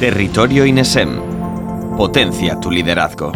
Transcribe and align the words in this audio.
Territorio 0.00 0.64
INESEM. 0.64 1.20
Potencia 1.98 2.58
tu 2.58 2.70
liderazgo. 2.70 3.32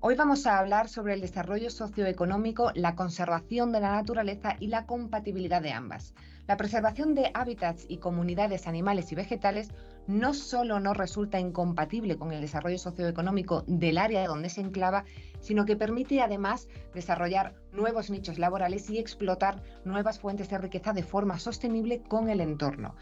Hoy 0.00 0.14
vamos 0.14 0.46
a 0.46 0.58
hablar 0.58 0.88
sobre 0.88 1.12
el 1.12 1.20
desarrollo 1.20 1.68
socioeconómico, 1.68 2.72
la 2.74 2.94
conservación 2.94 3.72
de 3.72 3.80
la 3.80 3.92
naturaleza 3.92 4.56
y 4.58 4.68
la 4.68 4.86
compatibilidad 4.86 5.60
de 5.60 5.72
ambas. 5.72 6.14
La 6.46 6.56
preservación 6.56 7.14
de 7.14 7.30
hábitats 7.34 7.84
y 7.90 7.98
comunidades 7.98 8.66
animales 8.66 9.12
y 9.12 9.16
vegetales 9.16 9.68
no 10.06 10.34
solo 10.34 10.80
no 10.80 10.94
resulta 10.94 11.38
incompatible 11.38 12.16
con 12.16 12.32
el 12.32 12.40
desarrollo 12.40 12.78
socioeconómico 12.78 13.64
del 13.66 13.98
área 13.98 14.26
donde 14.26 14.50
se 14.50 14.60
enclava, 14.60 15.04
sino 15.40 15.64
que 15.64 15.76
permite 15.76 16.20
además 16.20 16.68
desarrollar 16.94 17.54
nuevos 17.72 18.10
nichos 18.10 18.38
laborales 18.38 18.88
y 18.90 18.98
explotar 18.98 19.62
nuevas 19.84 20.18
fuentes 20.18 20.48
de 20.50 20.58
riqueza 20.58 20.92
de 20.92 21.02
forma 21.02 21.38
sostenible 21.38 22.02
con 22.02 22.28
el 22.28 22.40
entorno. 22.40 22.94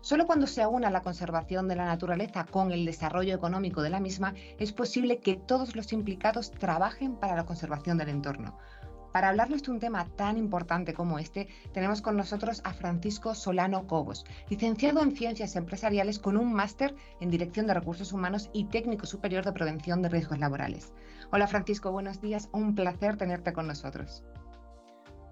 Solo 0.00 0.26
cuando 0.26 0.46
se 0.46 0.62
aúna 0.62 0.90
la 0.90 1.02
conservación 1.02 1.66
de 1.66 1.74
la 1.74 1.84
naturaleza 1.84 2.44
con 2.44 2.70
el 2.70 2.84
desarrollo 2.84 3.34
económico 3.34 3.82
de 3.82 3.90
la 3.90 3.98
misma 3.98 4.34
es 4.58 4.72
posible 4.72 5.18
que 5.18 5.34
todos 5.34 5.74
los 5.74 5.92
implicados 5.92 6.52
trabajen 6.52 7.16
para 7.16 7.34
la 7.34 7.46
conservación 7.46 7.98
del 7.98 8.10
entorno. 8.10 8.56
Para 9.12 9.30
hablarnos 9.30 9.62
de 9.62 9.70
un 9.70 9.80
tema 9.80 10.06
tan 10.16 10.36
importante 10.36 10.92
como 10.92 11.18
este, 11.18 11.48
tenemos 11.72 12.02
con 12.02 12.16
nosotros 12.16 12.60
a 12.64 12.74
Francisco 12.74 13.34
Solano 13.34 13.86
Cobos, 13.86 14.24
licenciado 14.50 15.02
en 15.02 15.16
Ciencias 15.16 15.56
Empresariales 15.56 16.18
con 16.18 16.36
un 16.36 16.52
máster 16.52 16.94
en 17.20 17.30
Dirección 17.30 17.66
de 17.66 17.74
Recursos 17.74 18.12
Humanos 18.12 18.50
y 18.52 18.64
técnico 18.64 19.06
superior 19.06 19.44
de 19.44 19.52
Prevención 19.52 20.02
de 20.02 20.10
Riesgos 20.10 20.38
Laborales. 20.38 20.92
Hola 21.32 21.46
Francisco, 21.46 21.90
buenos 21.90 22.20
días, 22.20 22.50
un 22.52 22.74
placer 22.74 23.16
tenerte 23.16 23.52
con 23.54 23.66
nosotros. 23.66 24.24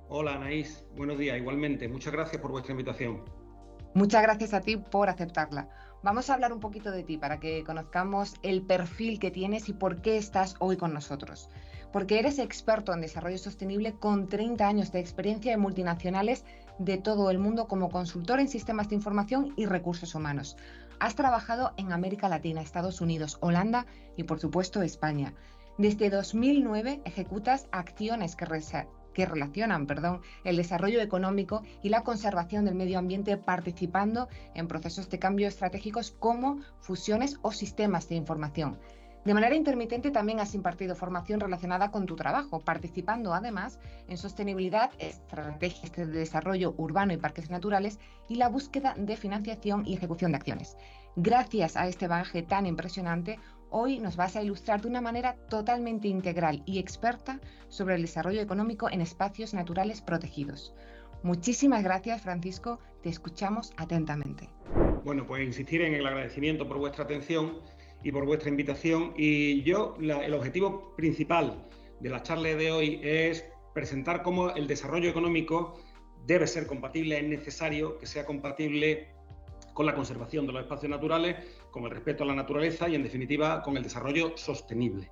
Hola 0.08 0.34
Anaís, 0.36 0.84
buenos 0.96 1.18
días, 1.18 1.36
igualmente, 1.36 1.86
muchas 1.88 2.14
gracias 2.14 2.40
por 2.40 2.52
vuestra 2.52 2.72
invitación. 2.72 3.24
Muchas 3.92 4.22
gracias 4.22 4.54
a 4.54 4.60
ti 4.60 4.76
por 4.76 5.10
aceptarla. 5.10 5.68
Vamos 6.02 6.30
a 6.30 6.34
hablar 6.34 6.52
un 6.52 6.60
poquito 6.60 6.90
de 6.90 7.02
ti 7.02 7.18
para 7.18 7.40
que 7.40 7.64
conozcamos 7.64 8.34
el 8.42 8.62
perfil 8.62 9.18
que 9.18 9.30
tienes 9.30 9.68
y 9.68 9.72
por 9.72 10.00
qué 10.02 10.16
estás 10.16 10.54
hoy 10.60 10.76
con 10.76 10.94
nosotros 10.94 11.50
porque 11.92 12.18
eres 12.18 12.38
experto 12.38 12.92
en 12.92 13.00
desarrollo 13.00 13.38
sostenible 13.38 13.94
con 13.94 14.28
30 14.28 14.66
años 14.66 14.92
de 14.92 15.00
experiencia 15.00 15.52
en 15.52 15.60
multinacionales 15.60 16.44
de 16.78 16.98
todo 16.98 17.30
el 17.30 17.38
mundo 17.38 17.68
como 17.68 17.90
consultor 17.90 18.40
en 18.40 18.48
sistemas 18.48 18.88
de 18.88 18.96
información 18.96 19.54
y 19.56 19.66
recursos 19.66 20.14
humanos. 20.14 20.56
Has 20.98 21.14
trabajado 21.14 21.72
en 21.76 21.92
América 21.92 22.28
Latina, 22.28 22.62
Estados 22.62 23.00
Unidos, 23.00 23.38
Holanda 23.40 23.86
y 24.16 24.24
por 24.24 24.40
supuesto 24.40 24.82
España. 24.82 25.34
Desde 25.78 26.08
2009 26.08 27.02
ejecutas 27.04 27.68
acciones 27.70 28.34
que, 28.34 29.26
relacionan 29.26 29.86
el 30.44 30.56
desarrollo 30.56 31.02
económico 31.02 31.62
y 31.82 31.90
la 31.90 32.02
conservación 32.02 32.64
del 32.64 32.76
medio 32.76 32.98
ambiente 32.98 33.36
participando 33.36 34.28
en 34.54 34.68
procesos 34.68 35.10
de 35.10 35.18
cambio 35.18 35.48
estratégicos 35.48 36.12
como 36.12 36.60
fusiones 36.80 37.38
o 37.42 37.52
sistemas 37.52 38.08
de 38.08 38.14
información. 38.14 38.78
De 39.26 39.34
manera 39.34 39.56
intermitente 39.56 40.12
también 40.12 40.38
has 40.38 40.54
impartido 40.54 40.94
formación 40.94 41.40
relacionada 41.40 41.90
con 41.90 42.06
tu 42.06 42.14
trabajo, 42.14 42.60
participando 42.60 43.34
además 43.34 43.80
en 44.06 44.18
sostenibilidad, 44.18 44.92
estrategias 45.00 45.90
de 45.96 46.06
desarrollo 46.06 46.74
urbano 46.76 47.12
y 47.12 47.16
parques 47.16 47.50
naturales 47.50 47.98
y 48.28 48.36
la 48.36 48.48
búsqueda 48.48 48.94
de 48.96 49.16
financiación 49.16 49.84
y 49.84 49.94
ejecución 49.94 50.30
de 50.30 50.36
acciones. 50.36 50.76
Gracias 51.16 51.76
a 51.76 51.88
este 51.88 52.06
bagaje 52.06 52.44
tan 52.44 52.66
impresionante, 52.66 53.40
hoy 53.68 53.98
nos 53.98 54.14
vas 54.14 54.36
a 54.36 54.42
ilustrar 54.44 54.80
de 54.80 54.86
una 54.86 55.00
manera 55.00 55.34
totalmente 55.48 56.06
integral 56.06 56.62
y 56.64 56.78
experta 56.78 57.40
sobre 57.66 57.96
el 57.96 58.02
desarrollo 58.02 58.40
económico 58.40 58.88
en 58.88 59.00
espacios 59.00 59.54
naturales 59.54 60.02
protegidos. 60.02 60.72
Muchísimas 61.24 61.82
gracias, 61.82 62.22
Francisco. 62.22 62.78
Te 63.02 63.08
escuchamos 63.08 63.72
atentamente. 63.76 64.48
Bueno, 65.04 65.26
pues 65.26 65.44
insistir 65.44 65.82
en 65.82 65.94
el 65.94 66.06
agradecimiento 66.06 66.68
por 66.68 66.78
vuestra 66.78 67.02
atención 67.02 67.54
y 68.02 68.12
por 68.12 68.24
vuestra 68.24 68.50
invitación. 68.50 69.12
Y 69.16 69.62
yo, 69.62 69.96
el 70.00 70.34
objetivo 70.34 70.94
principal 70.96 71.66
de 72.00 72.10
la 72.10 72.22
charla 72.22 72.48
de 72.54 72.70
hoy 72.70 73.00
es 73.02 73.44
presentar 73.74 74.22
cómo 74.22 74.50
el 74.50 74.66
desarrollo 74.66 75.10
económico 75.10 75.78
debe 76.26 76.46
ser 76.46 76.66
compatible, 76.66 77.18
es 77.18 77.24
necesario 77.24 77.98
que 77.98 78.06
sea 78.06 78.24
compatible 78.24 79.08
con 79.74 79.86
la 79.86 79.94
conservación 79.94 80.46
de 80.46 80.54
los 80.54 80.62
espacios 80.62 80.90
naturales, 80.90 81.36
con 81.70 81.84
el 81.84 81.90
respeto 81.90 82.24
a 82.24 82.26
la 82.26 82.34
naturaleza 82.34 82.88
y, 82.88 82.94
en 82.94 83.02
definitiva, 83.02 83.62
con 83.62 83.76
el 83.76 83.82
desarrollo 83.82 84.32
sostenible. 84.36 85.10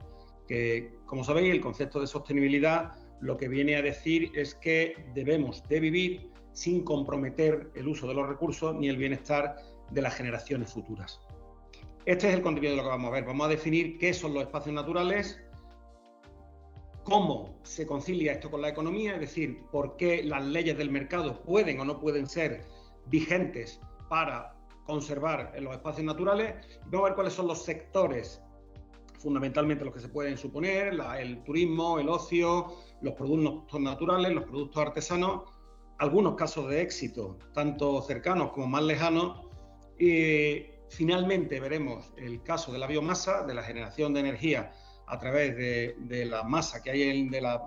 Que, 0.48 0.94
como 1.06 1.22
sabéis, 1.22 1.52
el 1.52 1.60
concepto 1.60 2.00
de 2.00 2.06
sostenibilidad 2.06 2.92
lo 3.20 3.36
que 3.36 3.48
viene 3.48 3.76
a 3.76 3.82
decir 3.82 4.32
es 4.34 4.54
que 4.54 4.96
debemos 5.14 5.66
de 5.68 5.80
vivir 5.80 6.30
sin 6.52 6.82
comprometer 6.82 7.70
el 7.74 7.88
uso 7.88 8.06
de 8.06 8.14
los 8.14 8.28
recursos 8.28 8.74
ni 8.74 8.88
el 8.88 8.96
bienestar 8.96 9.56
de 9.90 10.02
las 10.02 10.14
generaciones 10.14 10.72
futuras. 10.72 11.20
Este 12.06 12.28
es 12.28 12.34
el 12.34 12.42
contenido 12.42 12.72
de 12.72 12.76
lo 12.76 12.82
que 12.82 12.88
vamos 12.90 13.08
a 13.08 13.14
ver. 13.14 13.24
Vamos 13.24 13.46
a 13.46 13.50
definir 13.50 13.98
qué 13.98 14.12
son 14.12 14.34
los 14.34 14.42
espacios 14.42 14.74
naturales, 14.74 15.40
cómo 17.02 17.58
se 17.62 17.86
concilia 17.86 18.32
esto 18.32 18.50
con 18.50 18.60
la 18.60 18.68
economía, 18.68 19.14
es 19.14 19.20
decir, 19.20 19.62
por 19.72 19.96
qué 19.96 20.22
las 20.22 20.44
leyes 20.44 20.76
del 20.76 20.90
mercado 20.90 21.42
pueden 21.42 21.80
o 21.80 21.84
no 21.84 21.98
pueden 22.00 22.28
ser 22.28 22.66
vigentes 23.06 23.80
para 24.10 24.54
conservar 24.84 25.54
los 25.58 25.72
espacios 25.72 26.04
naturales. 26.04 26.54
Vamos 26.86 27.00
a 27.00 27.08
ver 27.08 27.14
cuáles 27.14 27.32
son 27.32 27.46
los 27.46 27.64
sectores 27.64 28.42
fundamentalmente 29.24 29.86
los 29.86 29.94
que 29.94 30.00
se 30.00 30.08
pueden 30.10 30.36
suponer, 30.36 31.00
el 31.18 31.42
turismo, 31.44 31.98
el 31.98 32.10
ocio, 32.10 32.74
los 33.00 33.14
productos 33.14 33.80
naturales, 33.80 34.34
los 34.34 34.44
productos 34.44 34.82
artesanos, 34.82 35.44
algunos 35.98 36.34
casos 36.34 36.68
de 36.68 36.82
éxito, 36.82 37.38
tanto 37.54 38.02
cercanos 38.02 38.52
como 38.52 38.66
más 38.66 38.82
lejanos, 38.82 39.46
y 39.98 40.73
Finalmente 40.94 41.58
veremos 41.58 42.12
el 42.16 42.40
caso 42.44 42.72
de 42.72 42.78
la 42.78 42.86
biomasa, 42.86 43.42
de 43.42 43.52
la 43.52 43.64
generación 43.64 44.14
de 44.14 44.20
energía 44.20 44.72
a 45.08 45.18
través 45.18 45.56
de, 45.56 46.24
la 46.24 46.44
masa 46.44 46.82
que 46.82 46.92
hay 46.92 47.02
en 47.02 47.30
de 47.30 47.40
la 47.40 47.60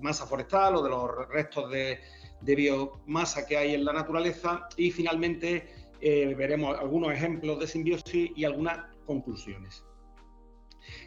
masa 0.00 0.24
forestal 0.24 0.76
o 0.76 0.82
de 0.82 0.88
los 0.88 1.28
restos 1.28 1.68
de, 1.70 1.98
biomasa 2.42 3.44
que 3.44 3.56
hay 3.56 3.74
en 3.74 3.84
la 3.84 3.92
naturaleza 3.92 4.68
y 4.76 4.92
finalmente 4.92 5.90
eh, 6.00 6.32
veremos 6.36 6.78
algunos 6.78 7.12
ejemplos 7.12 7.58
de 7.58 7.66
simbiosis 7.66 8.30
y 8.36 8.44
algunas 8.44 8.86
conclusiones. 9.04 9.84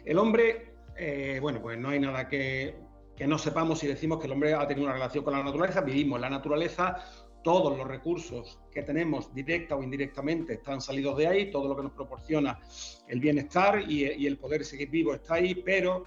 El 0.04 0.18
hombre, 0.18 0.74
eh, 0.98 1.38
bueno, 1.40 1.62
pues 1.62 1.78
no 1.78 1.88
hay 1.88 2.00
nada 2.00 2.28
que, 2.28 2.76
que 3.16 3.26
no 3.26 3.38
sepamos 3.38 3.78
si 3.78 3.86
decimos 3.86 4.18
que 4.18 4.26
el 4.26 4.32
hombre 4.32 4.52
ha 4.52 4.66
tenido 4.66 4.86
una 4.86 4.94
relación 4.94 5.24
con 5.24 5.32
la 5.32 5.42
naturaleza, 5.42 5.80
vivimos 5.80 6.18
en 6.18 6.22
la 6.22 6.30
naturaleza, 6.30 6.98
todos 7.42 7.76
los 7.76 7.86
recursos 7.86 8.58
que 8.72 8.82
tenemos 8.82 9.34
directa 9.34 9.76
o 9.76 9.82
indirectamente 9.82 10.54
están 10.54 10.80
salidos 10.80 11.16
de 11.16 11.26
ahí, 11.26 11.50
todo 11.50 11.68
lo 11.68 11.76
que 11.76 11.82
nos 11.82 11.92
proporciona 11.92 12.58
el 13.06 13.20
bienestar 13.20 13.90
y, 13.90 14.26
el 14.26 14.38
poder 14.38 14.64
seguir 14.64 14.90
vivo 14.90 15.14
está 15.14 15.34
ahí, 15.34 15.54
pero 15.54 16.04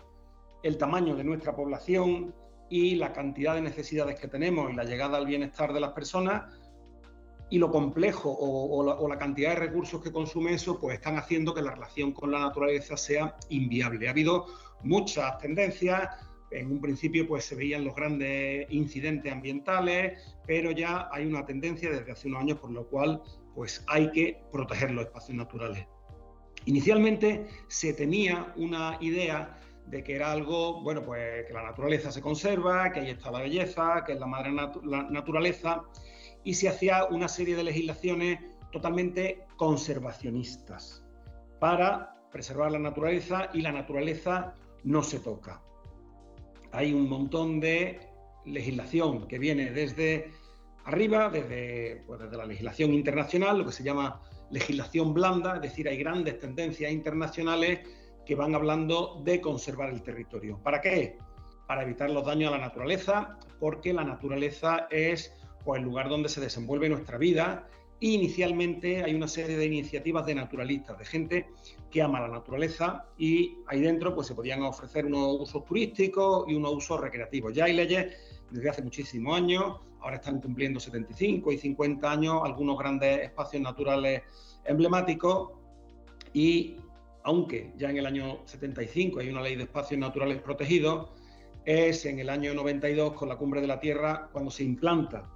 el 0.63 0.77
tamaño 0.77 1.15
de 1.15 1.23
nuestra 1.23 1.55
población 1.55 2.33
y 2.69 2.95
la 2.95 3.11
cantidad 3.11 3.55
de 3.55 3.61
necesidades 3.61 4.19
que 4.19 4.27
tenemos 4.27 4.71
y 4.71 4.75
la 4.75 4.83
llegada 4.83 5.17
al 5.17 5.25
bienestar 5.25 5.73
de 5.73 5.79
las 5.79 5.91
personas 5.91 6.53
y 7.49 7.57
lo 7.57 7.69
complejo 7.69 8.29
o, 8.29 8.77
o, 8.77 9.07
la, 9.09 9.17
cantidad 9.17 9.49
de 9.49 9.55
recursos 9.55 10.01
que 10.01 10.11
consume 10.11 10.53
eso, 10.53 10.79
pues 10.79 10.95
están 10.95 11.17
haciendo 11.17 11.53
que 11.53 11.61
la 11.61 11.71
relación 11.71 12.13
con 12.13 12.31
la 12.31 12.39
naturaleza 12.39 12.95
sea 12.95 13.35
inviable. 13.49 14.07
Ha 14.07 14.11
habido 14.11 14.45
muchas 14.83 15.37
tendencias, 15.39 16.07
en 16.51 16.71
un 16.71 16.81
principio 16.81 17.27
pues 17.27 17.45
se 17.45 17.55
veían 17.55 17.83
los 17.83 17.95
grandes 17.95 18.67
incidentes 18.69 19.31
ambientales, 19.31 20.35
pero 20.45 20.71
ya 20.71 21.09
hay 21.11 21.25
una 21.25 21.45
tendencia 21.45 21.89
desde 21.89 22.11
hace 22.11 22.27
unos 22.27 22.41
años 22.41 22.59
por 22.59 22.71
lo 22.71 22.87
cual 22.87 23.21
pues 23.55 23.83
hay 23.87 24.11
que 24.11 24.41
proteger 24.51 24.91
los 24.91 25.05
espacios 25.05 25.37
naturales. 25.37 25.87
Inicialmente 26.65 27.47
se 27.67 27.93
tenía 27.93 28.53
una 28.55 28.97
idea 29.01 29.57
de 29.87 30.03
que 30.03 30.15
era 30.15 30.31
algo, 30.31 30.81
bueno, 30.83 31.03
pues 31.03 31.45
que 31.47 31.53
la 31.53 31.63
naturaleza 31.63 32.11
se 32.11 32.21
conserva, 32.21 32.91
que 32.91 32.99
ahí 32.99 33.09
está 33.09 33.31
la 33.31 33.41
belleza, 33.41 34.03
que 34.05 34.13
es 34.13 34.19
la 34.19 34.27
madre 34.27 34.51
naturaleza, 34.51 35.83
y 36.43 36.53
se 36.53 36.69
hacía 36.69 37.05
una 37.05 37.27
serie 37.27 37.55
de 37.55 37.63
legislaciones 37.63 38.39
totalmente 38.71 39.45
conservacionistas 39.57 41.03
para 41.59 42.15
preservar 42.31 42.71
la 42.71 42.79
naturaleza 42.79 43.49
y 43.53 43.61
la 43.61 43.71
naturaleza 43.71 44.53
no 44.83 45.03
se 45.03 45.19
toca 45.19 45.61
hay 46.71 46.93
un 46.93 47.09
montón 47.09 47.59
de 47.59 47.99
legislación 48.45 49.27
que 49.27 49.39
viene 49.39 49.71
desde 49.71 50.31
arriba, 50.85 51.29
desde, 51.29 52.03
pues, 52.07 52.19
desde 52.19 52.37
la 52.37 52.45
legislación 52.45 52.93
internacional, 52.93 53.59
lo 53.59 53.65
que 53.65 53.71
se 53.71 53.83
llama 53.83 54.21
legislación 54.49 55.13
blanda, 55.13 55.55
es 55.55 55.61
decir, 55.61 55.87
hay 55.87 55.97
grandes 55.97 56.39
tendencias 56.39 56.91
internacionales 56.91 57.79
que 58.25 58.35
van 58.35 58.55
hablando 58.55 59.21
de 59.23 59.41
conservar 59.41 59.89
el 59.89 60.01
territorio. 60.01 60.59
¿Para 60.61 60.81
qué? 60.81 61.17
Para 61.67 61.83
evitar 61.83 62.09
los 62.09 62.25
daños 62.25 62.49
a 62.49 62.57
la 62.57 62.65
naturaleza, 62.65 63.37
porque 63.59 63.93
la 63.93 64.03
naturaleza 64.03 64.87
es 64.89 65.33
pues, 65.63 65.79
el 65.79 65.85
lugar 65.85 66.09
donde 66.09 66.29
se 66.29 66.41
desenvuelve 66.41 66.89
nuestra 66.89 67.17
vida 67.17 67.67
inicialmente 68.01 69.03
hay 69.03 69.13
una 69.13 69.27
serie 69.27 69.55
de 69.55 69.65
iniciativas 69.65 70.25
de 70.25 70.33
naturalistas, 70.33 70.97
de 70.97 71.05
gente 71.05 71.47
que 71.91 72.01
ama 72.01 72.19
la 72.19 72.27
naturaleza 72.27 73.05
y 73.17 73.59
ahí 73.67 73.79
dentro 73.79 74.15
pues, 74.15 74.27
se 74.27 74.33
podían 74.33 74.63
ofrecer 74.63 75.05
unos 75.05 75.39
usos 75.39 75.63
turísticos 75.65 76.45
y 76.47 76.55
unos 76.55 76.73
usos 76.73 76.99
recreativos. 76.99 77.53
Ya 77.53 77.65
hay 77.65 77.73
leyes 77.73 78.17
desde 78.49 78.69
hace 78.69 78.81
muchísimos 78.81 79.37
años, 79.37 79.79
ahora 79.99 80.15
están 80.15 80.41
cumpliendo 80.41 80.79
75 80.79 81.51
y 81.51 81.57
50 81.59 82.11
años 82.11 82.41
algunos 82.43 82.77
grandes 82.77 83.21
espacios 83.21 83.61
naturales 83.61 84.23
emblemáticos 84.65 85.51
y 86.33 86.77
aunque 87.23 87.71
ya 87.77 87.91
en 87.91 87.97
el 87.97 88.07
año 88.07 88.39
75 88.45 89.19
hay 89.19 89.29
una 89.29 89.43
ley 89.43 89.55
de 89.55 89.63
espacios 89.63 89.99
naturales 89.99 90.41
protegidos, 90.41 91.09
es 91.65 92.03
en 92.07 92.17
el 92.17 92.31
año 92.31 92.55
92 92.55 93.13
con 93.13 93.29
la 93.29 93.35
Cumbre 93.35 93.61
de 93.61 93.67
la 93.67 93.79
Tierra 93.79 94.29
cuando 94.31 94.49
se 94.49 94.63
implanta 94.63 95.29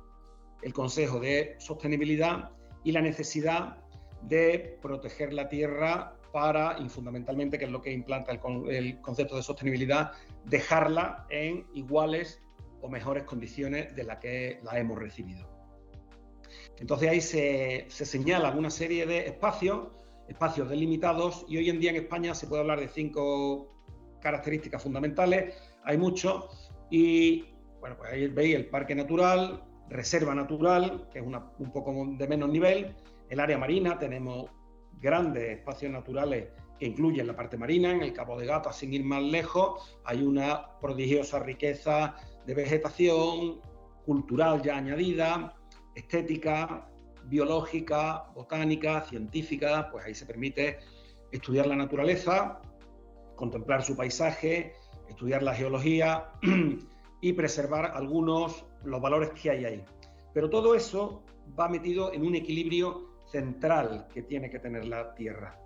el 0.66 0.74
Consejo 0.74 1.20
de 1.20 1.56
Sostenibilidad 1.60 2.50
y 2.84 2.92
la 2.92 3.00
necesidad 3.00 3.78
de 4.24 4.80
proteger 4.82 5.32
la 5.32 5.48
Tierra 5.48 6.18
para, 6.34 6.78
y 6.80 6.90
fundamentalmente, 6.90 7.60
que 7.60 7.66
es 7.66 7.72
lo 7.72 7.84
que 7.84 7.92
implanta 7.92 8.32
el, 8.32 9.00
concepto 9.00 9.36
de 9.36 9.44
sostenibilidad, 9.44 10.14
dejarla 10.46 11.28
en 11.30 11.68
iguales 11.76 12.42
o 12.82 12.90
mejores 12.90 13.26
condiciones 13.26 13.96
de 13.96 14.04
las 14.06 14.18
que 14.18 14.60
la 14.64 14.80
hemos 14.80 14.98
recibido. 14.98 15.48
Entonces 16.80 17.10
ahí 17.10 17.22
se, 17.22 17.86
se 17.88 18.06
señalan 18.08 18.58
una 18.58 18.72
serie 18.72 19.06
de 19.06 19.28
espacios, 19.28 19.90
espacios 20.28 20.68
delimitados, 20.68 21.46
y 21.48 21.58
hoy 21.58 21.70
en 21.70 21.80
día 21.80 21.92
en 21.92 21.98
España 21.98 22.34
se 22.34 22.48
puede 22.48 22.64
hablar 22.64 22.80
de 22.80 22.88
cinco 22.88 23.72
características 24.20 24.82
fundamentales, 24.82 25.56
hay 25.84 26.00
muchos, 26.00 26.72
y 26.90 27.54
bueno, 27.80 27.98
pues 27.98 28.12
ahí 28.12 28.28
veis 28.30 28.56
el 28.56 28.66
parque 28.66 28.96
natural, 28.96 29.64
reserva 29.90 30.34
natural, 30.34 31.08
que 31.12 31.20
es 31.20 31.26
un 31.26 31.72
poco 31.72 31.94
de 32.18 32.28
menos 32.28 32.50
nivel, 32.50 32.96
el 33.30 33.40
área 33.40 33.58
marina, 33.58 33.98
tenemos 33.98 34.50
grandes 35.00 35.58
espacios 35.58 35.92
naturales 35.92 36.48
que 36.80 36.88
incluyen 36.88 37.28
la 37.28 37.36
parte 37.36 37.58
marina, 37.58 37.92
en 37.92 38.02
el 38.02 38.14
Cabo 38.14 38.38
de 38.38 38.46
Gata, 38.46 38.74
sin 38.74 38.94
ir 38.94 39.04
más 39.04 39.24
lejos, 39.24 39.98
hay 40.04 40.24
una 40.24 40.78
prodigiosa 40.80 41.40
riqueza 41.40 42.16
de 42.46 42.54
vegetación 42.54 43.62
cultural 44.06 44.62
ya 44.62 44.78
añadida, 44.78 45.56
estética, 45.96 46.90
biológica, 47.26 48.26
botánica, 48.34 49.02
científica, 49.02 49.90
pues 49.92 50.06
ahí 50.06 50.14
se 50.14 50.26
permite 50.26 50.80
estudiar 51.32 51.68
la 51.68 51.76
naturaleza, 51.76 52.62
contemplar 53.36 53.84
su 53.84 53.96
paisaje, 53.96 54.74
estudiar 55.10 55.44
la 55.44 55.54
geología 55.54 56.32
y 57.26 57.34
preservar 57.34 57.94
algunos 57.96 58.68
los 58.84 59.02
valores 59.02 59.32
que 59.32 59.50
hay 59.50 59.66
ahí. 59.66 59.86
Pero 60.32 60.48
todo 60.48 60.76
eso 60.76 61.24
va 61.60 61.68
metido 61.68 62.14
en 62.14 62.24
un 62.24 62.36
equilibrio 62.36 63.16
central 63.32 64.08
que 64.14 64.22
tiene 64.22 64.48
que 64.48 64.60
tener 64.60 64.86
la 64.86 65.16
Tierra. 65.16 65.60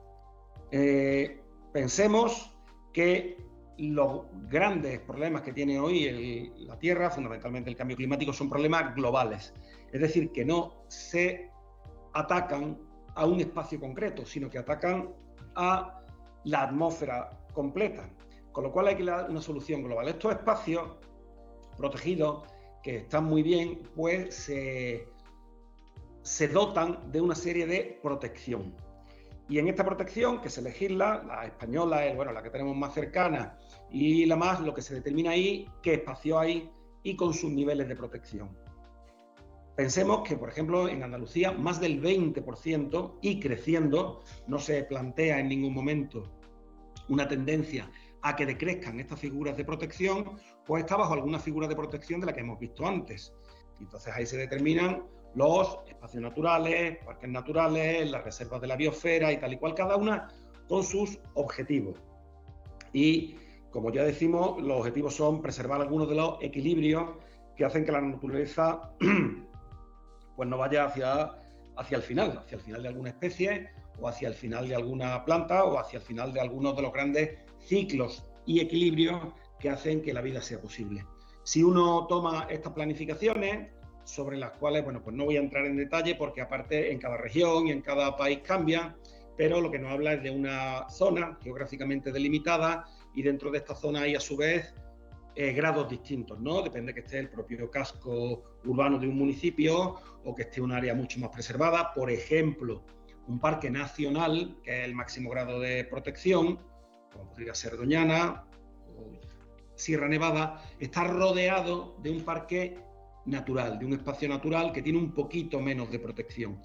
Eh, 0.72 1.42
pensemos 1.74 2.56
que 2.94 3.36
los 3.78 4.22
grandes 4.48 5.02
problemas 5.02 5.42
que 5.42 5.52
tiene 5.52 5.78
hoy 5.82 6.54
la 6.60 6.80
Tierra, 6.80 7.10
fundamentalmente 7.10 7.70
el 7.70 7.76
cambio 7.76 7.98
climático, 7.98 8.32
son 8.32 8.50
problemas 8.50 8.96
globales. 8.96 9.54
Es 9.92 10.00
decir, 10.00 10.32
que 10.32 10.46
no 10.46 10.86
se 10.88 11.52
atacan 12.14 12.78
a 13.16 13.26
un 13.26 13.42
espacio 13.42 13.82
concreto, 13.82 14.26
sino 14.26 14.50
que 14.50 14.60
atacan 14.60 15.14
a 15.56 16.06
la 16.46 16.64
atmósfera 16.64 17.38
completa. 17.52 18.10
Con 18.54 18.64
lo 18.64 18.72
cual 18.72 18.88
hay 18.88 18.96
que 18.96 19.04
dar 19.04 19.30
una 19.30 19.42
solución 19.42 19.84
global. 19.84 20.08
Estos 20.08 20.32
espacios 20.32 21.09
protegidos, 21.80 22.44
que 22.84 22.98
están 22.98 23.24
muy 23.24 23.42
bien, 23.42 23.80
pues 23.96 24.52
se 26.22 26.48
dotan 26.50 27.12
de 27.12 27.22
una 27.22 27.34
serie 27.34 27.66
de 27.66 28.00
protección. 28.04 28.76
Y 29.50 29.58
en 29.58 29.68
esta 29.68 29.84
protección 29.84 30.42
que 30.42 30.50
se 30.52 30.62
legisla, 30.62 31.24
la 31.26 31.46
española 31.46 32.06
es 32.06 32.16
bueno, 32.16 32.32
la 32.32 32.44
que 32.44 32.52
tenemos 32.52 32.78
más 32.78 32.94
cercana 32.94 33.58
y 33.90 34.26
la 34.28 34.36
más, 34.36 34.62
lo 34.62 34.76
que 34.76 34.84
se 34.84 34.94
determina 34.94 35.32
ahí, 35.32 35.68
qué 35.82 35.96
espacio 35.96 36.38
hay 36.38 36.70
y 37.02 37.16
con 37.16 37.34
sus 37.34 37.52
niveles 37.52 37.88
de 37.88 37.96
protección. 37.96 38.56
Pensemos 39.76 40.28
que, 40.28 40.36
por 40.36 40.50
ejemplo, 40.50 40.88
en 40.88 41.02
Andalucía 41.02 41.52
más 41.52 41.80
del 41.80 42.00
20% 42.00 43.20
y 43.22 43.40
creciendo, 43.40 44.22
no 44.46 44.60
se 44.60 44.84
plantea 44.84 45.40
en 45.40 45.48
ningún 45.48 45.74
momento 45.74 46.30
una 47.08 47.28
tendencia 47.28 47.90
a 48.22 48.36
que 48.36 48.46
decrezcan 48.46 49.00
estas 49.00 49.20
figuras 49.20 49.56
de 49.56 49.66
protección, 49.66 50.38
pues 50.66 50.84
está 50.84 50.98
bajo 50.98 51.14
alguna 51.14 51.40
figura 51.40 51.68
de 51.68 51.76
protección 51.76 52.20
de 52.20 52.28
la 52.28 52.34
que 52.34 52.42
hemos 52.42 52.60
visto 52.60 52.86
antes. 52.86 53.34
Entonces 53.80 54.14
ahí 54.14 54.26
se 54.26 54.38
determinan 54.38 55.04
los 55.36 55.80
espacios 55.88 56.22
naturales, 56.22 56.98
parques 57.06 57.30
naturales, 57.30 58.10
las 58.10 58.24
reservas 58.24 58.62
de 58.62 58.68
la 58.68 58.76
biosfera 58.76 59.32
y 59.32 59.38
tal 59.38 59.54
y 59.54 59.58
cual, 59.58 59.74
cada 59.74 59.96
una 59.96 60.28
con 60.68 60.84
sus 60.84 61.20
objetivos. 61.36 62.02
Y 62.94 63.38
como 63.70 63.92
ya 63.92 64.04
decimos, 64.04 64.62
los 64.62 64.80
objetivos 64.80 65.16
son 65.16 65.42
preservar 65.42 65.82
algunos 65.82 66.10
de 66.10 66.16
los 66.16 66.38
equilibrios 66.42 67.12
que 67.56 67.66
hacen 67.66 67.86
que 67.86 67.92
la 67.92 68.02
naturaleza 68.02 68.94
pues 70.36 70.50
no 70.50 70.58
vaya 70.58 70.86
hacia, 70.86 71.36
hacia 71.78 71.98
el 71.98 72.04
final, 72.04 72.40
hacia 72.40 72.56
el 72.56 72.62
final 72.62 72.82
de 72.82 72.88
alguna 72.88 73.10
especie 73.10 73.70
o 74.00 74.08
hacia 74.08 74.30
el 74.30 74.34
final 74.34 74.68
de 74.68 74.76
alguna 74.76 75.24
planta 75.26 75.66
o 75.66 75.78
hacia 75.78 75.98
el 75.98 76.04
final 76.04 76.34
de 76.34 76.40
algunos 76.40 76.76
de 76.76 76.82
los 76.82 76.94
grandes 76.94 77.38
ciclos 77.60 78.26
y 78.46 78.60
equilibrios 78.60 79.34
que 79.60 79.70
hacen 79.70 80.02
que 80.02 80.14
la 80.14 80.22
vida 80.22 80.42
sea 80.42 80.62
posible. 80.62 81.06
Si 81.44 81.64
uno 81.64 82.08
toma 82.08 82.48
estas 82.50 82.74
planificaciones, 82.74 83.70
sobre 84.04 84.38
las 84.38 84.52
cuales, 84.52 84.84
bueno, 84.84 85.04
pues 85.04 85.16
no 85.16 85.26
voy 85.26 85.38
a 85.38 85.40
entrar 85.40 85.66
en 85.66 85.78
detalle 85.78 86.16
porque 86.16 86.42
aparte 86.42 86.92
en 86.92 87.00
cada 87.00 87.18
región 87.18 87.68
y 87.68 87.72
en 87.72 87.82
cada 87.82 88.18
país 88.18 88.40
cambia, 88.44 88.98
pero 89.38 89.62
lo 89.62 89.72
que 89.72 89.80
nos 89.80 89.92
habla 89.92 90.14
es 90.14 90.24
de 90.24 90.32
una 90.32 90.90
zona 90.90 91.38
geográficamente 91.42 92.12
delimitada 92.12 92.86
y 93.14 93.22
dentro 93.22 93.52
de 93.52 93.60
esta 93.60 93.76
zona 93.76 94.02
hay 94.02 94.16
a 94.16 94.20
su 94.20 94.36
vez 94.36 94.74
eh, 95.36 95.54
grados 95.54 95.90
distintos, 95.90 96.40
¿no? 96.40 96.62
Depende 96.62 96.94
que 96.94 97.02
esté 97.02 97.20
el 97.20 97.30
propio 97.30 97.70
casco 97.70 98.44
urbano 98.66 99.00
de 99.00 99.08
un 99.08 99.18
municipio 99.18 99.96
o 100.26 100.36
que 100.36 100.44
esté 100.44 100.60
un 100.60 100.72
área 100.72 100.94
mucho 100.94 101.20
más 101.20 101.30
preservada. 101.30 101.94
Por 101.94 102.12
ejemplo, 102.12 102.84
un 103.28 103.40
parque 103.40 103.70
nacional, 103.70 104.58
que 104.64 104.80
es 104.80 104.86
el 104.86 104.96
máximo 104.96 105.30
grado 105.30 105.60
de 105.60 105.86
protección, 105.86 106.60
como 107.12 107.30
podría 107.30 107.54
ser 107.54 107.78
Doñana 107.78 108.46
o 108.98 109.12
Sierra 109.76 110.08
Nevada, 110.08 110.64
está 110.80 111.06
rodeado 111.06 111.96
de 112.02 112.12
un 112.12 112.24
parque 112.24 112.78
natural, 113.26 113.80
de 113.80 113.86
un 113.86 113.94
espacio 113.94 114.28
natural 114.28 114.72
que 114.72 114.82
tiene 114.82 115.00
un 115.00 115.14
poquito 115.14 115.60
menos 115.60 115.92
de 115.92 116.00
protección. 116.00 116.60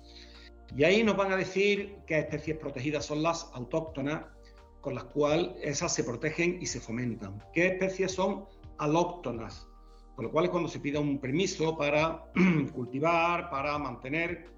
Y 0.77 0.85
ahí 0.85 1.05
nos 1.05 1.17
van 1.17 1.33
a 1.33 1.37
decir 1.37 1.99
qué 2.07 2.19
especies 2.19 2.59
protegidas 2.59 3.05
son 3.05 3.23
las 3.23 3.51
autóctonas, 3.53 4.25
con 4.81 4.95
las 4.95 5.05
cuales 5.05 5.51
esas 5.63 5.95
se 5.95 6.05
protegen 6.05 6.59
y 6.61 6.67
se 6.67 6.81
fomentan. 6.81 7.43
¿Qué 7.53 7.67
especies 7.69 8.13
son 8.13 8.47
alóctonas? 8.79 9.67
Con 10.17 10.27
lo 10.27 10.31
cual, 10.31 10.51
cuando 10.51 10.69
se 10.69 10.81
pida 10.81 11.01
un 11.01 11.19
permiso 11.19 11.77
para 11.77 12.25
cultivar, 12.75 13.51
para 13.51 13.79
mantener, 13.79 14.51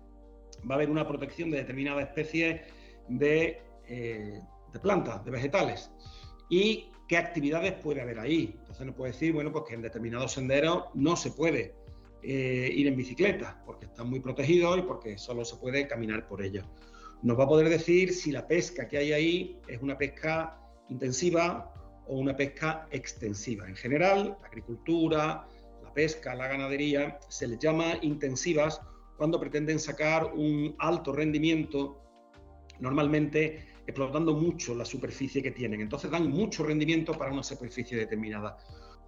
va 0.68 0.74
a 0.74 0.76
haber 0.76 0.90
una 0.90 1.06
protección 1.06 1.50
de 1.50 1.58
determinadas 1.58 2.08
especies 2.08 2.60
de, 3.08 3.62
eh, 3.88 4.40
de 4.76 4.82
plantas, 4.82 5.24
de 5.24 5.30
vegetales. 5.30 5.90
Y 6.48 6.90
qué 7.08 7.16
actividades 7.16 7.72
puede 7.74 8.00
haber 8.00 8.18
ahí. 8.18 8.54
Entonces, 8.58 8.86
no 8.86 8.94
puede 8.94 9.12
decir, 9.12 9.32
bueno, 9.32 9.52
pues 9.52 9.64
que 9.68 9.74
en 9.74 9.82
determinados 9.82 10.32
senderos 10.32 10.84
no 10.94 11.16
se 11.16 11.30
puede 11.30 11.74
eh, 12.22 12.70
ir 12.74 12.86
en 12.86 12.96
bicicleta, 12.96 13.62
porque 13.64 13.86
están 13.86 14.10
muy 14.10 14.20
protegidos 14.20 14.78
y 14.78 14.82
porque 14.82 15.18
solo 15.18 15.44
se 15.44 15.56
puede 15.56 15.86
caminar 15.86 16.26
por 16.26 16.42
ellos. 16.42 16.66
Nos 17.22 17.38
va 17.38 17.44
a 17.44 17.48
poder 17.48 17.68
decir 17.68 18.12
si 18.12 18.30
la 18.30 18.46
pesca 18.46 18.88
que 18.88 18.98
hay 18.98 19.12
ahí 19.12 19.58
es 19.68 19.80
una 19.80 19.96
pesca 19.96 20.58
intensiva 20.88 21.72
o 22.06 22.18
una 22.18 22.36
pesca 22.36 22.86
extensiva. 22.90 23.68
En 23.68 23.76
general, 23.76 24.36
la 24.40 24.46
agricultura, 24.46 25.46
la 25.82 25.92
pesca, 25.94 26.34
la 26.34 26.48
ganadería, 26.48 27.18
se 27.28 27.48
les 27.48 27.58
llama 27.58 27.94
intensivas 28.02 28.80
cuando 29.16 29.40
pretenden 29.40 29.78
sacar 29.78 30.32
un 30.34 30.74
alto 30.78 31.12
rendimiento, 31.12 32.02
normalmente 32.80 33.64
explotando 33.86 34.34
mucho 34.34 34.74
la 34.74 34.84
superficie 34.84 35.42
que 35.42 35.52
tienen. 35.52 35.80
Entonces 35.80 36.10
dan 36.10 36.30
mucho 36.30 36.64
rendimiento 36.64 37.12
para 37.12 37.32
una 37.32 37.42
superficie 37.42 37.96
determinada. 37.96 38.58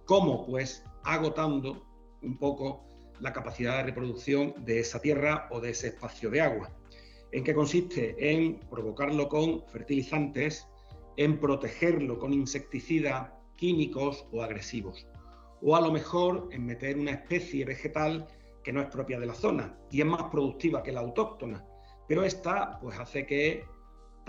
¿Cómo? 0.05 0.45
Pues 0.45 0.83
agotando 1.03 1.85
un 2.21 2.37
poco 2.37 2.85
la 3.19 3.33
capacidad 3.33 3.77
de 3.77 3.83
reproducción 3.83 4.53
de 4.65 4.79
esa 4.79 5.01
tierra 5.01 5.47
o 5.51 5.59
de 5.59 5.71
ese 5.71 5.87
espacio 5.87 6.29
de 6.29 6.41
agua. 6.41 6.71
¿En 7.31 7.43
qué 7.43 7.53
consiste? 7.53 8.15
En 8.17 8.59
provocarlo 8.69 9.27
con 9.27 9.63
fertilizantes, 9.67 10.67
en 11.17 11.39
protegerlo 11.39 12.17
con 12.17 12.33
insecticidas 12.33 13.31
químicos 13.55 14.25
o 14.31 14.41
agresivos, 14.41 15.05
o 15.61 15.75
a 15.75 15.81
lo 15.81 15.91
mejor 15.91 16.47
en 16.51 16.65
meter 16.65 16.97
una 16.97 17.11
especie 17.11 17.65
vegetal 17.65 18.27
que 18.63 18.71
no 18.71 18.81
es 18.81 18.87
propia 18.87 19.19
de 19.19 19.25
la 19.25 19.33
zona 19.33 19.77
y 19.91 19.99
es 19.99 20.07
más 20.07 20.23
productiva 20.31 20.81
que 20.81 20.93
la 20.93 21.01
autóctona, 21.01 21.65
pero 22.07 22.23
esta 22.23 22.79
pues 22.79 22.97
hace 22.97 23.25
que 23.25 23.63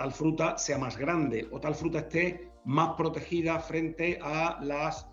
tal 0.01 0.13
fruta 0.13 0.57
sea 0.57 0.79
más 0.79 0.97
grande 0.97 1.47
o 1.51 1.61
tal 1.61 1.75
fruta 1.75 1.99
esté 1.99 2.51
más 2.65 2.95
protegida 2.97 3.61
frente 3.61 4.19
a 4.23 4.59
las 4.63 5.07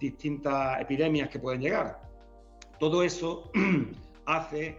distintas 0.00 0.80
epidemias 0.80 1.28
que 1.28 1.38
pueden 1.38 1.60
llegar. 1.60 2.00
Todo 2.80 3.02
eso 3.02 3.50
hace 4.24 4.78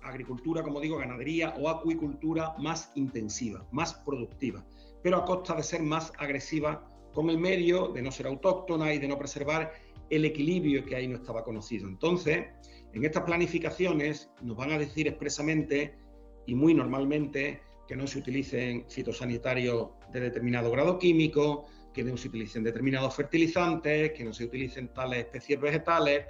agricultura, 0.00 0.62
como 0.62 0.78
digo, 0.78 0.98
ganadería 0.98 1.56
o 1.58 1.68
acuicultura 1.68 2.54
más 2.58 2.92
intensiva, 2.94 3.66
más 3.72 3.94
productiva, 3.94 4.64
pero 5.02 5.16
a 5.16 5.24
costa 5.24 5.56
de 5.56 5.64
ser 5.64 5.82
más 5.82 6.12
agresiva 6.18 6.86
con 7.12 7.30
el 7.30 7.38
medio, 7.38 7.88
de 7.88 8.00
no 8.00 8.12
ser 8.12 8.28
autóctona 8.28 8.94
y 8.94 8.98
de 8.98 9.08
no 9.08 9.18
preservar 9.18 9.72
el 10.08 10.24
equilibrio 10.24 10.84
que 10.84 10.94
ahí 10.94 11.08
no 11.08 11.16
estaba 11.16 11.42
conocido. 11.42 11.88
Entonces, 11.88 12.46
en 12.92 13.04
estas 13.04 13.24
planificaciones 13.24 14.30
nos 14.40 14.56
van 14.56 14.70
a 14.70 14.78
decir 14.78 15.08
expresamente 15.08 15.98
y 16.46 16.54
muy 16.54 16.74
normalmente 16.74 17.60
que 17.86 17.96
no 17.96 18.06
se 18.06 18.18
utilicen 18.18 18.84
fitosanitarios 18.88 19.90
de 20.12 20.20
determinado 20.20 20.70
grado 20.70 20.98
químico, 20.98 21.66
que 21.92 22.02
no 22.02 22.16
se 22.16 22.28
utilicen 22.28 22.64
determinados 22.64 23.14
fertilizantes, 23.14 24.12
que 24.12 24.24
no 24.24 24.32
se 24.32 24.44
utilicen 24.44 24.88
tales 24.88 25.20
especies 25.20 25.60
vegetales, 25.60 26.26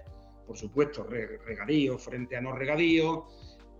por 0.46 0.58
supuesto, 0.58 1.04
regadío 1.04 1.99
frente 1.99 2.37
a 2.37 2.40
no 2.40 2.52
regadío, 2.52 3.26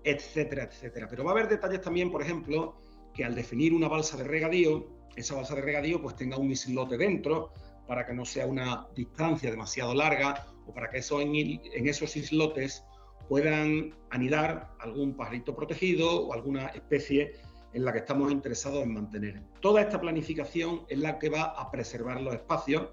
etcétera, 0.03 0.65
etcétera. 0.65 1.09
Pero 1.09 1.25
va 1.25 1.31
a 1.31 1.35
haber 1.35 1.49
detalles 1.49 1.81
también, 1.81 2.11
por 2.11 2.23
ejemplo, 2.23 2.77
que 3.13 3.25
al 3.25 3.35
definir 3.35 3.75
una 3.75 3.89
balsa 3.89 4.17
de 4.17 4.25
regadío, 4.25 4.89
esa 5.17 5.35
balsa 5.35 5.55
de 5.55 5.63
regadío 5.63 6.01
pues 6.01 6.17
tenga 6.17 6.37
un 6.39 6.51
islote 6.51 6.97
dentro 6.97 7.53
para 7.87 8.07
que 8.07 8.15
no 8.15 8.25
sea 8.25 8.47
una 8.47 8.89
distancia 8.95 9.51
demasiado 9.51 9.95
larga 9.95 10.47
o 10.67 10.73
para 10.73 10.91
que 10.91 11.01
en 11.11 11.89
esos 11.89 12.17
islotes 12.17 12.83
puedan 13.29 13.95
anidar 14.11 14.71
algún 14.81 15.15
pajarito 15.17 15.55
protegido 15.55 16.27
o 16.27 16.33
alguna 16.33 16.69
especie 16.69 17.33
en 17.75 17.85
la 17.85 17.93
que 17.93 17.99
estamos 17.99 18.33
interesados 18.33 18.83
en 18.83 18.95
mantener. 18.95 19.43
Toda 19.61 19.83
esta 19.83 20.01
planificación 20.01 20.83
es 20.89 20.99
la 20.99 21.19
que 21.19 21.29
va 21.29 21.43
a 21.43 21.71
preservar 21.71 22.21
los 22.21 22.35
espacios. 22.35 22.89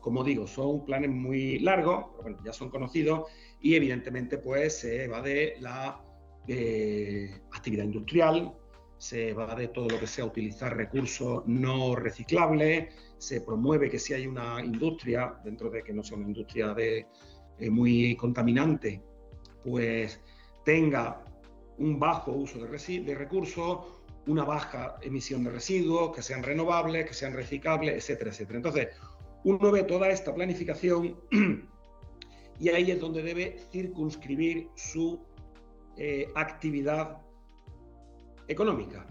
Como 0.00 0.24
digo, 0.24 0.46
son 0.46 0.84
planes 0.84 1.10
muy 1.10 1.58
largos, 1.58 2.06
bueno, 2.22 2.38
ya 2.44 2.52
son 2.52 2.70
conocidos 2.70 3.28
y 3.60 3.74
evidentemente 3.74 4.38
pues 4.38 4.78
se 4.80 5.06
va 5.08 5.20
de 5.20 5.56
la 5.60 6.00
eh, 6.48 7.40
actividad 7.52 7.84
industrial, 7.84 8.52
se 8.98 9.32
va 9.32 9.54
de 9.54 9.68
todo 9.68 9.88
lo 9.88 9.98
que 9.98 10.06
sea 10.06 10.24
utilizar 10.24 10.76
recursos 10.76 11.42
no 11.46 11.94
reciclables, 11.96 12.94
se 13.18 13.40
promueve 13.40 13.90
que 13.90 13.98
si 13.98 14.14
hay 14.14 14.26
una 14.26 14.64
industria, 14.64 15.34
dentro 15.44 15.70
de 15.70 15.82
que 15.82 15.92
no 15.92 16.02
sea 16.02 16.16
una 16.16 16.26
industria 16.26 16.74
de, 16.74 17.06
eh, 17.58 17.70
muy 17.70 18.16
contaminante, 18.16 19.02
pues 19.64 20.20
tenga 20.64 21.24
un 21.78 21.98
bajo 21.98 22.32
uso 22.32 22.58
de 22.58 23.14
recursos, 23.14 24.01
una 24.26 24.44
baja 24.44 24.96
emisión 25.02 25.44
de 25.44 25.50
residuos, 25.50 26.14
que 26.14 26.22
sean 26.22 26.42
renovables, 26.42 27.06
que 27.06 27.14
sean 27.14 27.32
reciclables, 27.32 27.96
etcétera, 27.96 28.30
etcétera. 28.30 28.56
Entonces, 28.58 28.88
uno 29.44 29.70
ve 29.70 29.82
toda 29.82 30.08
esta 30.08 30.34
planificación 30.34 31.20
y 32.60 32.68
ahí 32.68 32.90
es 32.90 33.00
donde 33.00 33.22
debe 33.22 33.58
circunscribir 33.72 34.68
su 34.76 35.20
eh, 35.96 36.28
actividad 36.34 37.18
económica. 38.48 39.06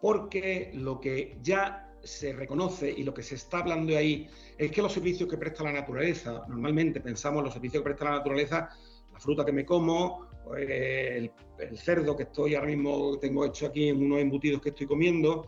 Porque 0.00 0.72
lo 0.74 1.00
que 1.00 1.38
ya 1.42 1.88
se 2.02 2.32
reconoce 2.32 2.90
y 2.90 3.04
lo 3.04 3.14
que 3.14 3.22
se 3.22 3.36
está 3.36 3.58
hablando 3.58 3.96
ahí 3.96 4.28
es 4.58 4.70
que 4.70 4.82
los 4.82 4.92
servicios 4.92 5.28
que 5.28 5.36
presta 5.36 5.62
la 5.64 5.72
naturaleza, 5.72 6.44
normalmente 6.48 7.00
pensamos 7.00 7.38
en 7.38 7.44
los 7.44 7.54
servicios 7.54 7.80
que 7.82 7.84
presta 7.84 8.06
la 8.06 8.18
naturaleza, 8.18 8.68
la 9.12 9.20
fruta 9.20 9.44
que 9.44 9.52
me 9.52 9.64
como, 9.64 10.26
el, 10.56 11.30
cerdo 11.76 12.16
que 12.16 12.24
estoy 12.24 12.54
ahora 12.54 12.68
mismo 12.68 13.18
tengo 13.18 13.44
hecho 13.44 13.66
aquí 13.66 13.88
en 13.88 14.04
unos 14.04 14.20
embutidos 14.20 14.60
que 14.60 14.70
estoy 14.70 14.86
comiendo, 14.86 15.46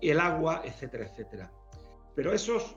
el 0.00 0.20
agua, 0.20 0.62
etcétera, 0.64 1.06
etcétera. 1.06 1.52
Pero 2.14 2.32
esos 2.32 2.76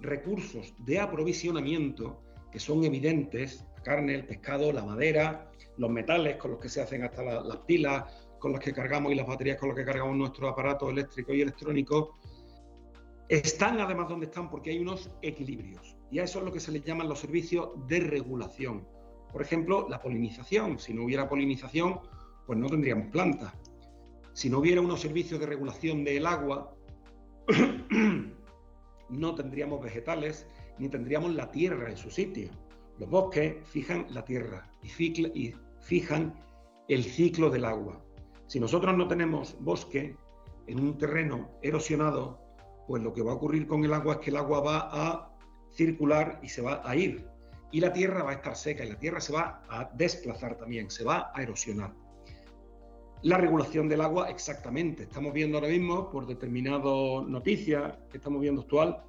recursos 0.00 0.74
de 0.78 1.00
aprovisionamiento 1.00 2.20
que 2.50 2.58
son 2.58 2.84
evidentes, 2.84 3.64
la 3.76 3.82
carne, 3.82 4.14
el 4.14 4.26
pescado, 4.26 4.72
la 4.72 4.84
madera, 4.84 5.50
los 5.78 5.90
metales 5.90 6.36
con 6.36 6.52
los 6.52 6.60
que 6.60 6.68
se 6.68 6.82
hacen 6.82 7.02
hasta 7.04 7.22
las 7.22 7.56
pilas, 7.58 8.04
con 8.38 8.52
las 8.52 8.60
que 8.60 8.72
cargamos 8.72 9.12
y 9.12 9.14
las 9.14 9.26
baterías 9.26 9.58
con 9.58 9.68
las 9.68 9.78
que 9.78 9.84
cargamos 9.84 10.16
nuestros 10.16 10.50
aparatos 10.50 10.90
eléctricos 10.90 11.34
y 11.34 11.40
electrónicos, 11.40 12.10
están 13.28 13.80
además 13.80 14.08
donde 14.08 14.26
están 14.26 14.50
porque 14.50 14.70
hay 14.70 14.80
unos 14.80 15.08
equilibrios. 15.22 15.96
Y 16.10 16.18
a 16.18 16.24
eso 16.24 16.40
es 16.40 16.44
lo 16.44 16.52
que 16.52 16.60
se 16.60 16.72
les 16.72 16.84
llaman 16.84 17.08
los 17.08 17.20
servicios 17.20 17.70
de 17.86 18.00
regulación. 18.00 18.86
Por 19.32 19.42
ejemplo, 19.42 19.86
la 19.88 20.00
polinización. 20.00 20.78
Si 20.78 20.92
no 20.92 21.04
hubiera 21.04 21.28
polinización, 21.28 22.00
pues 22.46 22.58
no 22.58 22.68
tendríamos 22.68 23.08
plantas. 23.08 23.52
Si 24.34 24.50
no 24.50 24.58
hubiera 24.58 24.80
unos 24.80 25.00
servicios 25.00 25.40
de 25.40 25.46
regulación 25.46 26.04
del 26.04 26.26
agua, 26.26 26.74
no 29.08 29.34
tendríamos 29.34 29.82
vegetales 29.82 30.46
ni 30.78 30.88
tendríamos 30.88 31.34
la 31.34 31.50
tierra 31.50 31.90
en 31.90 31.96
su 31.96 32.10
sitio. 32.10 32.50
Los 32.98 33.08
bosques 33.08 33.56
fijan 33.68 34.06
la 34.10 34.24
tierra 34.24 34.70
y, 34.82 35.54
fijan 35.80 36.34
el 36.88 37.04
ciclo 37.04 37.50
del 37.50 37.64
agua. 37.64 38.02
Si 38.46 38.60
nosotros 38.60 38.96
no 38.96 39.08
tenemos 39.08 39.56
bosque 39.60 40.16
en 40.66 40.80
un 40.80 40.98
terreno 40.98 41.50
erosionado, 41.62 42.40
pues 42.86 43.02
lo 43.02 43.12
que 43.12 43.22
va 43.22 43.32
a 43.32 43.34
ocurrir 43.34 43.66
con 43.66 43.84
el 43.84 43.92
agua 43.92 44.14
es 44.14 44.20
que 44.20 44.30
el 44.30 44.36
agua 44.36 44.60
va 44.60 44.88
a 44.92 45.36
circular 45.72 46.38
y 46.42 46.48
se 46.48 46.62
va 46.62 46.82
a 46.84 46.96
ir 46.96 47.31
y 47.72 47.80
la 47.80 47.92
tierra 47.92 48.22
va 48.22 48.30
a 48.30 48.34
estar 48.34 48.54
seca 48.54 48.84
y 48.84 48.90
la 48.90 48.98
tierra 48.98 49.20
se 49.20 49.32
va 49.32 49.64
a 49.68 49.90
desplazar 49.94 50.56
también, 50.56 50.90
se 50.90 51.04
va 51.04 51.32
a 51.34 51.42
erosionar. 51.42 51.92
La 53.22 53.38
regulación 53.38 53.88
del 53.88 54.02
agua, 54.02 54.28
exactamente. 54.30 55.04
Estamos 55.04 55.32
viendo 55.32 55.56
ahora 55.56 55.70
mismo, 55.70 56.10
por 56.10 56.26
determinadas 56.26 56.82
noticias 56.82 57.94
que 58.10 58.18
estamos 58.18 58.40
viendo 58.40 58.62
actual, 58.62 59.02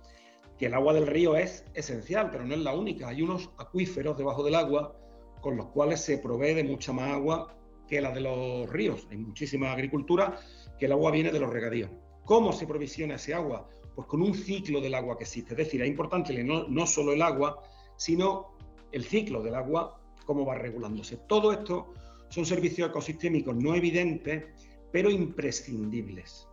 que 0.57 0.67
el 0.67 0.73
agua 0.75 0.93
del 0.93 1.07
río 1.07 1.35
es 1.35 1.65
esencial, 1.73 2.29
pero 2.31 2.45
no 2.45 2.53
es 2.53 2.61
la 2.61 2.73
única. 2.73 3.09
Hay 3.09 3.21
unos 3.21 3.49
acuíferos 3.57 4.17
debajo 4.17 4.43
del 4.43 4.55
agua 4.55 4.95
con 5.41 5.57
los 5.57 5.67
cuales 5.67 5.99
se 5.99 6.19
provee 6.19 6.53
de 6.53 6.63
mucha 6.63 6.93
más 6.93 7.11
agua 7.11 7.53
que 7.87 7.99
la 7.99 8.11
de 8.11 8.21
los 8.21 8.69
ríos. 8.69 9.07
Hay 9.11 9.17
muchísima 9.17 9.73
agricultura 9.73 10.39
que 10.79 10.85
el 10.85 10.93
agua 10.93 11.11
viene 11.11 11.31
de 11.31 11.39
los 11.39 11.51
regadíos. 11.51 11.89
¿Cómo 12.23 12.53
se 12.53 12.65
provisiona 12.65 13.15
ese 13.15 13.33
agua? 13.33 13.67
Pues 13.95 14.07
con 14.07 14.21
un 14.21 14.33
ciclo 14.35 14.79
del 14.79 14.93
agua 14.93 15.17
que 15.17 15.23
existe. 15.23 15.51
Es 15.51 15.57
decir, 15.57 15.81
es 15.81 15.87
importante 15.87 16.41
no, 16.43 16.67
no 16.69 16.85
solo 16.85 17.13
el 17.13 17.21
agua, 17.21 17.61
sino 17.97 18.52
el 18.93 19.03
ciclo 19.03 19.41
del 19.41 19.55
agua, 19.55 19.99
cómo 20.25 20.45
va 20.45 20.55
regulándose. 20.55 21.17
Todo 21.27 21.51
esto 21.51 21.93
son 22.29 22.45
servicios 22.45 22.89
ecosistémicos 22.89 23.55
no 23.55 23.75
evidentes, 23.75 24.45
pero 24.91 25.09
imprescindibles. 25.09 26.47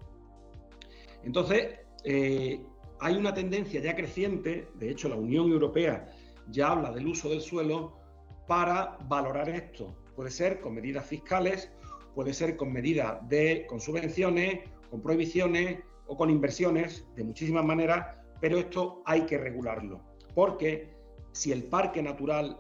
Entonces, 1.23 1.79
eh, 2.05 2.61
hay 2.99 3.17
una 3.17 3.33
tendencia 3.33 3.81
ya 3.81 3.95
creciente, 3.95 4.69
de 4.75 4.91
hecho 4.91 5.09
la 5.09 5.17
Unión 5.17 5.51
Europea 5.51 6.13
ya 6.51 6.73
habla 6.73 6.91
del 6.91 7.07
uso 7.07 7.29
del 7.29 7.41
suelo 7.41 7.99
para 8.47 8.99
valorar 9.09 9.49
esto. 9.49 9.95
Puede 10.17 10.31
ser 10.31 10.61
con 10.61 10.75
medidas 10.75 11.07
fiscales, 11.07 11.71
puede 12.15 12.35
ser 12.35 12.57
con 12.57 12.73
medidas 12.73 13.27
de 13.29 13.67
con 13.67 13.81
subvenciones, 13.81 14.61
con 14.91 15.01
prohibiciones 15.01 15.79
o 16.07 16.17
con 16.17 16.31
inversiones 16.31 17.07
de 17.15 17.25
muchísimas 17.25 17.65
maneras, 17.65 18.17
pero 18.41 18.59
esto 18.59 19.03
hay 19.07 19.23
que 19.23 19.39
regularlo, 19.39 20.01
porque 20.35 21.00
si 21.33 21.53
el 21.53 21.65
parque 21.65 22.03
natural 22.03 22.57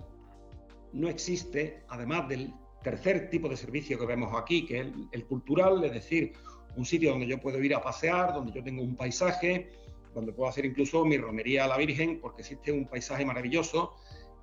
no 0.92 1.08
existe, 1.08 1.82
además 1.88 2.28
del 2.28 2.52
tercer 2.82 3.30
tipo 3.30 3.48
de 3.48 3.56
servicio 3.56 3.98
que 3.98 4.06
vemos 4.06 4.32
aquí, 4.34 4.64
que 4.64 4.80
es 4.80 4.86
el, 5.12 5.26
cultural, 5.26 5.84
es 5.84 5.92
decir, 5.92 6.32
un 6.76 6.84
sitio 6.84 7.10
donde 7.10 7.26
yo 7.26 7.40
puedo 7.40 7.62
ir 7.62 7.74
a 7.74 7.82
pasear, 7.82 8.34
donde 8.34 8.52
yo 8.52 8.62
tengo 8.62 8.82
un 8.82 8.96
paisaje, 8.96 9.70
donde 10.14 10.32
puedo 10.32 10.48
hacer 10.48 10.64
incluso 10.64 11.04
mi 11.04 11.18
romería 11.18 11.64
a 11.64 11.68
la 11.68 11.76
Virgen, 11.76 12.20
porque 12.20 12.42
existe 12.42 12.72
un 12.72 12.86
paisaje 12.86 13.24
maravilloso 13.24 13.94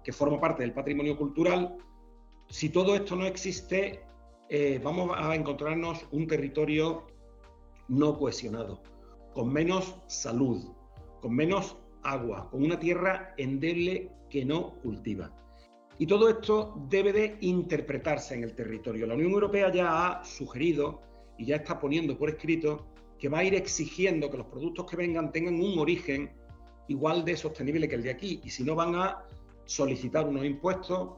que 0.04 0.14
forma 0.14 0.40
parte 0.40 0.64
del 0.64 0.74
patrimonio 0.74 1.18
cultural. 1.18 1.78
Si 2.50 2.70
todo 2.70 2.96
esto 2.96 3.16
no 3.16 3.26
existe, 3.26 4.02
eh, 4.50 4.80
vamos 4.82 5.12
a 5.14 5.36
encontrarnos 5.36 6.06
un 6.12 6.28
territorio 6.28 7.08
no 7.90 8.18
cohesionado, 8.18 8.82
con 9.34 9.52
menos 9.52 9.96
salud, 10.08 10.64
con 11.22 11.34
menos 11.34 11.78
agua, 12.08 12.50
con 12.50 12.64
una 12.64 12.80
tierra 12.80 13.34
endeble 13.38 14.10
que 14.30 14.46
no 14.46 14.76
cultiva. 14.82 15.32
Y 16.00 16.06
todo 16.06 16.30
esto 16.30 16.76
debe 16.90 17.12
de 17.12 17.38
interpretarse 17.42 18.36
en 18.36 18.44
el 18.44 18.54
territorio. 18.54 19.08
La 19.08 19.16
Unión 19.16 19.32
Europea 19.32 19.72
ya 19.72 20.08
ha 20.08 20.24
sugerido 20.24 21.02
y 21.38 21.46
ya 21.46 21.58
está 21.58 21.80
poniendo 21.80 22.18
por 22.18 22.30
escrito 22.30 22.88
que 23.18 23.30
va 23.30 23.40
a 23.40 23.44
ir 23.44 23.56
exigiendo 23.56 24.30
que 24.30 24.38
los 24.38 24.48
productos 24.48 24.86
que 24.86 24.96
vengan 24.96 25.32
tengan 25.32 25.56
un 25.56 25.80
origen 25.80 26.32
igual 26.88 27.26
de 27.26 27.36
sostenible 27.36 27.88
que 27.90 27.96
el 27.96 28.04
de 28.04 28.12
aquí. 28.12 28.42
Y 28.44 28.50
si 28.50 28.64
no, 28.64 28.76
van 28.76 28.96
a 28.96 29.24
solicitar 29.66 30.28
unos 30.28 30.46
impuestos 30.46 31.18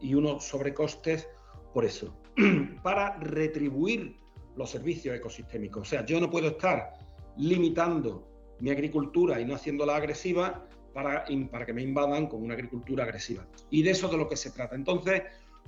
y 0.00 0.14
unos 0.14 0.44
sobrecostes 0.44 1.26
por 1.72 1.84
eso, 1.84 2.16
para 2.82 3.16
retribuir 3.18 4.18
los 4.56 4.70
servicios 4.70 5.16
ecosistémicos. 5.16 5.82
O 5.82 5.84
sea, 5.84 6.04
yo 6.04 6.20
no 6.20 6.30
puedo 6.30 6.48
estar 6.48 6.94
limitando 7.36 8.35
mi 8.60 8.70
agricultura 8.70 9.40
y 9.40 9.44
no 9.44 9.54
haciéndola 9.54 9.96
agresiva 9.96 10.66
para, 10.92 11.26
para 11.50 11.66
que 11.66 11.72
me 11.72 11.82
invadan 11.82 12.26
con 12.26 12.42
una 12.42 12.54
agricultura 12.54 13.04
agresiva. 13.04 13.46
Y 13.70 13.82
de 13.82 13.90
eso 13.90 14.06
es 14.06 14.12
de 14.12 14.18
lo 14.18 14.28
que 14.28 14.36
se 14.36 14.50
trata. 14.50 14.74
Entonces, 14.74 15.22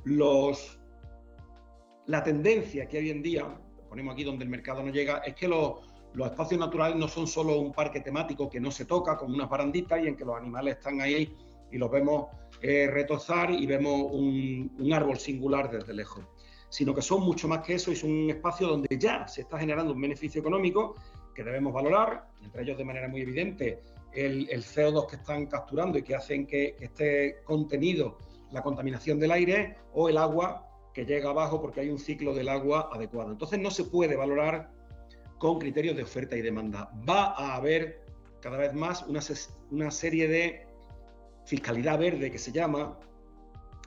los, 0.05 0.81
la 2.07 2.23
tendencia 2.23 2.89
que 2.89 2.99
hoy 2.99 3.11
en 3.11 3.23
día, 3.23 3.45
ponemos 3.89 4.15
aquí 4.15 4.25
donde 4.25 4.45
el 4.45 4.51
mercado 4.51 4.83
no 4.83 4.91
llega, 4.91 5.19
es 5.19 5.35
que 5.35 5.49
los, 5.49 5.75
los 6.15 6.31
espacios 6.31 6.59
naturales 6.59 6.97
no 6.97 7.09
son 7.09 7.27
solo 7.27 7.59
un 7.59 7.73
parque 7.73 8.01
temático 8.01 8.49
que 8.49 8.61
no 8.61 8.71
se 8.71 8.85
toca 8.85 9.17
con 9.17 9.33
unas 9.33 9.49
baranditas 9.49 10.03
y 10.03 10.09
en 10.09 10.17
que 10.17 10.25
los 10.25 10.37
animales 10.37 10.77
están 10.77 11.01
ahí 11.01 11.37
y 11.71 11.77
los 11.77 11.91
vemos 11.91 12.29
eh, 12.63 12.89
retozar 12.91 13.51
y 13.51 13.67
vemos 13.67 14.11
un, 14.11 14.75
un, 14.79 14.93
árbol 14.93 15.19
singular 15.19 15.71
desde 15.71 15.93
lejos, 15.93 16.25
sino 16.71 16.95
que 16.95 17.03
son 17.03 17.21
mucho 17.21 17.47
más 17.47 17.61
que 17.61 17.75
eso 17.75 17.95
son 17.95 18.11
un 18.11 18.31
espacio 18.31 18.67
donde 18.67 18.99
ya 18.99 19.29
se 19.29 19.43
está 19.43 19.59
generando 19.59 19.93
un 19.93 20.01
beneficio 20.01 20.41
económico 20.41 20.95
que 21.39 21.45
debemos 21.45 21.73
valorar, 21.73 22.27
entre 22.43 22.63
ellos 22.65 22.77
de 22.77 22.85
manera 22.85 23.07
muy 23.07 23.21
evidente 23.21 23.81
el, 24.13 24.49
CO2 24.49 25.07
que 25.07 25.15
están 25.15 25.47
capturando 25.47 25.97
y 25.97 26.03
que 26.03 26.17
hacen 26.17 26.49
que, 26.49 26.75
que 26.77 26.87
esté 26.87 27.43
contenido 27.45 28.19
la 28.51 28.61
contaminación 28.61 29.21
del 29.21 29.31
aire 29.31 29.77
o 29.93 30.09
el 30.09 30.19
agua 30.19 30.69
que 30.93 31.07
llega 31.07 31.31
abajo 31.31 31.61
porque 31.63 31.83
hay 31.83 31.91
un 31.91 32.01
ciclo 32.01 32.35
del 32.35 32.49
agua 32.49 32.91
adecuado. 32.93 33.31
Entonces 33.31 33.61
no 33.61 33.71
se 33.71 33.85
puede 33.85 34.17
valorar 34.17 34.73
con 35.39 35.61
criterios 35.61 35.95
de 35.95 36.03
oferta 36.03 36.37
y 36.37 36.43
demanda. 36.43 36.91
Va 37.09 37.27
a 37.27 37.55
haber 37.55 38.05
cada 38.41 38.59
vez 38.59 38.75
más 38.75 39.05
una, 39.05 39.21
una 39.71 39.93
serie 39.93 40.27
de 40.27 40.67
fiscalidad 41.45 42.01
verde 42.01 42.33
que 42.33 42.39
se 42.39 42.51
llama, 42.51 42.99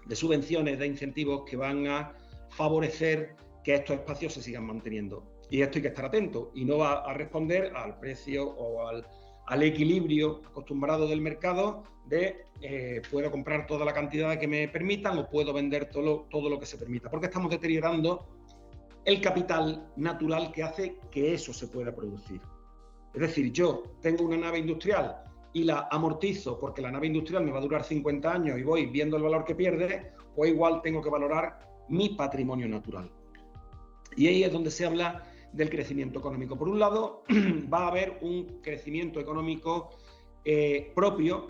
de 0.06 0.16
subvenciones, 0.16 0.80
de 0.80 0.88
incentivos 0.88 1.44
que 1.44 1.58
van 1.58 1.86
a 1.88 2.14
favorecer 2.48 3.36
que 3.62 3.76
estos 3.76 3.98
espacios 3.98 4.36
se 4.36 4.42
sigan 4.42 4.64
manteniendo. 4.64 5.31
Y 5.52 5.62
esto 5.62 5.78
hay 5.78 5.82
que 5.84 5.88
estar 5.90 6.06
atento 6.06 6.52
y 6.56 6.66
no 6.66 6.80
va 6.80 7.04
a 7.04 7.14
responder 7.14 7.76
al 7.76 8.00
precio 8.00 8.50
o 8.50 8.88
al, 8.88 9.06
al 9.48 9.64
equilibrio 9.64 10.42
acostumbrado 10.50 11.08
del 11.08 11.20
mercado 11.20 11.84
de 12.06 12.46
eh, 12.62 13.02
puedo 13.12 13.30
comprar 13.30 13.68
toda 13.68 13.84
la 13.84 13.94
cantidad 13.94 14.40
que 14.40 14.48
me 14.48 14.70
permitan 14.70 15.18
o 15.18 15.30
puedo 15.30 15.52
vender 15.52 15.90
todo, 15.90 16.26
todo 16.30 16.50
lo 16.50 16.58
que 16.58 16.66
se 16.66 16.78
permita, 16.78 17.10
porque 17.10 17.28
estamos 17.28 17.52
deteriorando 17.52 18.26
el 19.04 19.20
capital 19.20 19.92
natural 19.98 20.54
que 20.54 20.64
hace 20.64 20.98
que 21.12 21.34
eso 21.34 21.52
se 21.52 21.68
pueda 21.68 21.94
producir. 21.94 22.40
Es 23.14 23.20
decir, 23.20 23.52
yo 23.52 23.84
tengo 24.02 24.24
una 24.24 24.38
nave 24.38 24.60
industrial 24.60 25.18
y 25.52 25.66
la 25.66 25.90
amortizo 25.92 26.58
porque 26.60 26.82
la 26.82 26.92
nave 26.92 27.08
industrial 27.08 27.44
me 27.44 27.52
va 27.52 27.58
a 27.58 27.62
durar 27.62 27.84
50 27.84 28.32
años 28.32 28.58
y 28.58 28.64
voy 28.64 28.86
viendo 28.86 29.18
el 29.18 29.24
valor 29.24 29.44
que 29.44 29.56
pierde, 29.56 30.14
pues 30.34 30.52
igual 30.52 30.82
tengo 30.82 31.02
que 31.02 31.10
valorar 31.10 31.60
mi 31.90 32.10
patrimonio 32.10 32.70
natural. 32.70 33.12
Y 34.16 34.28
ahí 34.28 34.44
es 34.44 34.52
donde 34.52 34.72
se 34.72 34.86
habla 34.86 35.24
del 35.54 35.70
crecimiento 35.70 36.20
económico. 36.20 36.58
Por 36.58 36.70
un 36.70 36.80
lado, 36.80 37.24
va 37.74 37.86
a 37.86 37.88
haber 37.88 38.18
un 38.22 38.62
crecimiento 38.62 39.20
económico 39.20 39.90
eh, 40.46 40.92
propio 40.96 41.48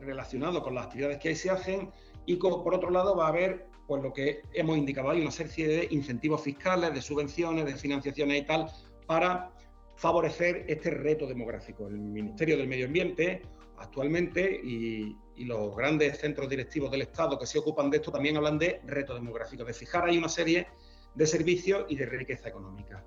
relacionado 0.00 0.62
con 0.62 0.74
las 0.74 0.86
actividades 0.86 1.18
que 1.18 1.28
ahí 1.28 1.36
se 1.36 1.50
hacen 1.50 1.90
y 2.26 2.36
por 2.36 2.74
otro 2.74 2.90
lado 2.90 3.16
va 3.16 3.26
a 3.26 3.28
haber 3.28 3.66
pues 3.86 4.02
lo 4.02 4.12
que 4.12 4.42
hemos 4.52 4.76
indicado 4.78 5.10
ahí, 5.10 5.20
una 5.20 5.30
serie 5.30 5.68
de 5.68 5.88
incentivos 5.90 6.42
fiscales, 6.42 6.94
de 6.94 7.02
subvenciones, 7.02 7.64
de 7.66 7.74
financiaciones 7.74 8.42
y 8.42 8.46
tal, 8.46 8.70
para 9.06 9.52
favorecer 9.96 10.64
este 10.68 10.90
reto 10.90 11.26
demográfico. 11.26 11.88
El 11.88 11.98
Ministerio 11.98 12.56
del 12.56 12.68
Medio 12.68 12.86
Ambiente 12.86 13.42
actualmente 13.78 14.60
y, 14.62 15.16
y, 15.34 15.44
los 15.44 15.76
grandes 15.76 16.18
centros 16.18 16.48
directivos 16.48 16.90
del 16.90 17.02
Estado 17.02 17.38
que 17.38 17.46
se 17.46 17.58
ocupan 17.58 17.90
de 17.90 17.96
esto 17.96 18.12
también 18.12 18.36
hablan 18.36 18.58
de 18.58 18.80
reto 18.84 19.12
demográfico, 19.14 19.64
de 19.64 19.74
fijar 19.74 20.04
ahí 20.04 20.16
una 20.16 20.28
serie 20.28 20.68
de 21.14 21.26
servicios 21.26 21.84
y 21.88 21.96
de 21.96 22.06
riqueza 22.06 22.48
económica. 22.48 23.04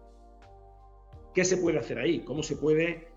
¿Qué 1.35 1.43
se 1.43 1.57
puede 1.57 1.77
hacer 1.77 1.99
ahí? 1.99 2.21
¿Cómo 2.21 2.41
se 2.43 2.55
puede 2.55 3.09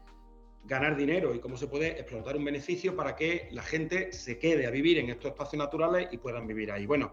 ganar 0.64 0.96
dinero 0.96 1.36
y 1.36 1.38
cómo 1.38 1.56
se 1.56 1.68
puede 1.68 2.00
explotar 2.00 2.36
un 2.36 2.44
beneficio 2.44 2.96
para 2.96 3.14
que 3.14 3.48
la 3.52 3.62
gente 3.62 4.12
se 4.12 4.40
quede 4.40 4.66
a 4.66 4.70
vivir 4.70 4.98
en 4.98 5.08
estos 5.08 5.30
espacios 5.30 5.60
naturales 5.60 6.08
y 6.10 6.18
puedan 6.18 6.48
vivir 6.48 6.72
ahí? 6.72 6.84
Bueno, 6.84 7.12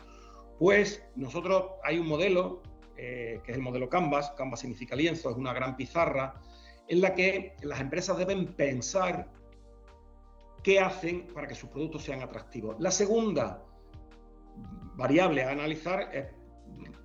pues 0.58 1.06
nosotros 1.16 1.74
hay 1.84 2.00
un 2.00 2.08
modelo 2.08 2.64
eh, 2.98 3.40
que 3.44 3.52
es 3.52 3.58
el 3.58 3.64
modelo 3.64 3.88
Canvas, 3.88 4.34
Canvas 4.36 4.62
significa 4.62 4.96
lienzo, 4.96 5.30
es 5.30 5.38
una 5.38 5.54
gran 5.54 5.78
pizarra, 5.78 6.42
en 6.88 7.02
la 7.02 7.14
que 7.14 7.56
las 7.62 7.80
empresas 7.80 8.18
deben 8.18 8.56
pensar 8.56 9.30
qué 10.64 10.80
hacen 10.80 11.28
para 11.28 11.48
que 11.48 11.54
sus 11.54 11.70
productos 11.70 12.02
sean 12.02 12.24
atractivos. 12.24 12.78
La 12.80 12.90
segunda 12.90 13.64
variable 14.96 15.44
a 15.44 15.52
analizar 15.52 16.10
es 16.12 16.26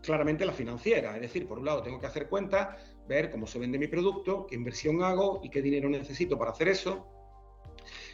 claramente 0.00 0.46
la 0.46 0.52
financiera, 0.52 1.16
es 1.16 1.20
decir, 1.20 1.46
por 1.46 1.58
un 1.58 1.66
lado 1.66 1.82
tengo 1.82 2.00
que 2.00 2.06
hacer 2.06 2.30
cuentas 2.30 2.89
ver 3.10 3.30
cómo 3.30 3.46
se 3.46 3.58
vende 3.58 3.78
mi 3.78 3.88
producto, 3.88 4.46
qué 4.46 4.54
inversión 4.54 5.02
hago 5.02 5.40
y 5.42 5.50
qué 5.50 5.60
dinero 5.60 5.88
necesito 5.90 6.38
para 6.38 6.52
hacer 6.52 6.68
eso. 6.68 7.06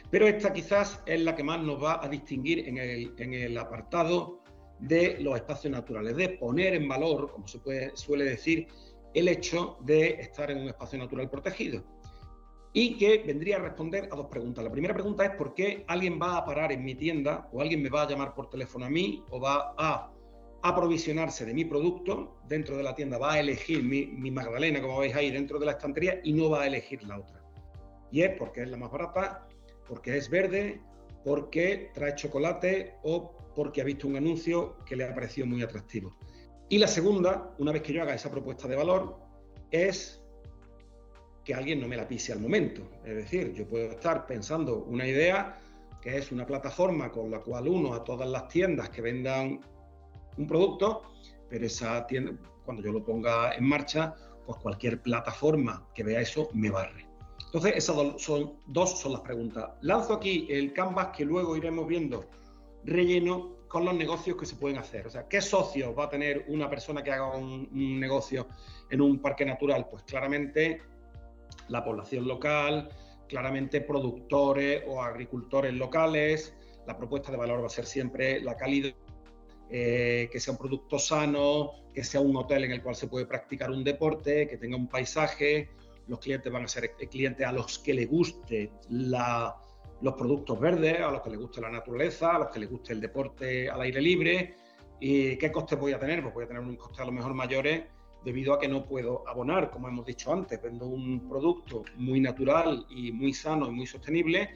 Pero 0.09 0.27
esta 0.27 0.51
quizás 0.51 1.01
es 1.05 1.21
la 1.21 1.35
que 1.35 1.43
más 1.43 1.61
nos 1.61 1.81
va 1.81 2.03
a 2.03 2.09
distinguir 2.09 2.67
en 2.67 3.33
el, 3.33 3.57
apartado 3.57 4.41
de 4.79 5.19
los 5.19 5.35
espacios 5.35 5.71
naturales, 5.71 6.15
de 6.15 6.29
poner 6.29 6.73
en 6.73 6.87
valor, 6.87 7.31
como 7.31 7.47
se 7.47 7.59
suele 7.95 8.25
decir, 8.25 8.67
el 9.13 9.27
hecho 9.27 9.77
de 9.81 10.09
estar 10.19 10.49
en 10.49 10.59
un 10.59 10.67
espacio 10.67 10.97
natural 10.97 11.29
protegido. 11.29 11.83
Y 12.73 12.97
que 12.97 13.23
vendría 13.25 13.57
a 13.57 13.59
responder 13.59 14.09
a 14.11 14.15
dos 14.15 14.27
preguntas. 14.27 14.63
La 14.63 14.71
primera 14.71 14.93
pregunta 14.93 15.25
es 15.25 15.31
por 15.35 15.53
qué 15.53 15.83
alguien 15.87 16.19
va 16.21 16.37
a 16.37 16.45
parar 16.45 16.71
en 16.71 16.83
mi 16.83 16.95
tienda 16.95 17.49
o 17.51 17.61
alguien 17.61 17.81
me 17.81 17.89
va 17.89 18.03
a 18.03 18.09
llamar 18.09 18.33
por 18.33 18.49
teléfono 18.49 18.85
a 18.85 18.89
mí 18.89 19.23
o 19.29 19.39
va 19.39 19.73
a 19.77 20.11
aprovisionarse 20.69 21.45
de 21.45 21.53
mi 21.53 21.65
producto, 21.65 22.37
dentro 22.47 22.77
de 22.77 22.83
la 22.83 22.95
tienda 22.95 23.17
va 23.17 23.33
a 23.33 23.39
elegir 23.39 23.83
mi, 23.83 24.31
Magdalena, 24.31 24.81
como 24.81 24.99
veis 24.99 25.15
ahí, 25.15 25.31
dentro 25.31 25.59
de 25.59 25.65
la 25.65 25.73
estantería 25.73 26.19
y 26.23 26.33
no 26.33 26.49
va 26.49 26.63
a 26.63 26.67
elegir 26.67 27.03
la 27.03 27.19
otra. 27.19 27.41
Y 28.11 28.21
es 28.21 28.37
porque 28.37 28.63
es 28.63 28.69
la 28.69 28.77
más 28.77 28.91
barata, 28.91 29.47
porque 29.87 30.17
es 30.17 30.29
verde, 30.29 30.81
porque 31.23 31.91
trae 31.93 32.15
chocolate 32.15 32.95
o 33.03 33.33
porque 33.55 33.81
ha 33.81 33.83
visto 33.83 34.07
un 34.07 34.15
anuncio 34.15 34.77
que 34.85 34.95
le 34.95 35.03
ha 35.03 35.13
parecido 35.13 35.47
muy 35.47 35.61
atractivo. 35.61 36.15
Y 36.69 36.77
la 36.77 36.87
segunda, 36.87 37.53
una 37.59 37.71
vez 37.71 37.81
que 37.81 37.93
yo 37.93 38.01
haga 38.01 38.13
esa 38.13 38.29
propuesta 38.29 38.67
de 38.67 38.75
valor, 38.75 39.19
es 39.71 40.21
que 41.43 41.53
alguien 41.53 41.79
no 41.79 41.87
me 41.87 41.95
la 41.95 42.07
pise 42.07 42.33
al 42.33 42.39
momento. 42.39 42.81
Es 43.05 43.15
decir, 43.15 43.53
yo 43.53 43.67
puedo 43.67 43.91
estar 43.91 44.25
pensando 44.25 44.83
una 44.83 45.07
idea 45.07 45.59
que 46.01 46.17
es 46.17 46.31
una 46.31 46.45
plataforma 46.45 47.11
con 47.11 47.31
la 47.31 47.39
cual 47.39 47.67
uno 47.67 47.93
a 47.93 48.03
todas 48.03 48.29
las 48.29 48.47
tiendas 48.47 48.89
que 48.89 49.01
vendan 49.01 49.61
un 50.37 50.47
producto, 50.47 51.03
pero 51.49 51.65
esa 51.65 52.05
tienda, 52.07 52.33
cuando 52.65 52.83
yo 52.83 52.91
lo 52.91 53.03
ponga 53.03 53.53
en 53.53 53.67
marcha, 53.67 54.15
pues 54.45 54.59
cualquier 54.59 55.01
plataforma 55.01 55.87
que 55.93 56.03
vea 56.03 56.21
eso 56.21 56.49
me 56.53 56.69
barre. 56.69 57.07
Entonces, 57.45 57.73
esas 57.75 58.21
son, 58.21 58.59
dos 58.65 58.99
son 58.99 59.13
las 59.13 59.21
preguntas. 59.21 59.69
Lanzo 59.81 60.13
aquí 60.13 60.47
el 60.49 60.73
canvas 60.73 61.09
que 61.15 61.23
luego 61.25 61.55
iremos 61.55 61.87
viendo 61.87 62.25
relleno 62.83 63.55
con 63.67 63.85
los 63.85 63.95
negocios 63.95 64.37
que 64.37 64.45
se 64.45 64.55
pueden 64.55 64.77
hacer. 64.77 65.07
O 65.07 65.09
sea, 65.09 65.27
¿qué 65.27 65.41
socios 65.41 65.97
va 65.97 66.05
a 66.05 66.09
tener 66.09 66.45
una 66.47 66.69
persona 66.69 67.03
que 67.03 67.11
haga 67.11 67.35
un, 67.35 67.69
un 67.71 67.99
negocio 67.99 68.47
en 68.89 69.01
un 69.01 69.19
parque 69.21 69.45
natural? 69.45 69.87
Pues 69.89 70.03
claramente 70.03 70.81
la 71.69 71.83
población 71.83 72.27
local, 72.27 72.89
claramente 73.27 73.81
productores 73.81 74.83
o 74.87 75.01
agricultores 75.01 75.73
locales. 75.73 76.53
La 76.85 76.97
propuesta 76.97 77.31
de 77.31 77.37
valor 77.37 77.61
va 77.61 77.67
a 77.67 77.69
ser 77.69 77.85
siempre 77.85 78.41
la 78.41 78.55
calidad 78.55 78.93
eh, 79.69 80.29
que 80.31 80.39
sea 80.39 80.53
un 80.53 80.57
producto 80.57 80.97
sano, 80.97 81.71
que 81.93 82.03
sea 82.03 82.21
un 82.21 82.35
hotel 82.35 82.65
en 82.65 82.71
el 82.71 82.81
cual 82.81 82.95
se 82.95 83.07
puede 83.07 83.25
practicar 83.25 83.69
un 83.71 83.83
deporte, 83.83 84.47
que 84.47 84.57
tenga 84.57 84.77
un 84.77 84.87
paisaje. 84.87 85.69
Los 86.07 86.19
clientes 86.19 86.51
van 86.51 86.63
a 86.63 86.67
ser 86.67 86.91
clientes 87.09 87.45
a 87.45 87.51
los 87.51 87.79
que 87.79 87.93
les 87.93 88.09
guste 88.09 88.71
los 88.89 90.13
productos 90.13 90.59
verdes, 90.59 91.01
a 91.01 91.11
los 91.11 91.21
que 91.21 91.31
les 91.31 91.39
guste 91.39 91.59
la 91.59 91.69
naturaleza, 91.69 92.35
a 92.35 92.39
los 92.39 92.47
que 92.49 92.59
les 92.59 92.69
guste 92.69 92.93
el 92.93 93.01
deporte 93.01 93.69
al 93.69 93.81
aire 93.81 94.01
libre. 94.01 94.55
¿Y 94.99 95.37
qué 95.37 95.51
costes 95.51 95.77
voy 95.79 95.91
a 95.93 95.99
tener? 95.99 96.21
Pues 96.21 96.33
voy 96.33 96.43
a 96.45 96.47
tener 96.47 96.61
un 96.61 96.75
coste 96.75 97.01
a 97.01 97.05
lo 97.05 97.11
mejor 97.11 97.33
mayores 97.33 97.83
debido 98.23 98.53
a 98.53 98.59
que 98.59 98.67
no 98.67 98.85
puedo 98.85 99.27
abonar, 99.27 99.69
como 99.69 99.87
hemos 99.87 100.05
dicho 100.05 100.31
antes, 100.31 100.61
vendo 100.61 100.85
un 100.87 101.27
producto 101.27 101.83
muy 101.95 102.19
natural 102.19 102.85
y 102.89 103.11
muy 103.11 103.33
sano 103.33 103.67
y 103.67 103.71
muy 103.71 103.87
sostenible, 103.87 104.49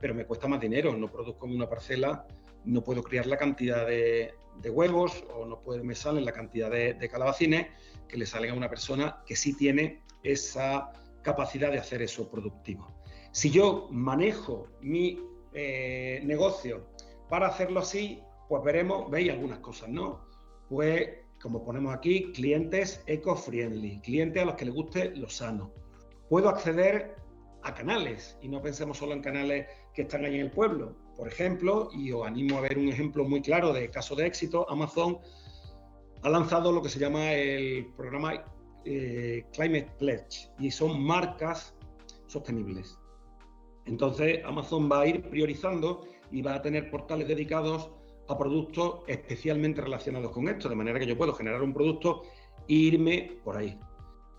pero 0.00 0.14
me 0.14 0.24
cuesta 0.26 0.48
más 0.48 0.60
dinero, 0.60 0.96
no 0.96 1.10
produzco 1.10 1.46
en 1.46 1.56
una 1.56 1.68
parcela, 1.68 2.26
no 2.64 2.82
puedo 2.82 3.02
criar 3.02 3.26
la 3.26 3.36
cantidad 3.36 3.86
de, 3.86 4.34
de 4.60 4.70
huevos 4.70 5.24
o 5.34 5.46
no 5.46 5.60
puede, 5.60 5.82
me 5.82 5.94
salen 5.94 6.24
la 6.24 6.32
cantidad 6.32 6.70
de, 6.70 7.08
calabacines 7.08 7.68
que 8.08 8.16
le 8.16 8.26
salen 8.26 8.50
a 8.50 8.54
una 8.54 8.68
persona 8.68 9.22
que 9.26 9.36
sí 9.36 9.56
tiene 9.56 10.02
esa 10.22 10.92
capacidad 11.22 11.70
de 11.70 11.78
hacer 11.78 12.02
eso 12.02 12.30
productivo. 12.30 12.94
Si 13.32 13.50
yo 13.50 13.88
manejo 13.90 14.68
mi 14.80 15.20
eh, 15.52 16.20
negocio 16.24 16.88
para 17.28 17.48
hacerlo 17.48 17.80
así, 17.80 18.20
pues 18.48 18.62
veremos, 18.62 19.10
veis 19.10 19.30
algunas 19.30 19.58
cosas, 19.58 19.88
¿no? 19.88 20.24
Pues 20.68 21.08
como 21.40 21.64
ponemos 21.64 21.94
aquí, 21.94 22.32
clientes 22.32 23.02
eco-friendly, 23.06 24.00
clientes 24.00 24.42
a 24.42 24.46
los 24.46 24.54
que 24.54 24.64
les 24.64 24.74
guste 24.74 25.14
lo 25.16 25.28
sano. 25.28 25.72
Puedo 26.28 26.48
acceder 26.48 27.16
a 27.62 27.74
canales 27.74 28.38
y 28.40 28.48
no 28.48 28.62
pensemos 28.62 28.98
solo 28.98 29.12
en 29.12 29.22
canales 29.22 29.66
que 29.92 30.02
están 30.02 30.24
ahí 30.24 30.36
en 30.36 30.42
el 30.42 30.50
pueblo. 30.50 30.96
Por 31.16 31.28
ejemplo, 31.28 31.88
y 31.92 32.12
os 32.12 32.26
animo 32.26 32.58
a 32.58 32.60
ver 32.60 32.78
un 32.78 32.88
ejemplo 32.88 33.24
muy 33.24 33.40
claro 33.40 33.72
de 33.72 33.90
caso 33.90 34.14
de 34.14 34.26
éxito, 34.26 34.68
Amazon 34.68 35.18
ha 36.22 36.28
lanzado 36.28 36.72
lo 36.72 36.82
que 36.82 36.88
se 36.88 36.98
llama 36.98 37.32
el 37.32 37.86
programa 37.96 38.44
eh, 38.84 39.44
Climate 39.52 39.90
Pledge 39.98 40.50
y 40.58 40.70
son 40.70 41.02
marcas 41.02 41.74
sostenibles. 42.26 42.98
Entonces, 43.86 44.44
Amazon 44.44 44.90
va 44.90 45.02
a 45.02 45.06
ir 45.06 45.22
priorizando 45.22 46.06
y 46.30 46.42
va 46.42 46.54
a 46.54 46.62
tener 46.62 46.90
portales 46.90 47.28
dedicados 47.28 47.90
a 48.28 48.36
productos 48.36 49.00
especialmente 49.06 49.80
relacionados 49.80 50.32
con 50.32 50.48
esto, 50.48 50.68
de 50.68 50.74
manera 50.74 50.98
que 50.98 51.06
yo 51.06 51.16
puedo 51.16 51.32
generar 51.32 51.62
un 51.62 51.72
producto 51.72 52.22
e 52.68 52.74
irme 52.74 53.38
por 53.44 53.56
ahí. 53.56 53.78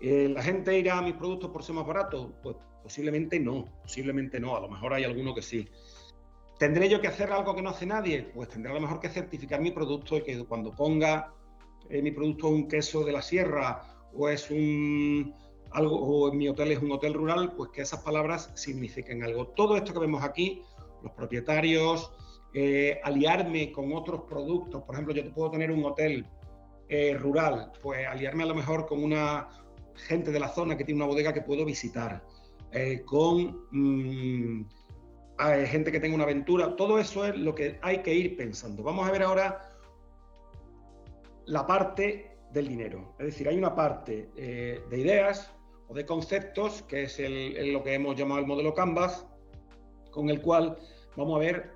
Eh, 0.00 0.28
¿La 0.28 0.42
gente 0.42 0.78
irá 0.78 0.98
a 0.98 1.02
mis 1.02 1.14
productos 1.14 1.50
por 1.50 1.62
ser 1.62 1.74
más 1.74 1.86
baratos? 1.86 2.30
Pues 2.42 2.56
posiblemente 2.82 3.40
no, 3.40 3.64
posiblemente 3.82 4.38
no, 4.38 4.56
a 4.56 4.60
lo 4.60 4.68
mejor 4.68 4.92
hay 4.92 5.04
alguno 5.04 5.34
que 5.34 5.42
sí. 5.42 5.68
¿Tendré 6.58 6.88
yo 6.88 7.00
que 7.00 7.06
hacer 7.06 7.30
algo 7.30 7.54
que 7.54 7.62
no 7.62 7.70
hace 7.70 7.86
nadie? 7.86 8.30
Pues 8.34 8.48
tendré 8.48 8.72
a 8.72 8.74
lo 8.74 8.80
mejor 8.80 8.98
que 8.98 9.08
certificar 9.08 9.60
mi 9.60 9.70
producto 9.70 10.16
y 10.16 10.22
que 10.22 10.44
cuando 10.44 10.72
ponga 10.72 11.32
eh, 11.88 12.02
mi 12.02 12.10
producto 12.10 12.48
un 12.48 12.66
queso 12.66 13.04
de 13.04 13.12
la 13.12 13.22
sierra 13.22 13.80
o 14.12 14.28
es 14.28 14.50
un 14.50 15.32
algo, 15.70 15.96
o 15.96 16.32
mi 16.32 16.48
hotel 16.48 16.72
es 16.72 16.80
un 16.80 16.90
hotel 16.90 17.14
rural, 17.14 17.52
pues 17.54 17.70
que 17.70 17.82
esas 17.82 18.02
palabras 18.02 18.50
signifiquen 18.56 19.22
algo. 19.22 19.48
Todo 19.48 19.76
esto 19.76 19.92
que 19.92 20.00
vemos 20.00 20.24
aquí, 20.24 20.62
los 21.02 21.12
propietarios, 21.12 22.10
eh, 22.52 22.98
aliarme 23.04 23.70
con 23.70 23.92
otros 23.92 24.22
productos, 24.22 24.82
por 24.82 24.96
ejemplo, 24.96 25.14
yo 25.14 25.32
puedo 25.32 25.52
tener 25.52 25.70
un 25.70 25.84
hotel 25.84 26.26
eh, 26.88 27.14
rural, 27.14 27.70
pues 27.80 28.04
aliarme 28.08 28.42
a 28.42 28.46
lo 28.46 28.54
mejor 28.56 28.86
con 28.86 29.04
una 29.04 29.48
gente 29.94 30.32
de 30.32 30.40
la 30.40 30.48
zona 30.48 30.76
que 30.76 30.84
tiene 30.84 31.02
una 31.02 31.06
bodega 31.06 31.32
que 31.32 31.42
puedo 31.42 31.64
visitar, 31.64 32.24
con 33.04 33.68
mm, 35.38 35.66
gente 35.66 35.92
que 35.92 36.00
tenga 36.00 36.14
una 36.14 36.24
aventura, 36.24 36.76
todo 36.76 36.98
eso 36.98 37.24
es 37.26 37.36
lo 37.36 37.54
que 37.54 37.78
hay 37.82 37.98
que 38.02 38.14
ir 38.14 38.36
pensando. 38.36 38.82
Vamos 38.82 39.08
a 39.08 39.12
ver 39.12 39.22
ahora 39.22 39.70
la 41.46 41.66
parte 41.66 42.36
del 42.52 42.68
dinero, 42.68 43.14
es 43.18 43.26
decir, 43.26 43.48
hay 43.48 43.56
una 43.56 43.74
parte 43.74 44.30
de 44.34 44.98
ideas, 44.98 45.52
o 45.88 45.94
de 45.94 46.04
conceptos, 46.04 46.82
que 46.82 47.04
es 47.04 47.18
lo 47.18 47.82
que 47.82 47.94
hemos 47.94 48.14
llamado 48.14 48.40
el 48.40 48.46
modelo 48.46 48.74
Canvas, 48.74 49.26
con 50.10 50.28
el 50.28 50.40
cual 50.40 50.76
vamos 51.16 51.36
a 51.36 51.40
ver 51.40 51.70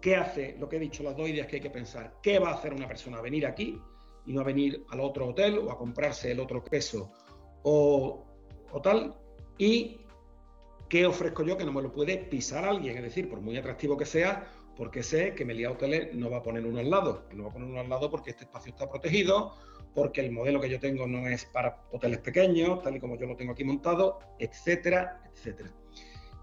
qué 0.00 0.16
hace, 0.16 0.56
lo 0.58 0.68
que 0.68 0.76
he 0.76 0.80
dicho, 0.80 1.02
las 1.02 1.16
dos 1.16 1.28
ideas 1.28 1.46
que 1.46 1.56
hay 1.56 1.62
que 1.62 1.70
pensar. 1.70 2.18
¿Qué 2.22 2.38
va 2.38 2.50
a 2.50 2.54
hacer 2.54 2.74
una 2.74 2.86
persona? 2.86 3.20
¿Venir 3.20 3.46
aquí 3.46 3.80
y 4.26 4.32
no 4.32 4.42
a 4.42 4.44
venir 4.44 4.84
al 4.90 5.00
otro 5.00 5.28
hotel 5.28 5.58
o 5.58 5.70
a 5.70 5.78
comprarse 5.78 6.32
el 6.32 6.40
otro 6.40 6.62
queso 6.62 7.10
o, 7.62 8.24
o 8.70 8.82
tal? 8.82 9.16
¿Y 9.56 10.00
qué 10.88 11.06
ofrezco 11.06 11.42
yo 11.42 11.56
que 11.56 11.64
no 11.64 11.72
me 11.72 11.82
lo 11.82 11.92
puede 11.92 12.16
pisar 12.18 12.64
alguien? 12.64 12.96
Es 12.96 13.02
decir, 13.02 13.28
por 13.28 13.40
muy 13.40 13.56
atractivo 13.56 13.96
que 13.96 14.06
sea, 14.06 14.50
porque 14.76 15.02
sé 15.02 15.34
que 15.34 15.44
Meliá 15.44 15.70
Hoteles 15.70 16.14
no 16.14 16.30
va 16.30 16.38
a 16.38 16.42
poner 16.42 16.64
uno 16.66 16.80
al 16.80 16.90
lado. 16.90 17.26
No 17.34 17.44
va 17.44 17.50
a 17.50 17.52
poner 17.52 17.68
uno 17.68 17.80
al 17.80 17.88
lado 17.88 18.10
porque 18.10 18.30
este 18.30 18.44
espacio 18.44 18.72
está 18.72 18.88
protegido, 18.88 19.54
porque 19.94 20.20
el 20.20 20.30
modelo 20.30 20.60
que 20.60 20.68
yo 20.68 20.78
tengo 20.78 21.06
no 21.06 21.26
es 21.26 21.46
para 21.46 21.82
hoteles 21.90 22.18
pequeños, 22.18 22.82
tal 22.82 22.96
y 22.96 23.00
como 23.00 23.16
yo 23.16 23.26
lo 23.26 23.36
tengo 23.36 23.52
aquí 23.52 23.64
montado, 23.64 24.18
etcétera, 24.38 25.22
etcétera. 25.32 25.72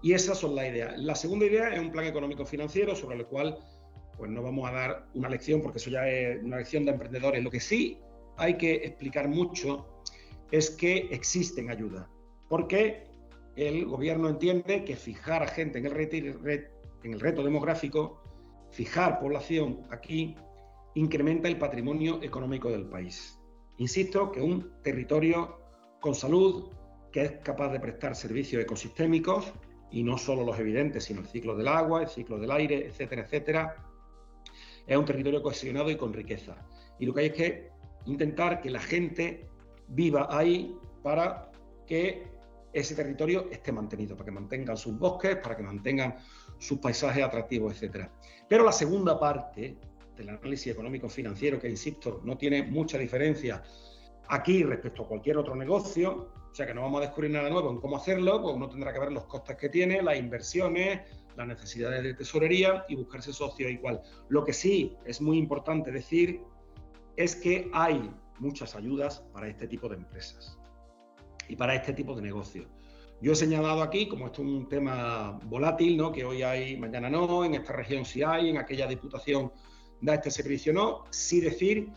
Y 0.02 0.12
esas 0.12 0.38
son 0.38 0.54
las 0.54 0.66
ideas. 0.66 0.98
La 0.98 1.14
segunda 1.14 1.46
idea 1.46 1.68
es 1.68 1.80
un 1.80 1.90
plan 1.90 2.04
económico 2.04 2.44
financiero 2.44 2.94
sobre 2.94 3.16
el 3.16 3.26
cual 3.26 3.58
pues 4.18 4.30
no 4.30 4.42
vamos 4.42 4.68
a 4.68 4.72
dar 4.72 5.06
una 5.14 5.28
lección 5.28 5.60
porque 5.60 5.78
eso 5.78 5.90
ya 5.90 6.08
es 6.08 6.42
una 6.42 6.58
lección 6.58 6.84
de 6.84 6.92
emprendedores. 6.92 7.42
Lo 7.42 7.50
que 7.50 7.60
sí 7.60 8.00
hay 8.36 8.56
que 8.56 8.74
explicar 8.74 9.28
mucho 9.28 10.02
es 10.50 10.70
que 10.70 11.08
existen 11.10 11.70
ayudas, 11.70 12.06
porque 12.48 13.06
el 13.56 13.84
gobierno 13.86 14.28
entiende 14.28 14.84
que 14.84 14.96
fijar 14.96 15.42
a 15.42 15.46
gente 15.46 15.78
en 15.78 15.86
el, 15.86 17.20
reto 17.20 17.42
demográfico, 17.42 18.22
fijar 18.70 19.20
población 19.20 19.86
aquí, 19.90 20.36
incrementa 20.94 21.48
el 21.48 21.58
patrimonio 21.58 22.20
económico 22.22 22.70
del 22.70 22.86
país. 22.86 23.38
Insisto 23.78 24.30
que 24.32 24.40
un 24.40 24.72
territorio 24.82 25.58
con 26.00 26.14
salud, 26.14 26.72
que 27.12 27.22
es 27.22 27.32
capaz 27.42 27.70
de 27.70 27.80
prestar 27.80 28.16
servicios 28.16 28.62
ecosistémicos, 28.62 29.52
y 29.90 30.02
no 30.02 30.18
solo 30.18 30.44
los 30.44 30.58
evidentes, 30.58 31.04
sino 31.04 31.20
el 31.20 31.28
ciclo 31.28 31.56
del 31.56 31.68
agua, 31.68 32.02
el 32.02 32.08
ciclo 32.08 32.38
del 32.38 32.50
aire, 32.50 32.86
etcétera, 32.86 33.22
etcétera, 33.22 33.76
es 34.86 34.96
un 34.96 35.04
territorio 35.04 35.42
cohesionado 35.42 35.90
y 35.90 35.96
con 35.96 36.12
riqueza. 36.12 36.56
Y 36.98 37.06
lo 37.06 37.14
que 37.14 37.20
hay 37.20 37.26
es 37.28 37.32
que 37.32 37.68
intentar 38.06 38.60
que 38.60 38.70
la 38.70 38.80
gente 38.80 39.46
viva 39.88 40.26
ahí 40.30 40.76
para 41.02 41.50
que 41.86 42.33
ese 42.74 42.96
territorio 42.96 43.48
esté 43.50 43.70
mantenido, 43.70 44.16
para 44.16 44.26
que 44.26 44.30
mantengan 44.32 44.76
sus 44.76 44.98
bosques, 44.98 45.36
para 45.36 45.56
que 45.56 45.62
mantengan 45.62 46.16
sus 46.58 46.78
paisajes 46.78 47.24
atractivos, 47.24 47.72
etcétera. 47.74 48.10
Pero 48.48 48.64
la 48.64 48.72
segunda 48.72 49.18
parte 49.18 49.78
del 50.16 50.28
análisis 50.28 50.72
económico 50.72 51.08
financiero, 51.08 51.60
que 51.60 51.68
insisto, 51.68 52.20
no 52.24 52.36
tiene 52.36 52.64
mucha 52.64 52.98
diferencia 52.98 53.62
aquí 54.28 54.64
respecto 54.64 55.04
a 55.04 55.08
cualquier 55.08 55.38
otro 55.38 55.54
negocio, 55.54 56.32
o 56.50 56.54
sea 56.54 56.66
que 56.66 56.74
no 56.74 56.82
vamos 56.82 56.98
a 56.98 57.06
descubrir 57.06 57.30
nada 57.30 57.48
nuevo 57.48 57.70
en 57.70 57.80
cómo 57.80 57.96
hacerlo, 57.96 58.42
pues 58.42 58.56
uno 58.56 58.68
tendrá 58.68 58.92
que 58.92 58.98
ver 58.98 59.12
los 59.12 59.24
costes 59.24 59.56
que 59.56 59.68
tiene, 59.68 60.02
las 60.02 60.18
inversiones, 60.18 61.00
las 61.36 61.46
necesidades 61.46 62.02
de 62.02 62.14
tesorería 62.14 62.84
y 62.88 62.96
buscarse 62.96 63.32
socio 63.32 63.68
igual. 63.68 64.02
Lo 64.28 64.44
que 64.44 64.52
sí 64.52 64.96
es 65.04 65.20
muy 65.20 65.38
importante 65.38 65.92
decir 65.92 66.40
es 67.16 67.36
que 67.36 67.70
hay 67.72 68.10
muchas 68.40 68.74
ayudas 68.74 69.20
para 69.32 69.48
este 69.48 69.68
tipo 69.68 69.88
de 69.88 69.96
empresas 69.96 70.58
y 71.48 71.56
para 71.56 71.74
este 71.74 71.92
tipo 71.92 72.14
de 72.14 72.22
negocios. 72.22 72.66
Yo 73.20 73.32
he 73.32 73.36
señalado 73.36 73.82
aquí, 73.82 74.08
como 74.08 74.26
esto 74.26 74.42
es 74.42 74.48
un 74.48 74.68
tema 74.68 75.38
volátil, 75.44 75.96
¿no? 75.96 76.12
que 76.12 76.24
hoy 76.24 76.42
hay, 76.42 76.76
mañana 76.76 77.08
no, 77.08 77.44
en 77.44 77.54
esta 77.54 77.72
región 77.72 78.04
sí 78.04 78.22
hay, 78.22 78.50
en 78.50 78.58
aquella 78.58 78.86
diputación 78.86 79.52
da 80.00 80.14
este 80.14 80.30
servicio 80.30 80.72
no, 80.72 81.04
sí 81.10 81.40
decir 81.40 81.90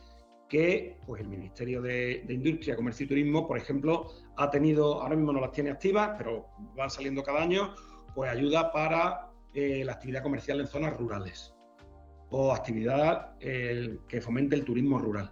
que 0.48 0.98
pues, 1.06 1.22
el 1.22 1.28
Ministerio 1.28 1.82
de, 1.82 2.24
Industria, 2.30 2.76
Comercio 2.76 3.06
y 3.06 3.10
Turismo, 3.10 3.46
por 3.46 3.58
ejemplo, 3.58 4.14
ha 4.38 4.50
tenido, 4.50 5.02
ahora 5.02 5.16
mismo 5.16 5.34
no 5.34 5.42
las 5.42 5.52
tiene 5.52 5.72
activas, 5.72 6.12
pero 6.18 6.48
van 6.76 6.90
saliendo 6.90 7.22
cada 7.24 7.42
año, 7.42 7.76
pues 8.16 8.32
ayuda 8.32 8.72
para 8.72 9.32
eh, 9.54 9.84
la 9.84 9.94
actividad 9.94 10.24
comercial 10.24 10.62
en 10.62 10.68
zonas 10.68 10.96
rurales 10.98 11.54
o 12.30 12.54
actividad 12.54 13.38
que 13.40 14.22
fomente 14.22 14.56
el 14.56 14.66
turismo 14.66 15.00
rural. 15.00 15.30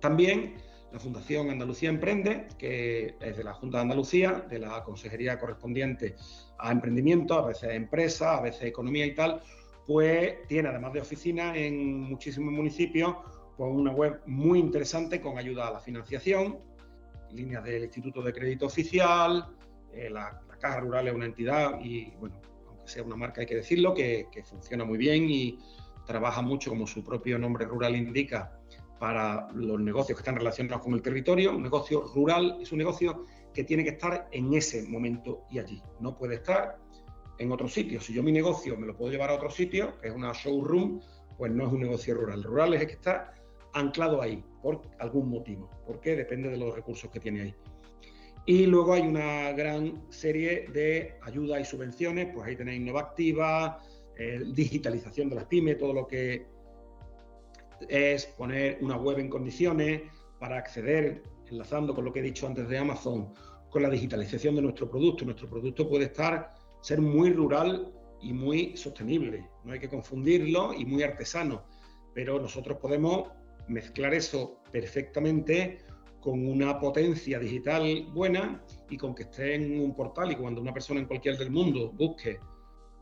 También 0.00 0.56
la 0.92 0.98
Fundación 0.98 1.50
Andalucía 1.50 1.88
Emprende, 1.88 2.48
que 2.58 3.14
es 3.20 3.36
de 3.36 3.44
la 3.44 3.54
Junta 3.54 3.78
de 3.78 3.82
Andalucía, 3.82 4.44
de 4.48 4.58
la 4.58 4.82
consejería 4.82 5.38
correspondiente 5.38 6.16
a 6.58 6.72
emprendimiento, 6.72 7.34
a 7.34 7.46
veces 7.46 7.70
empresa, 7.70 8.36
a 8.36 8.40
veces 8.40 8.64
economía 8.64 9.06
y 9.06 9.14
tal, 9.14 9.40
pues 9.86 10.46
tiene, 10.48 10.68
además 10.68 10.92
de 10.92 11.00
oficinas 11.00 11.56
en 11.56 12.00
muchísimos 12.00 12.52
municipios, 12.52 13.14
pues 13.56 13.70
una 13.72 13.92
web 13.92 14.20
muy 14.26 14.58
interesante 14.58 15.20
con 15.20 15.38
ayuda 15.38 15.68
a 15.68 15.72
la 15.72 15.80
financiación, 15.80 16.58
líneas 17.32 17.62
del 17.62 17.84
Instituto 17.84 18.22
de 18.22 18.32
Crédito 18.32 18.66
Oficial, 18.66 19.46
eh, 19.92 20.10
la, 20.10 20.40
Caja 20.60 20.80
Rural 20.80 21.08
es 21.08 21.14
una 21.14 21.24
entidad 21.24 21.80
y, 21.80 22.10
bueno, 22.20 22.38
aunque 22.68 22.86
sea 22.86 23.02
una 23.02 23.16
marca 23.16 23.40
hay 23.40 23.46
que 23.46 23.54
decirlo, 23.54 23.94
que, 23.94 24.28
que 24.30 24.42
funciona 24.44 24.84
muy 24.84 24.98
bien 24.98 25.24
y 25.30 25.58
trabaja 26.04 26.42
mucho, 26.42 26.68
como 26.68 26.86
su 26.86 27.02
propio 27.02 27.38
nombre 27.38 27.64
rural 27.64 27.96
indica, 27.96 28.59
para 29.00 29.48
los 29.54 29.80
negocios 29.80 30.18
que 30.18 30.20
están 30.20 30.36
relacionados 30.36 30.84
con 30.84 30.92
el 30.92 31.00
territorio. 31.00 31.56
Un 31.56 31.62
negocio 31.62 32.02
rural 32.14 32.58
es 32.60 32.70
un 32.70 32.78
negocio 32.78 33.24
que 33.54 33.64
tiene 33.64 33.82
que 33.82 33.90
estar 33.90 34.28
en 34.30 34.52
ese 34.52 34.82
momento 34.82 35.46
y 35.50 35.58
allí. 35.58 35.82
No 36.00 36.16
puede 36.16 36.34
estar 36.34 36.78
en 37.38 37.50
otro 37.50 37.66
sitio. 37.66 37.98
Si 37.98 38.12
yo 38.12 38.22
mi 38.22 38.30
negocio 38.30 38.76
me 38.76 38.86
lo 38.86 38.94
puedo 38.94 39.10
llevar 39.10 39.30
a 39.30 39.36
otro 39.36 39.50
sitio, 39.50 39.98
que 39.98 40.08
es 40.08 40.14
una 40.14 40.32
showroom, 40.32 41.00
pues 41.38 41.50
no 41.50 41.66
es 41.66 41.72
un 41.72 41.80
negocio 41.80 42.14
rural. 42.14 42.44
Rural 42.44 42.74
es 42.74 42.86
que 42.86 42.92
está 42.92 43.32
anclado 43.72 44.20
ahí 44.20 44.44
por 44.60 44.82
algún 44.98 45.30
motivo, 45.30 45.70
porque 45.86 46.14
depende 46.14 46.50
de 46.50 46.58
los 46.58 46.74
recursos 46.74 47.10
que 47.10 47.20
tiene 47.20 47.40
ahí. 47.40 47.54
Y 48.44 48.66
luego 48.66 48.92
hay 48.92 49.02
una 49.02 49.52
gran 49.52 50.04
serie 50.10 50.68
de 50.74 51.14
ayudas 51.22 51.62
y 51.62 51.64
subvenciones, 51.64 52.28
pues 52.34 52.46
ahí 52.46 52.56
tenéis 52.56 52.82
Innovativa, 52.82 53.78
eh, 54.18 54.42
digitalización 54.52 55.30
de 55.30 55.36
las 55.36 55.44
pymes, 55.46 55.78
todo 55.78 55.94
lo 55.94 56.06
que 56.06 56.49
es 57.88 58.26
poner 58.26 58.78
una 58.80 58.96
web 58.96 59.18
en 59.18 59.28
condiciones 59.28 60.02
para 60.38 60.58
acceder, 60.58 61.22
enlazando 61.50 61.94
con 61.94 62.04
lo 62.04 62.12
que 62.12 62.20
he 62.20 62.22
dicho 62.22 62.46
antes 62.46 62.68
de 62.68 62.78
Amazon, 62.78 63.32
con 63.70 63.82
la 63.82 63.90
digitalización 63.90 64.56
de 64.56 64.62
nuestro 64.62 64.90
producto. 64.90 65.24
Nuestro 65.24 65.48
producto 65.48 65.88
puede 65.88 66.06
estar 66.06 66.52
ser 66.80 67.00
muy 67.00 67.32
rural 67.32 67.92
y 68.20 68.32
muy 68.32 68.76
sostenible, 68.76 69.48
no 69.64 69.72
hay 69.72 69.78
que 69.78 69.88
confundirlo 69.88 70.74
y 70.74 70.84
muy 70.84 71.02
artesano, 71.02 71.64
pero 72.14 72.38
nosotros 72.38 72.78
podemos 72.78 73.30
mezclar 73.68 74.12
eso 74.12 74.60
perfectamente 74.70 75.78
con 76.20 76.46
una 76.46 76.78
potencia 76.78 77.38
digital 77.38 78.06
buena 78.12 78.62
y 78.90 78.96
con 78.96 79.14
que 79.14 79.22
esté 79.22 79.54
en 79.54 79.80
un 79.80 79.94
portal. 79.94 80.32
Y 80.32 80.36
cuando 80.36 80.60
una 80.60 80.72
persona 80.72 81.00
en 81.00 81.06
cualquier 81.06 81.38
del 81.38 81.50
mundo 81.50 81.92
busque 81.92 82.38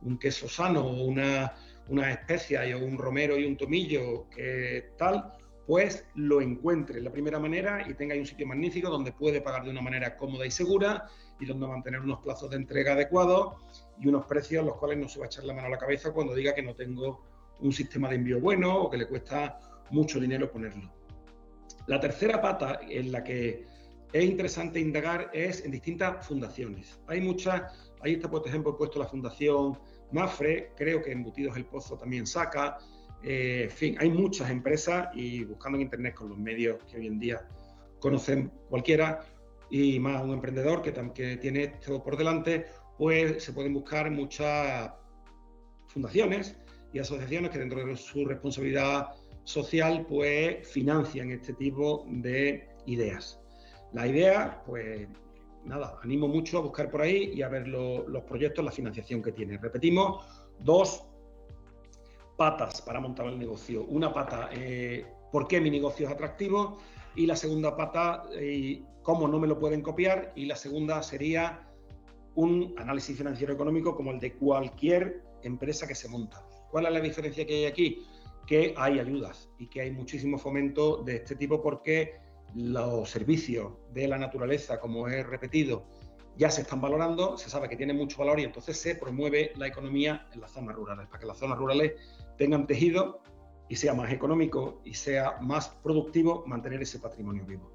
un 0.02 0.18
queso 0.18 0.48
sano 0.48 0.86
o 0.86 1.04
una, 1.04 1.54
una 1.88 2.12
especia 2.12 2.62
o 2.76 2.84
un 2.84 2.98
romero 2.98 3.38
y 3.38 3.46
un 3.46 3.56
tomillo 3.56 4.28
que 4.30 4.92
tal, 4.96 5.32
pues 5.66 6.06
lo 6.14 6.40
encuentre 6.40 7.00
la 7.00 7.12
primera 7.12 7.38
manera 7.38 7.86
y 7.88 7.94
tenga 7.94 8.14
un 8.14 8.24
sitio 8.24 8.46
magnífico 8.46 8.88
donde 8.88 9.12
puede 9.12 9.40
pagar 9.40 9.64
de 9.64 9.70
una 9.70 9.82
manera 9.82 10.16
cómoda 10.16 10.46
y 10.46 10.50
segura 10.50 11.06
y 11.38 11.46
donde 11.46 11.66
mantener 11.66 12.00
unos 12.00 12.20
plazos 12.20 12.50
de 12.50 12.56
entrega 12.56 12.92
adecuados 12.94 13.54
y 14.00 14.08
unos 14.08 14.24
precios 14.26 14.64
los 14.64 14.76
cuales 14.76 14.98
no 14.98 15.08
se 15.08 15.18
va 15.18 15.26
a 15.26 15.28
echar 15.28 15.44
la 15.44 15.52
mano 15.52 15.66
a 15.66 15.70
la 15.70 15.78
cabeza 15.78 16.12
cuando 16.12 16.34
diga 16.34 16.54
que 16.54 16.62
no 16.62 16.74
tengo 16.74 17.22
un 17.60 17.72
sistema 17.72 18.08
de 18.08 18.16
envío 18.16 18.40
bueno 18.40 18.82
o 18.82 18.90
que 18.90 18.96
le 18.96 19.06
cuesta 19.06 19.60
mucho 19.90 20.18
dinero 20.20 20.50
ponerlo. 20.50 20.90
La 21.86 22.00
tercera 22.00 22.40
pata 22.40 22.80
en 22.88 23.12
la 23.12 23.22
que 23.22 23.66
es 24.12 24.24
interesante 24.24 24.80
indagar 24.80 25.30
es 25.34 25.64
en 25.64 25.70
distintas 25.70 26.26
fundaciones. 26.26 26.98
Hay 27.08 27.20
muchas, 27.20 27.90
ahí 28.00 28.14
está 28.14 28.30
por 28.30 28.46
ejemplo 28.46 28.76
puesto 28.76 28.98
la 28.98 29.06
fundación 29.06 29.78
Mafre, 30.12 30.72
creo 30.76 31.02
que 31.02 31.12
Embutidos 31.12 31.56
el 31.56 31.64
Pozo 31.64 31.96
también 31.96 32.26
saca, 32.26 32.78
eh, 33.22 33.62
en 33.64 33.70
fin, 33.70 33.96
hay 33.98 34.10
muchas 34.10 34.50
empresas 34.50 35.08
y 35.14 35.44
buscando 35.44 35.76
en 35.76 35.82
internet 35.82 36.14
con 36.14 36.28
los 36.28 36.38
medios 36.38 36.82
que 36.84 36.98
hoy 36.98 37.06
en 37.06 37.18
día 37.18 37.46
conocen 37.98 38.50
cualquiera, 38.68 39.20
y 39.70 39.98
más 39.98 40.22
un 40.22 40.32
emprendedor 40.32 40.82
que, 40.82 40.92
tiene 41.36 41.64
esto 41.64 42.02
por 42.02 42.16
delante, 42.16 42.66
pues 42.96 43.42
se 43.42 43.52
pueden 43.52 43.74
buscar 43.74 44.10
muchas 44.10 44.92
fundaciones 45.88 46.56
y 46.92 46.98
asociaciones 46.98 47.50
que 47.50 47.58
dentro 47.58 47.84
de 47.84 47.96
su 47.96 48.24
responsabilidad 48.24 49.08
social 49.44 50.06
pues 50.08 50.66
financian 50.68 51.30
este 51.30 51.52
tipo 51.54 52.06
de 52.08 52.68
ideas. 52.86 53.40
La 53.92 54.06
idea, 54.06 54.62
pues 54.66 55.08
nada, 55.68 55.98
animo 56.02 56.26
mucho 56.26 56.58
a 56.58 56.60
buscar 56.62 56.90
por 56.90 57.02
ahí 57.02 57.32
y 57.34 57.42
a 57.42 57.48
ver 57.48 57.68
los 57.68 58.22
proyectos, 58.24 58.64
la 58.64 58.72
financiación 58.72 59.22
que 59.22 59.32
tiene. 59.32 59.58
Repetimos, 59.58 60.24
dos 60.58 61.04
patas 62.36 62.80
para 62.82 63.00
montar 63.00 63.26
el 63.26 63.38
negocio. 63.38 63.84
Una 63.84 64.12
pata, 64.12 64.48
eh, 64.52 65.06
¿por 65.30 65.46
qué 65.46 65.60
mi 65.60 65.70
negocio 65.70 66.06
es 66.06 66.12
atractivo? 66.12 66.78
Y 67.14 67.26
la 67.26 67.36
segunda 67.36 67.76
pata, 67.76 68.24
eh, 68.32 68.82
¿cómo 69.02 69.28
no 69.28 69.38
me 69.38 69.46
lo 69.46 69.58
pueden 69.58 69.82
copiar? 69.82 70.32
Y 70.34 70.46
la 70.46 70.56
segunda 70.56 71.02
sería 71.02 71.68
un 72.34 72.74
análisis 72.78 73.16
financiero 73.16 73.52
económico 73.52 73.94
como 73.94 74.12
el 74.12 74.20
de 74.20 74.34
cualquier 74.34 75.22
empresa 75.42 75.86
que 75.86 75.94
se 75.94 76.08
monta. 76.08 76.44
¿Cuál 76.70 76.86
es 76.86 76.92
la 76.92 77.00
diferencia 77.00 77.46
que 77.46 77.54
hay 77.54 77.64
aquí? 77.66 78.06
Que 78.46 78.74
hay 78.76 78.98
ayudas 78.98 79.50
y 79.58 79.66
que 79.66 79.82
hay 79.82 79.90
muchísimo 79.90 80.38
fomento 80.38 81.02
de 81.02 81.16
este 81.16 81.34
tipo 81.34 81.60
porque 81.60 82.27
los 82.54 83.10
servicios 83.10 83.72
de 83.92 84.08
la 84.08 84.18
naturaleza, 84.18 84.80
como 84.80 85.08
he 85.08 85.22
repetido, 85.22 85.86
ya 86.36 86.50
se 86.50 86.62
están 86.62 86.80
valorando, 86.80 87.36
se 87.36 87.50
sabe 87.50 87.68
que 87.68 87.76
tienen 87.76 87.96
mucho 87.96 88.18
valor 88.18 88.38
y 88.38 88.44
entonces 88.44 88.78
se 88.78 88.94
promueve 88.94 89.52
la 89.56 89.66
economía 89.66 90.28
en 90.32 90.40
las 90.40 90.52
zonas 90.52 90.76
rurales, 90.76 91.06
para 91.08 91.18
que 91.18 91.26
las 91.26 91.38
zonas 91.38 91.58
rurales 91.58 91.94
tengan 92.36 92.66
tejido 92.66 93.20
y 93.68 93.76
sea 93.76 93.92
más 93.92 94.12
económico 94.12 94.80
y 94.84 94.94
sea 94.94 95.38
más 95.40 95.68
productivo 95.82 96.44
mantener 96.46 96.80
ese 96.82 97.00
patrimonio 97.00 97.44
vivo. 97.44 97.72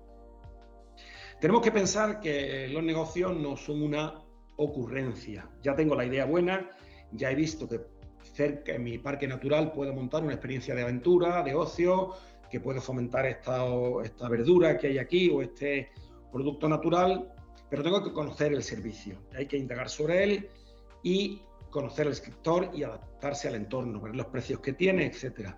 Tenemos 1.41 1.62
que 1.62 1.71
pensar 1.71 2.21
que 2.21 2.69
los 2.69 2.83
negocios 2.83 3.36
no 3.36 3.57
son 3.57 3.83
una 3.83 4.23
ocurrencia. 4.55 5.49
Ya 5.62 5.75
tengo 5.75 5.93
la 5.93 6.05
idea 6.05 6.25
buena, 6.25 6.69
ya 7.12 7.31
he 7.31 7.36
visto 7.36 7.67
que 7.67 7.81
cerca 8.21 8.73
en 8.73 8.83
mi 8.83 8.97
parque 8.97 9.27
natural 9.27 9.73
puedo 9.73 9.93
montar 9.93 10.23
una 10.23 10.33
experiencia 10.33 10.73
de 10.73 10.83
aventura, 10.83 11.43
de 11.43 11.53
ocio, 11.53 12.13
que 12.53 12.59
puedo 12.59 12.79
fomentar 12.79 13.25
esta, 13.25 14.29
verdura 14.29 14.77
que 14.77 14.85
hay 14.85 14.99
aquí 14.99 15.27
o 15.31 15.41
este 15.41 15.89
producto 16.31 16.69
natural, 16.69 17.33
pero 17.67 17.81
tengo 17.81 18.03
que 18.03 18.13
conocer 18.13 18.53
el 18.53 18.61
servicio, 18.61 19.17
hay 19.35 19.47
que 19.47 19.57
indagar 19.57 19.89
sobre 19.89 20.23
él 20.23 20.49
y 21.01 21.41
conocer 21.71 22.05
el 22.05 22.13
sector 22.13 22.69
y 22.71 22.83
adaptarse 22.83 23.47
al 23.47 23.55
entorno, 23.55 23.99
ver 23.99 24.15
los 24.15 24.27
precios 24.27 24.59
que 24.59 24.73
tiene, 24.73 25.07
etc. 25.07 25.49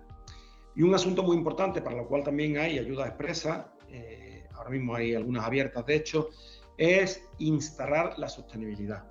Y 0.74 0.84
un 0.84 0.94
asunto 0.94 1.22
muy 1.22 1.36
importante 1.36 1.82
para 1.82 1.96
lo 1.96 2.08
cual 2.08 2.24
también 2.24 2.56
hay 2.56 2.78
ayuda 2.78 3.08
expresa, 3.08 3.74
eh, 3.90 4.46
ahora 4.54 4.70
mismo 4.70 4.94
hay 4.94 5.14
algunas 5.14 5.44
abiertas 5.44 5.84
de 5.84 5.96
hecho, 5.96 6.30
es 6.78 7.28
instalar 7.36 8.18
la 8.18 8.30
sostenibilidad. 8.30 9.04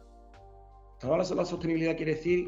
Instalar 0.94 1.20
la 1.20 1.46
sostenibilidad 1.46 1.96
quiere 1.96 2.16
decir 2.16 2.48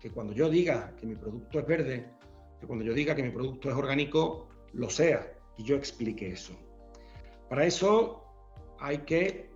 que 0.00 0.10
cuando 0.10 0.32
yo 0.32 0.48
diga 0.48 0.96
que 0.96 1.04
mi 1.04 1.14
producto 1.14 1.58
es 1.58 1.66
verde, 1.66 2.17
que 2.60 2.66
cuando 2.66 2.84
yo 2.84 2.92
diga 2.94 3.14
que 3.14 3.22
mi 3.22 3.30
producto 3.30 3.70
es 3.70 3.76
orgánico, 3.76 4.48
lo 4.72 4.90
sea 4.90 5.32
y 5.56 5.64
yo 5.64 5.76
explique 5.76 6.28
eso. 6.28 6.52
Para 7.48 7.64
eso 7.64 8.24
hay 8.78 8.98
que 8.98 9.50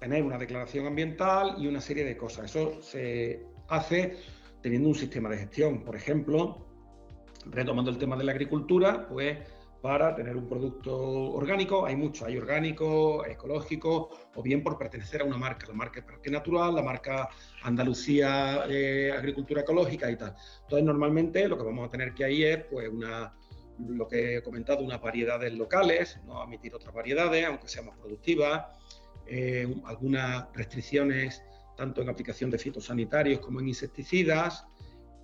tener 0.00 0.22
una 0.22 0.38
declaración 0.38 0.86
ambiental 0.86 1.56
y 1.58 1.66
una 1.66 1.80
serie 1.80 2.04
de 2.04 2.16
cosas. 2.16 2.46
Eso 2.46 2.82
se 2.82 3.44
hace 3.68 4.16
teniendo 4.62 4.88
un 4.88 4.94
sistema 4.94 5.28
de 5.28 5.38
gestión. 5.38 5.84
Por 5.84 5.96
ejemplo, 5.96 6.66
retomando 7.46 7.90
el 7.90 7.98
tema 7.98 8.16
de 8.16 8.24
la 8.24 8.32
agricultura, 8.32 9.08
pues 9.08 9.38
para 9.82 10.14
tener 10.14 10.36
un 10.36 10.48
producto 10.48 10.96
orgánico. 11.32 11.84
Hay 11.84 11.96
mucho, 11.96 12.24
hay 12.24 12.38
orgánico, 12.38 13.26
ecológico, 13.26 14.10
o 14.34 14.42
bien 14.42 14.62
por 14.62 14.78
pertenecer 14.78 15.22
a 15.22 15.24
una 15.24 15.36
marca, 15.36 15.66
la 15.66 15.74
marca 15.74 16.06
Parque 16.06 16.30
Natural, 16.30 16.74
la 16.74 16.82
marca 16.82 17.28
Andalucía 17.64 18.64
eh, 18.68 19.12
Agricultura 19.12 19.62
Ecológica 19.62 20.08
y 20.10 20.16
tal. 20.16 20.34
Entonces, 20.62 20.86
normalmente 20.86 21.48
lo 21.48 21.58
que 21.58 21.64
vamos 21.64 21.88
a 21.88 21.90
tener 21.90 22.14
que 22.14 22.24
ahí 22.24 22.44
es, 22.44 22.64
pues, 22.70 22.88
una, 22.88 23.34
lo 23.88 24.06
que 24.06 24.36
he 24.36 24.42
comentado, 24.42 24.84
unas 24.84 25.00
variedades 25.00 25.52
locales, 25.52 26.20
no 26.24 26.40
admitir 26.40 26.72
otras 26.74 26.94
variedades, 26.94 27.44
aunque 27.44 27.66
sean 27.66 27.86
más 27.86 27.98
productivas, 27.98 28.66
eh, 29.26 29.74
algunas 29.84 30.46
restricciones 30.54 31.42
tanto 31.76 32.02
en 32.02 32.08
aplicación 32.08 32.50
de 32.50 32.58
fitosanitarios 32.58 33.40
como 33.40 33.58
en 33.58 33.68
insecticidas, 33.68 34.64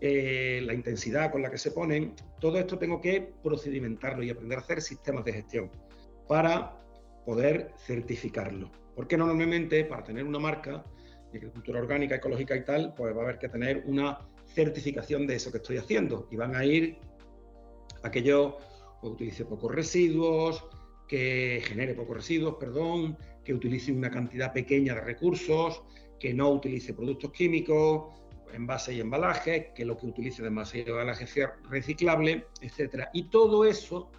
eh, 0.01 0.61
la 0.65 0.75
intensidad 0.75 1.33
con 1.33 1.43
la 1.43 1.51
que 1.51 1.59
se 1.59 1.73
ponen, 1.73 2.15
todo 2.41 2.59
esto 2.59 2.79
tengo 2.79 3.01
que 3.01 3.33
procedimentarlo 3.43 4.23
y 4.23 4.31
aprender 4.31 4.59
a 4.59 4.61
hacer 4.61 4.81
sistemas 4.81 5.25
de 5.25 5.33
gestión 5.33 5.71
para 6.29 6.81
poder 7.25 7.73
certificarlo. 7.79 8.71
Porque 8.95 9.17
normalmente 9.17 9.85
para 9.85 10.05
tener 10.05 10.25
una 10.25 10.39
marca 10.39 10.85
de 11.33 11.39
agricultura 11.39 11.81
orgánica, 11.81 12.17
ecológica 12.17 12.57
y 12.57 12.65
tal, 12.65 12.95
pues 12.95 13.15
va 13.15 13.21
a 13.21 13.25
haber 13.25 13.39
que 13.39 13.49
tener 13.49 13.83
una 13.87 14.19
certificación 14.55 15.27
de 15.27 15.35
eso 15.35 15.51
que 15.51 15.59
estoy 15.59 15.79
haciendo 15.79 16.29
y 16.31 16.37
van 16.37 16.55
a 16.55 16.65
ir 16.65 16.99
aquello 18.03 18.59
que 19.01 19.07
utilice 19.09 19.45
pocos 19.45 19.75
residuos, 19.75 20.65
que 21.07 21.63
genere 21.65 21.95
pocos 21.95 22.17
residuos, 22.17 22.55
perdón, 22.55 23.17
que 23.45 23.55
utilice 23.55 23.93
una 23.93 24.11
cantidad 24.11 24.53
pequeña 24.53 24.95
de 24.95 25.01
recursos, 25.01 25.83
que 26.19 26.35
no 26.35 26.51
utilice 26.51 26.95
productos 26.95 27.33
químicos, 27.33 28.15
envase 28.53 28.95
y 28.95 29.01
embalaje, 29.01 29.73
que 29.75 29.85
lo 29.85 29.97
que 29.97 30.07
utilice 30.07 30.43
de 30.43 30.49
envase 30.49 30.79
y 30.79 30.81
embalaje 30.83 31.27
sea 31.27 31.55
reciclable, 31.69 32.47
etcétera. 32.61 33.11
Y 33.13 33.31
todo 33.31 33.65
eso 33.65 34.11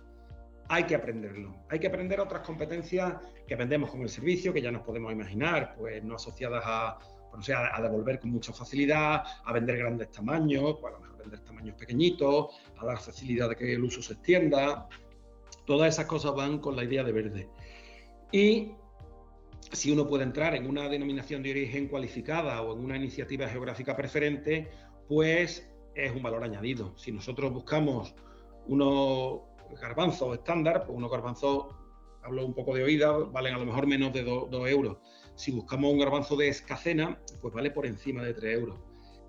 hay 0.70 0.84
que 0.84 0.96
aprenderlo. 0.96 1.56
Hay 1.70 1.80
que 1.80 1.88
aprender 1.88 2.20
otras 2.20 2.46
competencias 2.46 3.16
que 3.48 3.54
aprendemos 3.56 3.90
con 3.90 4.02
el 4.02 4.10
servicio, 4.10 4.54
que 4.54 4.62
ya 4.62 4.72
nos 4.72 4.84
podemos 4.84 5.12
imaginar, 5.12 5.74
pues 5.76 6.04
no 6.04 6.16
asociadas 6.16 6.64
a, 6.66 7.00
pues, 7.32 7.46
sea, 7.46 7.76
a 7.76 7.82
devolver 7.82 8.20
con 8.20 8.30
mucha 8.30 8.54
facilidad, 8.54 9.24
a 9.44 9.54
vender 9.54 9.78
grandes 9.78 10.12
tamaños, 10.12 10.78
pues 10.80 10.94
a 10.94 11.00
mejor 11.00 11.18
vender 11.18 11.40
tamaños 11.40 11.76
pequeñitos, 11.76 12.56
a 12.78 12.86
dar 12.86 13.00
facilidad 13.00 13.50
de 13.50 13.56
que 13.56 13.74
el 13.74 13.84
uso 13.84 14.02
se 14.02 14.14
extienda. 14.14 14.88
Todas 15.66 15.96
esas 15.96 16.06
cosas 16.06 16.36
van 16.36 16.60
con 16.60 16.76
la 16.76 16.84
idea 16.84 17.04
de 17.04 17.12
verde. 17.12 17.50
Y 18.32 18.74
si 19.72 19.92
uno 19.92 20.08
puede 20.08 20.24
entrar 20.24 20.56
en 20.56 20.68
una 20.68 20.90
denominación 20.90 21.44
de 21.44 21.52
origen 21.52 21.88
cualificada 21.88 22.62
o 22.62 22.74
en 22.74 22.84
una 22.84 22.98
iniciativa 22.98 23.48
geográfica 23.48 23.96
preferente, 23.96 24.70
pues 25.08 25.70
es 25.96 26.12
un 26.12 26.24
valor 26.24 26.44
añadido. 26.44 26.98
Si 26.98 27.12
nosotros 27.12 27.52
buscamos 27.52 28.16
unos 28.68 29.42
garbanzos 29.82 30.38
estándar, 30.38 30.86
pues 30.86 30.98
unos 30.98 31.12
garbanzos, 31.12 31.68
hablo 32.24 32.46
un 32.46 32.54
poco 32.54 32.76
de 32.76 32.84
oída, 32.84 33.12
valen 33.12 33.56
a 33.56 33.58
lo 33.60 33.66
mejor 33.66 33.88
menos 33.88 34.14
de 34.14 34.24
2 34.24 34.70
euros. 34.70 34.98
Si 35.36 35.52
buscamos 35.52 35.92
un 35.92 36.00
garbanzo 36.00 36.36
de 36.36 36.50
escacena, 36.50 37.20
pues 37.42 37.54
vale 37.54 37.72
por 37.72 37.86
encima 37.86 38.24
de 38.24 38.34
3 38.34 38.60
euros. 38.60 38.80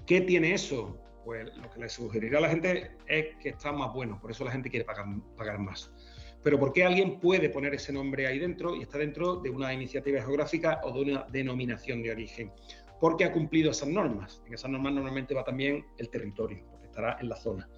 ¿Qué 0.07 0.23
tiene 0.23 0.55
eso? 0.55 0.99
Pues 1.25 1.55
lo 1.57 1.71
que 1.71 1.81
le 1.81 1.89
sugeriría 1.89 2.39
a 2.39 2.43
la 2.43 2.49
gente 2.49 2.97
es 3.07 3.37
que 3.37 3.51
está 3.51 3.73
más 3.73 3.93
bueno, 3.93 4.19
por 4.21 4.31
eso 4.31 4.45
la 4.45 4.51
gente 4.51 4.71
quiere 4.71 4.85
pagar 4.85 5.59
más. 5.59 5.93
Pero 6.43 6.59
¿por 6.59 6.73
qué 6.73 6.85
alguien 6.85 7.21
puede 7.21 7.51
poner 7.51 7.75
ese 7.75 7.93
nombre 7.93 8.27
ahí 8.27 8.39
dentro 8.39 8.75
y 8.75 8.83
está 8.83 8.99
dentro 8.99 9.37
de 9.37 9.51
una 9.51 9.73
iniciativa 9.75 10.23
geográfica 10.23 10.81
o 10.85 10.93
de 10.93 11.13
una 11.13 11.27
denominación 11.31 12.03
de 12.03 12.13
origen? 12.13 12.53
Porque 12.99 13.25
ha 13.25 13.33
cumplido 13.33 13.71
esas 13.71 13.89
normas. 13.89 14.43
En 14.47 14.55
esas 14.55 14.71
normas 14.71 14.95
normalmente 14.95 15.35
va 15.35 15.45
también 15.45 15.85
el 15.99 16.09
territorio, 16.09 16.65
porque 16.71 16.87
estará 16.87 17.19
en 17.21 17.29
la 17.29 17.37
zona. 17.37 17.69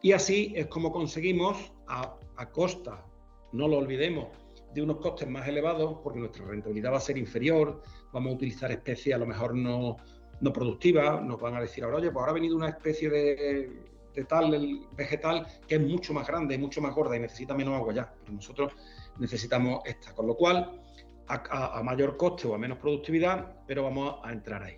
Y 0.00 0.12
así 0.12 0.52
es 0.54 0.66
como 0.68 0.92
conseguimos, 0.92 1.72
a, 1.88 2.16
costa, 2.52 3.04
no 3.52 3.66
lo 3.66 3.78
olvidemos, 3.78 4.28
de 4.72 4.82
unos 4.82 4.98
costes 4.98 5.28
más 5.28 5.48
elevados, 5.48 5.98
porque 6.04 6.20
nuestra 6.20 6.44
rentabilidad 6.44 6.92
va 6.92 6.98
a 6.98 7.00
ser 7.00 7.18
inferior, 7.18 7.82
vamos 8.12 8.32
a 8.32 8.34
utilizar 8.36 8.70
especies 8.70 9.16
a 9.16 9.18
lo 9.18 9.26
mejor 9.26 9.56
no, 9.56 9.96
no 10.40 10.52
productivas, 10.52 11.20
nos 11.24 11.40
van 11.40 11.56
a 11.56 11.60
decir 11.60 11.82
ahora, 11.82 11.96
oye, 11.96 12.10
pues 12.10 12.20
ahora 12.20 12.30
ha 12.30 12.34
venido 12.34 12.54
una 12.54 12.68
especie 12.68 13.10
de 13.10 13.97
de 14.18 14.24
tal 14.24 14.80
vegetal 14.96 15.46
que 15.68 15.76
es 15.76 15.80
mucho 15.80 16.12
más 16.12 16.26
grande, 16.26 16.58
mucho 16.58 16.80
más 16.80 16.92
gorda 16.92 17.16
y 17.16 17.20
necesita 17.20 17.54
menos 17.54 17.74
agua 17.74 17.94
ya, 17.94 18.12
pero 18.20 18.32
nosotros 18.32 18.72
necesitamos 19.18 19.80
esta, 19.84 20.12
con 20.12 20.26
lo 20.26 20.34
cual 20.34 20.80
a, 21.28 21.82
mayor 21.84 22.16
coste 22.16 22.48
o 22.48 22.54
a 22.54 22.58
menos 22.58 22.78
productividad, 22.78 23.62
pero 23.66 23.84
vamos 23.84 24.16
a, 24.24 24.32
entrar 24.32 24.62
ahí. 24.62 24.76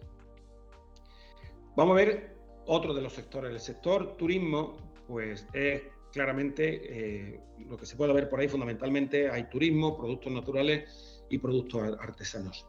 Vamos 1.74 1.92
a 1.92 1.96
ver 1.96 2.36
otro 2.66 2.92
de 2.92 3.00
los 3.00 3.14
sectores. 3.14 3.50
El 3.50 3.60
sector 3.60 4.16
turismo, 4.16 4.76
pues 5.06 5.46
es 5.54 5.82
claramente 6.12 6.64
eh, 6.82 7.40
lo 7.66 7.78
que 7.78 7.86
se 7.86 7.96
puede 7.96 8.12
ver 8.12 8.28
por 8.28 8.40
ahí 8.40 8.48
fundamentalmente 8.48 9.30
hay 9.30 9.48
turismo, 9.48 9.96
productos 9.96 10.32
naturales 10.32 11.22
y 11.30 11.38
productos 11.38 11.96
artesanos. 11.98 12.66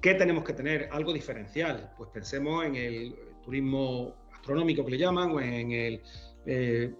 ¿Qué 0.00 0.14
tenemos 0.14 0.44
que 0.44 0.52
tener? 0.52 0.88
Algo 0.90 1.12
diferencial. 1.12 1.94
Pues 1.96 2.10
pensemos 2.10 2.66
en 2.66 2.74
el 2.74 3.14
turismo 3.44 4.21
astronómico 4.42 4.84
que 4.84 4.90
le 4.90 4.98
llaman, 4.98 5.30
o 5.30 5.40
en 5.40 5.70
el 5.70 6.02
eh, 6.44 6.92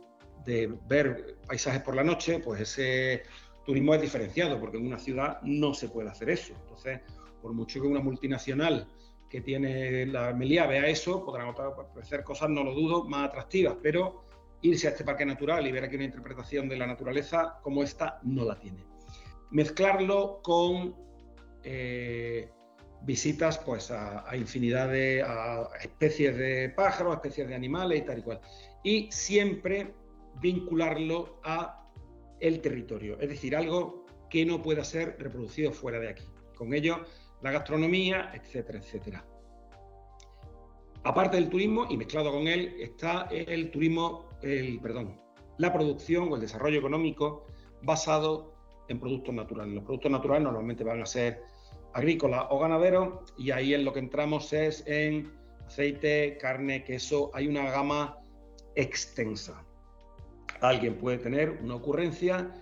de 0.45 0.73
ver 0.89 1.39
paisajes 1.47 1.83
por 1.83 1.95
la 1.95 2.05
noche, 2.05 2.39
pues 2.39 2.61
ese 2.61 3.25
turismo 3.65 3.95
es 3.95 4.01
diferenciado, 4.01 4.59
porque 4.59 4.79
en 4.79 4.87
una 4.87 4.99
ciudad 4.99 5.41
no 5.43 5.75
se 5.75 5.89
puede 5.89 6.09
hacer 6.09 6.31
eso. 6.31 6.55
Entonces, 6.61 7.01
por 7.41 7.53
mucho 7.53 7.81
que 7.81 7.87
una 7.87 8.01
multinacional 8.01 8.87
que 9.29 9.41
tiene 9.41 10.07
la 10.07 10.33
Melía 10.33 10.67
vea 10.67 10.87
eso, 10.87 11.25
podrán 11.25 11.49
ofrecer 11.49 12.23
cosas, 12.23 12.51
no 12.51 12.63
lo 12.63 12.75
dudo, 12.75 13.05
más 13.05 13.29
atractivas, 13.29 13.77
pero 13.83 14.25
irse 14.63 14.87
a 14.87 14.91
este 14.91 15.05
parque 15.05 15.25
natural 15.25 15.67
y 15.67 15.73
ver 15.73 15.85
aquí 15.85 15.97
una 15.97 16.05
interpretación 16.05 16.69
de 16.69 16.77
la 16.77 16.87
naturaleza 16.87 17.59
como 17.63 17.83
esta 17.83 18.21
no 18.23 18.45
la 18.45 18.59
tiene. 18.59 18.85
Mezclarlo 19.51 20.41
con 20.43 20.95
eh, 21.65 22.51
visitas 23.05 23.59
pues 23.59 23.91
a, 23.91 24.25
infinidad 24.37 24.89
de 24.89 25.25
especies 25.83 26.37
de 26.37 26.69
pájaros, 26.71 27.15
especies 27.17 27.49
de 27.49 27.55
animales 27.55 28.01
y 28.01 28.03
tal 28.03 28.19
y 28.19 28.23
cual. 28.23 28.41
Y 28.83 29.13
siempre 29.13 29.95
vincularlo 30.41 31.41
a 31.45 31.89
el 32.41 32.61
territorio, 32.61 33.21
es 33.21 33.29
decir, 33.29 33.55
algo 33.55 34.07
que 34.29 34.45
no 34.45 34.63
pueda 34.63 34.83
ser 34.83 35.17
reproducido 35.19 35.73
fuera 35.73 36.01
de 36.01 36.09
aquí. 36.09 36.25
con 36.57 36.75
ello 36.75 37.05
la 37.43 37.51
gastronomía, 37.51 38.31
etcétera, 38.35 38.79
etcétera. 38.79 39.25
Aparte 41.05 41.37
del 41.37 41.49
turismo 41.49 41.87
y 41.91 41.97
mezclado 41.97 42.31
con 42.31 42.47
él 42.47 42.77
está 42.79 43.29
el 43.31 43.71
turismo, 43.73 44.29
el, 44.43 44.81
perdón, 44.81 45.21
la 45.59 45.73
producción 45.73 46.31
o 46.31 46.37
el 46.37 46.41
desarrollo 46.41 46.79
económico 46.79 47.47
basado 47.83 48.55
en 48.89 49.01
productos 49.01 49.35
naturales. 49.35 49.75
Los 49.75 49.85
productos 49.85 50.13
naturales 50.13 50.45
normalmente 50.45 50.85
van 50.85 51.03
a 51.03 51.07
ser 51.07 51.43
agrícolas 51.95 52.47
o 52.51 52.59
ganaderos 52.59 53.33
y 53.37 53.51
ahí 53.51 53.75
en 53.75 53.85
lo 53.85 53.93
que 53.93 54.01
entramos 54.01 54.53
es 54.53 54.85
en 54.87 55.33
aceite, 55.67 56.39
carne, 56.41 56.85
queso. 56.85 57.31
Hay 57.35 57.47
una 57.47 57.71
gama 57.71 58.19
extensa. 58.75 59.65
Alguien 60.61 60.97
puede 60.97 61.19
tener 61.19 61.59
una 61.63 61.75
ocurrencia 61.75 62.53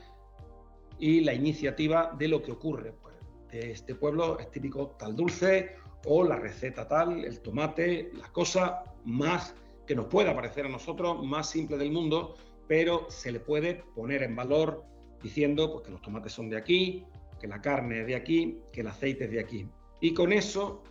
y 0.98 1.20
la 1.20 1.34
iniciativa 1.34 2.14
de 2.18 2.28
lo 2.28 2.42
que 2.42 2.52
ocurre. 2.52 2.92
Pues, 2.92 3.14
de 3.50 3.72
este 3.72 3.94
pueblo 3.94 4.38
es 4.38 4.50
típico 4.50 4.88
tal 4.98 5.16
dulce 5.16 5.74
o 6.06 6.24
la 6.24 6.36
receta 6.36 6.86
tal, 6.86 7.24
el 7.24 7.40
tomate, 7.40 8.10
la 8.14 8.28
cosa 8.32 8.84
más 9.04 9.54
que 9.86 9.94
nos 9.94 10.06
pueda 10.06 10.34
parecer 10.34 10.66
a 10.66 10.68
nosotros 10.68 11.22
más 11.24 11.50
simple 11.50 11.76
del 11.76 11.90
mundo, 11.90 12.36
pero 12.68 13.10
se 13.10 13.32
le 13.32 13.40
puede 13.40 13.82
poner 13.94 14.22
en 14.22 14.36
valor 14.36 14.84
diciendo 15.22 15.72
pues, 15.72 15.84
que 15.84 15.90
los 15.90 16.00
tomates 16.00 16.32
son 16.32 16.48
de 16.48 16.56
aquí, 16.56 17.04
que 17.40 17.48
la 17.48 17.60
carne 17.60 18.02
es 18.02 18.06
de 18.06 18.14
aquí, 18.14 18.58
que 18.72 18.82
el 18.82 18.86
aceite 18.86 19.24
es 19.24 19.30
de 19.30 19.40
aquí. 19.40 19.68
Y 20.00 20.14
con 20.14 20.32
eso 20.32 20.82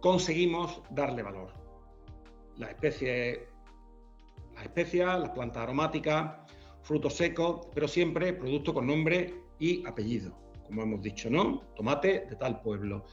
conseguimos 0.00 0.82
darle 0.90 1.22
valor. 1.22 1.52
Las 2.56 2.70
especies, 2.70 3.40
las 4.54 4.64
especias, 4.64 5.20
las 5.20 5.30
plantas 5.30 5.64
aromáticas, 5.64 6.36
frutos 6.82 7.14
secos, 7.14 7.68
pero 7.74 7.86
siempre 7.86 8.32
producto 8.32 8.72
con 8.72 8.86
nombre 8.86 9.34
y 9.58 9.86
apellido, 9.86 10.36
como 10.66 10.82
hemos 10.82 11.02
dicho, 11.02 11.28
¿no? 11.28 11.60
Tomate 11.76 12.26
de 12.28 12.36
tal 12.36 12.62
pueblo, 12.62 13.04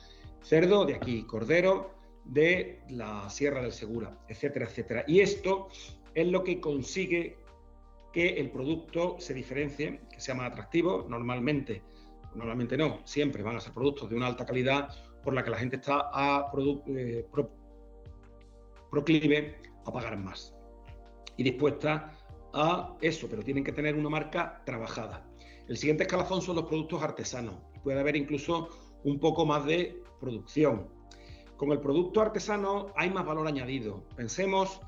cerdo 0.42 0.86
de 0.86 0.96
aquí, 0.96 1.24
cordero 1.24 1.96
de 2.24 2.82
la 2.90 3.30
Sierra 3.30 3.62
del 3.62 3.72
Segura, 3.72 4.18
etcétera, 4.28 4.66
etcétera. 4.66 5.04
Y 5.08 5.20
esto 5.20 5.68
es 6.14 6.28
lo 6.28 6.44
que 6.44 6.60
consigue 6.60 7.38
que 8.14 8.30
el 8.30 8.50
producto 8.50 9.18
se 9.20 9.34
diferencie, 9.34 10.00
que 10.12 10.22
sea 10.22 10.36
más 10.36 10.52
atractivo. 10.52 11.06
Normalmente, 11.10 11.84
normalmente 12.36 12.78
no, 12.78 13.00
siempre 13.06 13.44
van 13.44 13.56
a 13.56 13.62
ser 13.62 13.74
productos 13.74 14.10
de 14.10 14.16
una 14.16 14.28
alta 14.28 14.46
calidad 14.46 14.90
por 15.24 15.34
la 15.34 15.44
que 15.44 15.50
la 15.50 15.58
gente 15.58 15.78
está 15.78 16.10
eh, 16.88 17.26
proclive 18.92 19.56
a 19.86 19.92
pagar 19.92 20.18
más 20.18 20.54
y 21.38 21.44
dispuesta 21.44 22.12
a 22.54 22.96
eso, 23.02 23.28
pero 23.30 23.44
tienen 23.44 23.64
que 23.64 23.72
tener 23.72 23.96
una 23.96 24.10
marca 24.10 24.62
trabajada. 24.66 25.26
El 25.68 25.78
siguiente 25.78 26.04
escalafón 26.04 26.42
son 26.42 26.56
los 26.56 26.66
productos 26.66 27.02
artesanos. 27.02 27.56
Puede 27.84 28.00
haber 28.00 28.16
incluso 28.16 28.70
un 29.04 29.20
poco 29.20 29.46
más 29.46 29.66
de 29.66 30.02
producción. 30.20 30.88
Con 31.58 31.72
el 31.72 31.80
producto 31.80 32.22
artesano 32.22 32.94
hay 32.96 33.10
más 33.10 33.26
valor 33.26 33.48
añadido. 33.48 34.04
Pensemos 34.16 34.80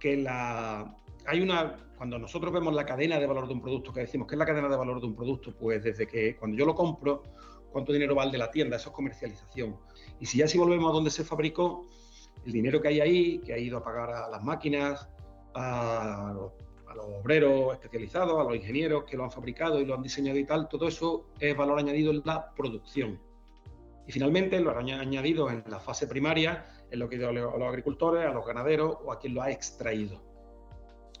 que 0.00 0.16
la, 0.16 0.96
hay 1.26 1.40
una, 1.40 1.76
cuando 1.96 2.18
nosotros 2.18 2.52
vemos 2.52 2.74
la 2.74 2.84
cadena 2.84 3.18
de 3.18 3.26
valor 3.26 3.46
de 3.46 3.54
un 3.54 3.60
producto, 3.60 3.92
que 3.92 4.00
decimos 4.00 4.26
que 4.26 4.34
es 4.34 4.38
la 4.38 4.46
cadena 4.46 4.68
de 4.68 4.76
valor 4.76 5.00
de 5.00 5.06
un 5.06 5.14
producto, 5.14 5.54
pues 5.56 5.82
desde 5.82 6.06
que 6.06 6.36
cuando 6.36 6.56
yo 6.56 6.66
lo 6.66 6.74
compro, 6.74 7.22
cuánto 7.70 7.92
dinero 7.92 8.14
vale 8.14 8.32
de 8.32 8.38
la 8.38 8.50
tienda, 8.50 8.76
eso 8.76 8.90
es 8.90 8.94
comercialización. 8.94 9.76
Y 10.20 10.26
si 10.26 10.38
ya 10.38 10.46
si 10.46 10.58
volvemos 10.58 10.90
a 10.90 10.94
donde 10.94 11.10
se 11.10 11.24
fabricó, 11.24 11.88
el 12.44 12.52
dinero 12.52 12.80
que 12.80 12.88
hay 12.88 13.00
ahí, 13.00 13.38
que 13.38 13.54
ha 13.54 13.58
ido 13.58 13.78
a 13.78 13.84
pagar 13.84 14.10
a 14.10 14.28
las 14.28 14.42
máquinas, 14.42 15.08
a 15.54 16.32
los, 16.34 16.52
obreros 16.94 17.72
especializados, 17.72 18.38
a 18.38 18.44
los 18.44 18.54
ingenieros 18.54 19.04
que 19.04 19.16
lo 19.16 19.24
han 19.24 19.30
fabricado 19.30 19.80
y 19.80 19.86
lo 19.86 19.94
han 19.94 20.02
diseñado 20.02 20.38
y 20.38 20.44
tal, 20.44 20.68
todo 20.68 20.86
eso 20.86 21.24
es 21.40 21.56
valor 21.56 21.78
añadido 21.78 22.12
en 22.12 22.20
la 22.24 22.52
producción. 22.54 23.18
Y 24.06 24.12
finalmente, 24.12 24.60
lo 24.60 24.76
han 24.76 24.90
añadido 24.90 25.48
en 25.50 25.64
la 25.68 25.80
fase 25.80 26.06
primaria, 26.06 26.66
en 26.90 26.98
lo 26.98 27.08
que 27.08 27.24
a 27.24 27.32
los 27.32 27.62
agricultores, 27.62 28.26
a 28.26 28.32
los 28.32 28.44
ganaderos 28.44 28.98
o 29.04 29.12
a 29.12 29.18
quien 29.18 29.34
lo 29.34 29.42
ha 29.42 29.50
extraído. 29.50 30.31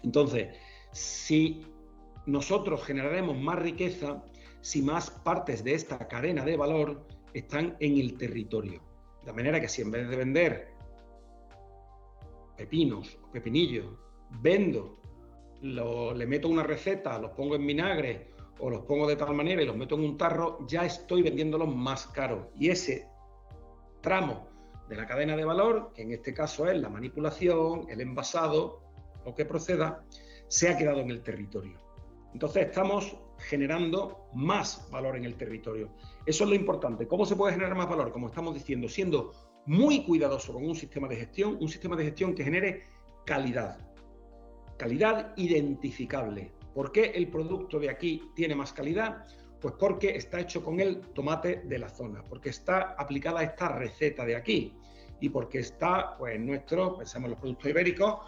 Entonces, 0.02 0.56
si 0.92 1.64
nosotros 2.26 2.84
generaremos 2.84 3.36
más 3.36 3.58
riqueza, 3.58 4.22
si 4.60 4.82
más 4.82 5.10
partes 5.10 5.64
de 5.64 5.74
esta 5.74 6.06
cadena 6.08 6.44
de 6.44 6.56
valor 6.56 7.06
están 7.34 7.76
en 7.80 7.98
el 7.98 8.16
territorio. 8.16 8.82
De 9.24 9.32
manera 9.32 9.60
que 9.60 9.68
si 9.68 9.82
en 9.82 9.90
vez 9.90 10.08
de 10.08 10.16
vender 10.16 10.68
pepinos 12.56 13.18
o 13.22 13.30
pepinillos, 13.30 13.86
vendo, 14.40 14.98
le 15.62 16.26
meto 16.26 16.48
una 16.48 16.62
receta, 16.62 17.18
los 17.18 17.32
pongo 17.32 17.56
en 17.56 17.66
vinagre 17.66 18.30
o 18.58 18.70
los 18.70 18.82
pongo 18.82 19.06
de 19.08 19.16
tal 19.16 19.34
manera 19.34 19.62
y 19.62 19.66
los 19.66 19.76
meto 19.76 19.94
en 19.94 20.04
un 20.04 20.16
tarro, 20.16 20.64
ya 20.66 20.84
estoy 20.84 21.22
vendiéndolos 21.22 21.74
más 21.74 22.06
caros. 22.08 22.48
Y 22.56 22.70
ese 22.70 23.08
tramo 24.00 24.48
de 24.88 24.96
la 24.96 25.06
cadena 25.06 25.36
de 25.36 25.44
valor, 25.44 25.92
que 25.94 26.02
en 26.02 26.12
este 26.12 26.34
caso 26.34 26.68
es 26.68 26.80
la 26.80 26.88
manipulación, 26.88 27.86
el 27.88 28.00
envasado, 28.00 28.81
lo 29.24 29.34
que 29.34 29.44
proceda, 29.44 30.04
se 30.48 30.68
ha 30.68 30.76
quedado 30.76 31.00
en 31.00 31.10
el 31.10 31.22
territorio. 31.22 31.80
Entonces 32.32 32.66
estamos 32.66 33.16
generando 33.38 34.28
más 34.34 34.88
valor 34.90 35.16
en 35.16 35.24
el 35.24 35.36
territorio. 35.36 35.90
Eso 36.26 36.44
es 36.44 36.50
lo 36.50 36.56
importante. 36.56 37.06
¿Cómo 37.06 37.26
se 37.26 37.36
puede 37.36 37.52
generar 37.52 37.76
más 37.76 37.88
valor? 37.88 38.12
Como 38.12 38.28
estamos 38.28 38.54
diciendo, 38.54 38.88
siendo 38.88 39.32
muy 39.66 40.04
cuidadoso 40.04 40.52
con 40.52 40.64
un 40.64 40.74
sistema 40.74 41.08
de 41.08 41.16
gestión, 41.16 41.58
un 41.60 41.68
sistema 41.68 41.96
de 41.96 42.04
gestión 42.04 42.34
que 42.34 42.44
genere 42.44 42.84
calidad. 43.26 43.78
Calidad 44.78 45.34
identificable. 45.36 46.52
¿Por 46.74 46.90
qué 46.90 47.12
el 47.14 47.28
producto 47.28 47.78
de 47.78 47.90
aquí 47.90 48.30
tiene 48.34 48.54
más 48.54 48.72
calidad? 48.72 49.24
Pues 49.60 49.74
porque 49.78 50.16
está 50.16 50.40
hecho 50.40 50.64
con 50.64 50.80
el 50.80 51.00
tomate 51.12 51.62
de 51.64 51.78
la 51.78 51.88
zona, 51.88 52.24
porque 52.24 52.48
está 52.48 52.94
aplicada 52.98 53.42
esta 53.42 53.68
receta 53.68 54.24
de 54.24 54.34
aquí 54.34 54.74
y 55.20 55.28
porque 55.28 55.60
está, 55.60 56.16
pues 56.18 56.40
nuestro, 56.40 56.96
pensamos 56.96 57.26
en 57.26 57.30
los 57.30 57.40
productos 57.40 57.70
ibéricos, 57.70 58.18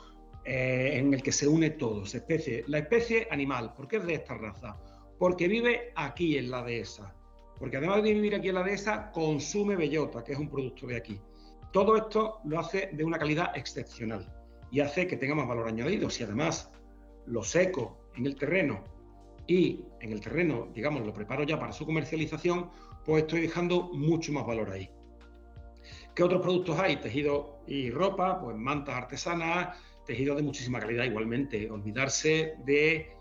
eh, 0.45 0.99
en 0.99 1.15
el 1.15 1.23
que 1.23 1.33
se 1.33 1.49
une 1.49 1.71
todo, 1.71 2.05
especie. 2.05 2.65
La 2.67 2.79
especie 2.79 3.27
animal, 3.31 3.73
¿por 3.75 3.89
qué 3.89 3.97
es 3.97 4.07
de 4.07 4.15
esta 4.15 4.35
raza? 4.35 4.77
Porque 5.19 5.49
vive 5.49 5.93
aquí 5.97 6.37
en 6.37 6.51
la 6.51 6.63
dehesa, 6.63 7.15
porque 7.59 7.79
además 7.79 8.03
de 8.03 8.13
vivir 8.13 8.35
aquí 8.35 8.49
en 8.49 8.57
la 8.57 8.63
dehesa, 8.63 9.11
consume 9.13 9.77
bellota, 9.77 10.23
que 10.23 10.33
es 10.33 10.39
un 10.39 10.51
producto 10.51 10.87
de 10.87 10.97
aquí. 10.97 11.21
Todo 11.73 11.97
esto 11.97 12.41
lo 12.45 12.61
hace 12.61 12.91
de 12.93 13.05
una 13.05 13.19
calidad 13.19 13.57
excepcional 13.57 14.33
y 14.71 14.81
hace 14.81 15.07
que 15.07 15.17
tenga 15.17 15.35
más 15.35 15.49
valor 15.49 15.69
añadido. 15.69 16.11
Si 16.11 16.23
además 16.23 16.71
lo 17.27 17.43
seco 17.43 17.97
en 18.17 18.27
el 18.27 18.37
terreno 18.37 18.85
y 19.47 19.85
en 20.01 20.13
el 20.13 20.21
terreno, 20.21 20.69
digamos, 20.75 21.07
lo 21.07 21.13
preparo 21.13 21.45
ya 21.45 21.59
para 21.59 21.73
su 21.73 21.87
comercialización, 21.87 22.71
pues 23.05 23.23
estoy 23.23 23.41
dejando 23.41 23.91
mucho 23.93 24.33
más 24.33 24.47
valor 24.47 24.71
ahí. 24.71 24.91
¿Qué 26.15 26.23
otros 26.23 26.43
productos 26.43 26.79
hay? 26.79 26.97
Tejido 26.97 27.61
y 27.67 27.91
ropa, 27.91 28.41
pues 28.41 28.57
mantas 28.57 28.95
artesanas, 28.95 29.77
tejido 30.05 30.35
de 30.35 30.43
muchísima 30.43 30.81
calidad 30.81 31.05
igualmente. 31.05 31.71
Olvidarse 31.71 32.55
de 32.65 33.13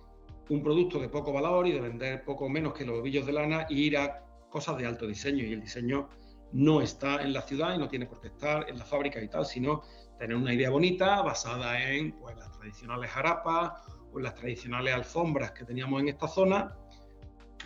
un 0.49 0.61
producto 0.61 0.99
de 0.99 1.09
poco 1.09 1.31
valor 1.31 1.67
y 1.67 1.71
de 1.71 1.81
vender 1.81 2.23
poco 2.23 2.49
menos 2.49 2.73
que 2.73 2.85
los 2.85 2.99
ovillos 2.99 3.25
de 3.25 3.33
lana 3.33 3.65
e 3.69 3.73
ir 3.73 3.97
a 3.97 4.23
cosas 4.49 4.77
de 4.77 4.85
alto 4.85 5.07
diseño. 5.07 5.43
Y 5.43 5.53
el 5.53 5.61
diseño 5.61 6.09
no 6.51 6.81
está 6.81 7.21
en 7.23 7.33
la 7.33 7.41
ciudad 7.41 7.75
y 7.75 7.77
no 7.77 7.87
tiene 7.87 8.05
por 8.05 8.21
qué 8.21 8.27
estar 8.27 8.69
en 8.69 8.77
la 8.77 8.85
fábrica 8.85 9.21
y 9.21 9.27
tal, 9.27 9.45
sino 9.45 9.81
tener 10.19 10.35
una 10.35 10.53
idea 10.53 10.69
bonita 10.69 11.21
basada 11.21 11.89
en 11.89 12.11
pues, 12.13 12.37
las 12.37 12.51
tradicionales 12.51 13.09
jarapas 13.09 13.73
o 14.11 14.19
las 14.19 14.35
tradicionales 14.35 14.93
alfombras 14.93 15.51
que 15.51 15.65
teníamos 15.65 16.01
en 16.01 16.09
esta 16.09 16.27
zona, 16.27 16.75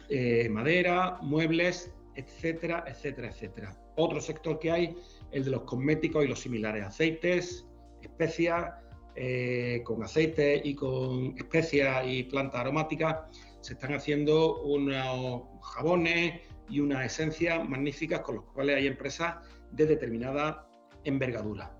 eh, 0.09 0.47
madera, 0.49 1.17
muebles, 1.21 1.93
etcétera, 2.15 2.85
etcétera, 2.87 3.27
etcétera. 3.27 3.77
Otro 3.97 4.21
sector 4.21 4.59
que 4.59 4.71
hay, 4.71 4.97
el 5.31 5.43
de 5.43 5.51
los 5.51 5.63
cosméticos 5.63 6.23
y 6.23 6.27
los 6.27 6.39
similares, 6.39 6.85
aceites, 6.85 7.67
especias, 8.01 8.73
eh, 9.19 9.81
con 9.83 10.03
aceite 10.03 10.61
y 10.63 10.75
con 10.75 11.35
especias 11.37 12.05
y 12.05 12.21
plantas 12.21 12.61
aromáticas, 12.61 13.15
se 13.61 13.73
están 13.73 13.95
haciendo 13.95 14.61
unos 14.61 15.41
jabones 15.63 16.39
y 16.69 16.81
unas 16.81 17.07
esencias 17.07 17.67
magníficas 17.67 18.19
con 18.19 18.35
los 18.35 18.43
cuales 18.45 18.75
hay 18.75 18.85
empresas 18.85 19.37
de 19.71 19.87
determinada 19.87 20.69
envergadura. 21.03 21.75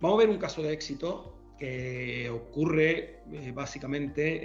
Vamos 0.00 0.18
a 0.18 0.26
ver 0.26 0.30
un 0.30 0.38
caso 0.38 0.62
de 0.62 0.72
éxito 0.72 1.36
que 1.58 2.30
ocurre 2.30 3.24
eh, 3.32 3.50
básicamente 3.52 4.44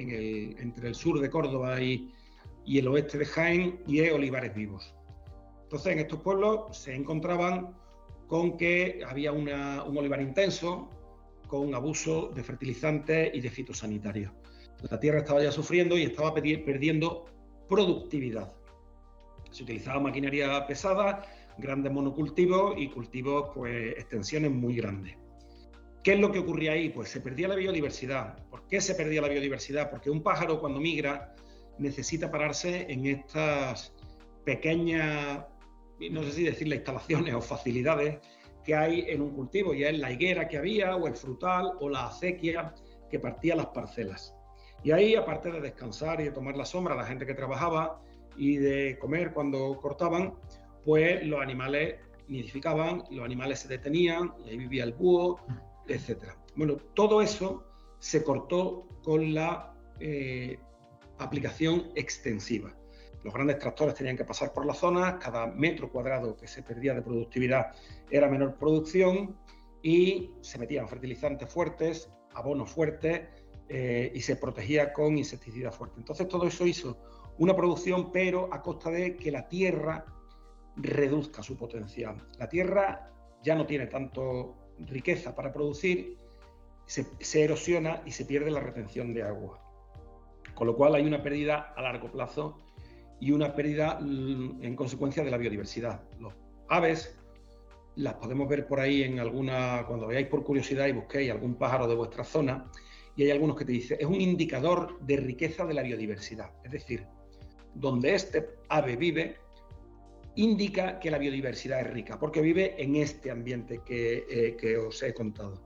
entre 0.60 0.88
el 0.88 0.96
sur 0.96 1.20
de 1.20 1.30
Córdoba 1.30 1.80
y, 1.80 2.12
el 2.66 2.88
oeste 2.88 3.20
de 3.20 3.26
Jaén 3.26 3.80
y 3.86 4.00
es 4.00 4.12
olivares 4.12 4.56
vivos. 4.56 4.96
Entonces, 5.66 5.94
en 5.94 6.00
estos 6.00 6.20
pueblos 6.22 6.76
se 6.76 6.96
encontraban 6.96 7.76
con 8.26 8.58
que 8.58 9.04
había 9.08 9.32
un 9.32 9.48
olivar 9.50 10.20
intenso, 10.20 10.90
con 11.54 11.76
abuso 11.76 12.32
de 12.34 12.42
fertilizantes 12.42 13.30
y 13.32 13.40
de 13.40 13.52
fitosanitarios. 13.52 14.32
La 14.90 15.00
tierra 15.00 15.20
estaba 15.20 15.44
ya 15.44 15.52
sufriendo 15.52 15.96
y 15.96 16.02
estaba 16.02 16.34
perdiendo 16.34 17.28
productividad. 17.70 18.52
Se 19.52 19.62
utilizaba 19.62 20.00
maquinaria 20.00 20.66
pesada, 20.66 21.22
grandes 21.60 21.94
monocultivos 21.94 22.74
y 22.76 22.90
cultivos, 22.90 23.52
pues, 23.54 23.92
extensiones 24.00 24.50
muy 24.50 24.78
grandes. 24.78 25.16
¿Qué 26.04 26.14
es 26.14 26.20
lo 26.20 26.32
que 26.32 26.40
ocurría 26.40 26.72
ahí? 26.72 26.90
Pues 26.90 27.10
se 27.10 27.22
perdía 27.22 27.48
la 27.48 27.56
biodiversidad. 27.56 28.36
¿Por 28.50 28.68
qué 28.68 28.82
se 28.82 28.96
perdía 28.96 29.22
la 29.22 29.28
biodiversidad? 29.28 29.92
Porque 29.92 30.10
un 30.10 30.24
pájaro 30.24 30.60
cuando 30.60 30.80
migra 30.80 31.36
necesita 31.78 32.32
pararse 32.32 32.88
en 32.90 33.06
estas 33.06 33.94
pequeñas 34.44 35.46
no 36.10 36.24
sé 36.24 36.32
si 36.32 36.44
decirle 36.44 36.78
instalaciones 36.78 37.34
o 37.34 37.42
facilidades 37.42 38.20
que 38.64 38.76
hay 38.76 39.06
en 39.08 39.22
un 39.22 39.32
cultivo, 39.32 39.74
y 39.74 39.84
es 39.84 39.98
la 39.98 40.12
higuera 40.12 40.48
que 40.48 40.58
había, 40.58 40.96
o 40.96 41.08
el 41.08 41.16
frutal, 41.16 41.72
o 41.80 41.90
la 41.90 42.08
acequia 42.08 42.74
que 43.10 43.20
partía 43.20 43.56
las 43.56 43.68
parcelas. 43.68 44.36
Y 44.84 44.92
ahí, 44.92 45.16
aparte 45.16 45.52
de 45.52 45.62
descansar 45.62 46.20
y 46.22 46.26
de 46.26 46.32
tomar 46.32 46.58
la 46.58 46.66
sombra, 46.66 46.96
la 46.96 47.06
gente 47.06 47.26
que 47.26 47.34
trabajaba 47.34 48.02
y 48.36 48.58
de 48.58 48.98
comer 49.00 49.34
cuando 49.34 49.78
cortaban, 49.80 50.34
pues 50.84 51.26
los 51.26 51.42
animales 51.42 51.96
nidificaban, 52.28 53.04
los 53.12 53.24
animales 53.24 53.60
se 53.60 53.68
detenían, 53.68 54.34
y 54.46 54.50
ahí 54.50 54.58
vivía 54.58 54.84
el 54.84 54.94
búho, 54.94 55.40
etc. 55.88 56.34
Bueno, 56.56 56.78
todo 56.94 57.22
eso 57.22 57.64
se 58.00 58.24
cortó 58.24 58.88
con 59.04 59.34
la 59.34 59.74
eh, 60.00 60.60
aplicación 61.20 61.92
extensiva. 61.96 62.76
Los 63.24 63.34
grandes 63.34 63.60
tractores 63.60 63.96
tenían 63.96 64.18
que 64.18 64.26
pasar 64.26 64.52
por 64.52 64.66
la 64.66 64.74
zona, 64.74 65.18
cada 65.18 65.48
metro 65.48 65.90
cuadrado 65.90 66.36
que 66.36 66.48
se 66.48 66.62
perdía 66.62 66.94
de 66.94 67.02
productividad 67.02 67.72
era 68.10 68.28
menor 68.28 68.56
producción 68.56 69.38
y 69.82 70.32
se 70.42 70.58
metían 70.60 70.88
fertilizantes 70.88 71.50
fuertes, 71.50 72.10
abonos 72.34 72.70
fuertes 72.70 73.22
eh, 73.70 74.12
y 74.14 74.22
se 74.22 74.36
protegía 74.36 74.92
con 74.92 75.18
insecticidas 75.18 75.76
fuertes. 75.76 76.00
Entonces 76.00 76.28
todo 76.28 76.46
eso 76.48 76.68
hizo 76.68 76.98
una 77.38 77.56
producción, 77.56 78.12
pero 78.12 78.54
a 78.54 78.62
costa 78.62 78.92
de 78.92 79.16
que 79.16 79.32
la 79.32 79.48
tierra 79.48 80.06
reduzca 80.76 81.42
su 81.42 81.56
potencial. 81.58 82.28
La 82.38 82.50
tierra 82.50 83.10
ya 83.42 83.56
no 83.56 83.66
tiene 83.66 83.88
tanto 83.88 84.56
riqueza 84.80 85.34
para 85.34 85.54
producir, 85.54 86.18
se, 86.86 87.06
se 87.20 87.44
erosiona 87.44 88.02
y 88.06 88.12
se 88.12 88.26
pierde 88.26 88.52
la 88.52 88.60
retención 88.60 89.14
de 89.14 89.24
agua. 89.24 89.62
Con 90.56 90.68
lo 90.68 90.76
cual 90.76 90.96
hay 90.96 91.06
una 91.06 91.24
pérdida 91.24 91.74
a 91.76 91.82
largo 91.82 92.12
plazo 92.12 92.63
y 93.24 93.32
una 93.32 93.56
pérdida 93.56 94.00
mm, 94.02 94.62
en 94.62 94.76
consecuencia 94.76 95.24
de 95.24 95.32
la 95.32 95.38
biodiversidad. 95.38 96.02
Los 96.20 96.34
aves 96.68 97.18
las 97.96 98.16
podemos 98.16 98.50
ver 98.50 98.68
por 98.68 98.82
ahí 98.82 99.04
en 99.04 99.18
alguna, 99.20 99.86
cuando 99.88 100.08
veáis 100.08 100.28
por 100.28 100.44
curiosidad 100.44 100.88
y 100.88 100.92
busquéis 100.92 101.32
algún 101.32 101.56
pájaro 101.56 101.88
de 101.88 101.96
vuestra 101.96 102.26
zona, 102.26 102.70
y 103.16 103.24
hay 103.24 103.32
algunos 103.32 103.56
que 103.56 103.64
te 103.64 103.72
dicen, 103.72 103.98
es 103.98 104.08
un 104.08 104.20
indicador 104.20 105.00
de 105.00 105.16
riqueza 105.18 105.66
de 105.66 105.74
la 105.74 105.84
biodiversidad. 105.84 106.52
Es 106.66 106.72
decir, 106.72 107.06
donde 107.74 108.14
este 108.14 108.46
ave 108.68 108.98
vive, 108.98 109.38
indica 110.36 111.00
que 111.00 111.10
la 111.10 111.18
biodiversidad 111.18 111.80
es 111.80 111.94
rica, 111.94 112.20
porque 112.20 112.42
vive 112.42 112.76
en 112.78 112.98
este 112.98 113.32
ambiente 113.32 113.80
que, 113.86 114.26
eh, 114.30 114.58
que 114.58 114.76
os 114.76 115.02
he 115.02 115.14
contado. 115.14 115.64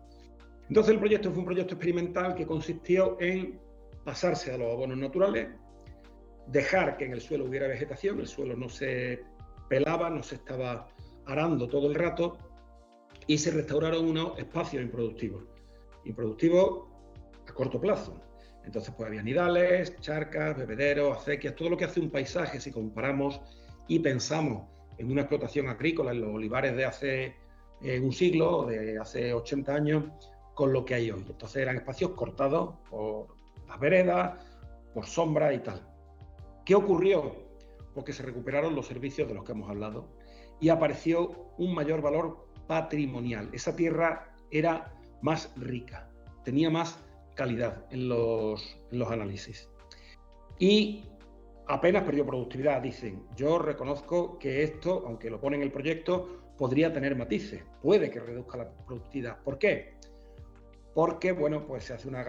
Entonces 0.69 0.93
el 0.93 0.99
proyecto 0.99 1.31
fue 1.31 1.39
un 1.39 1.45
proyecto 1.45 1.73
experimental 1.73 2.35
que 2.35 2.45
consistió 2.45 3.17
en 3.19 3.59
pasarse 4.03 4.51
a 4.51 4.57
los 4.59 4.71
abonos 4.71 4.97
naturales, 4.97 5.47
dejar 6.47 6.97
que 6.97 7.05
en 7.05 7.13
el 7.13 7.21
suelo 7.21 7.45
hubiera 7.45 7.67
vegetación, 7.67 8.19
el 8.19 8.27
suelo 8.27 8.55
no 8.55 8.69
se 8.69 9.23
pelaba, 9.69 10.09
no 10.09 10.23
se 10.23 10.35
estaba 10.35 10.87
arando 11.25 11.67
todo 11.67 11.87
el 11.87 11.95
rato 11.95 12.37
y 13.27 13.37
se 13.37 13.51
restauraron 13.51 14.05
unos 14.05 14.39
espacios 14.39 14.81
improductivos. 14.81 15.43
Improductivos 16.05 16.87
a 17.47 17.53
corto 17.53 17.79
plazo. 17.79 18.21
Entonces 18.63 18.93
pues 18.95 19.07
había 19.07 19.21
nidales, 19.21 19.95
charcas, 19.99 20.57
bebederos, 20.57 21.17
acequias, 21.17 21.55
todo 21.55 21.69
lo 21.69 21.77
que 21.77 21.85
hace 21.85 21.99
un 21.99 22.09
paisaje 22.09 22.59
si 22.59 22.71
comparamos 22.71 23.41
y 23.87 23.99
pensamos 23.99 24.67
en 24.97 25.11
una 25.11 25.21
explotación 25.21 25.67
agrícola 25.67 26.11
en 26.11 26.21
los 26.21 26.33
olivares 26.33 26.75
de 26.75 26.85
hace 26.85 27.35
eh, 27.81 27.99
un 27.99 28.11
siglo 28.11 28.65
de 28.65 28.97
hace 28.99 29.33
80 29.33 29.73
años 29.73 30.03
con 30.53 30.73
lo 30.73 30.83
que 30.83 30.95
hay 30.95 31.11
hoy. 31.11 31.23
Entonces 31.27 31.61
eran 31.61 31.77
espacios 31.77 32.11
cortados 32.11 32.75
por 32.89 33.27
las 33.67 33.79
veredas, 33.79 34.43
por 34.93 35.05
sombra 35.05 35.53
y 35.53 35.59
tal. 35.59 35.96
¿Qué 36.67 36.75
ocurrió? 36.75 37.33
Porque 37.95 38.11
se 38.11 38.23
recuperaron 38.23 38.75
los 38.75 38.87
servicios 38.87 39.25
de 39.29 39.33
los 39.33 39.45
que 39.45 39.53
hemos 39.53 39.69
hablado 39.69 40.09
y 40.59 40.67
apareció 40.67 41.53
un 41.57 41.73
mayor 41.73 42.01
valor 42.01 42.45
patrimonial. 42.67 43.49
Esa 43.53 43.73
tierra 43.73 44.35
era 44.51 44.93
más 45.21 45.53
rica, 45.55 46.11
tenía 46.43 46.69
más 46.69 46.99
calidad 47.35 47.85
en 47.89 48.09
los, 48.09 48.77
análisis. 49.09 49.69
Y 50.59 51.05
apenas 51.67 52.03
perdió 52.03 52.25
productividad, 52.25 52.81
dicen. 52.81 53.25
Yo 53.37 53.59
reconozco 53.59 54.37
que 54.37 54.63
esto, 54.63 55.05
aunque 55.07 55.29
lo 55.29 55.39
pone 55.39 55.55
en 55.55 55.61
el 55.63 55.71
proyecto, 55.71 56.51
podría 56.57 56.91
tener 56.91 57.15
matices. 57.15 57.63
Puede 57.81 58.11
que 58.11 58.19
reduzca 58.19 58.57
la 58.57 58.69
productividad. 58.85 59.41
¿Por 59.41 59.57
qué? 59.57 59.93
Porque, 60.93 61.31
bueno, 61.31 61.65
pues 61.65 61.85
se 61.85 61.93
hace 61.93 62.09
una, 62.09 62.25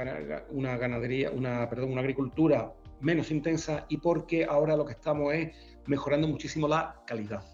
una 0.51 0.77
ganadería, 0.77 1.33
una, 1.33 1.69
perdón, 1.69 1.91
una 1.91 2.03
agricultura 2.03 2.73
menos 3.01 3.31
intensa 3.31 3.87
y 3.89 3.99
porque 3.99 4.45
ahora 4.45 4.77
lo 4.77 4.85
que 4.85 4.93
estamos 4.93 5.33
es 5.35 5.55
mejorando 5.87 6.29
muchísimo 6.29 6.69
la 6.69 7.03
calidad. 7.07 7.45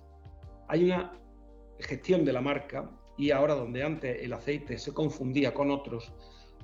Hay 0.68 0.84
una 0.84 1.12
gestión 1.80 2.24
de 2.24 2.32
la 2.32 2.40
marca 2.40 2.90
y 3.16 3.30
ahora 3.30 3.54
donde 3.54 3.82
antes 3.82 4.22
el 4.22 4.32
aceite 4.32 4.78
se 4.78 4.92
confundía 4.92 5.54
con 5.54 5.70
otros, 5.70 6.12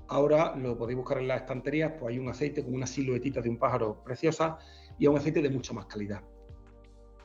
ahora 0.08 0.56
lo 0.56 0.76
podéis 0.76 0.98
buscar 0.98 1.18
en 1.18 1.28
las 1.28 1.42
estanterías, 1.42 1.92
pues 1.98 2.12
hay 2.12 2.18
un 2.18 2.28
aceite 2.28 2.64
con 2.64 2.74
una 2.74 2.86
siluetita 2.86 3.40
de 3.40 3.48
un 3.48 3.58
pájaro 3.58 4.02
preciosa 4.02 4.58
y 4.98 5.06
un 5.06 5.16
aceite 5.16 5.40
de 5.40 5.50
mucha 5.50 5.72
más 5.72 5.86
calidad. 5.86 6.22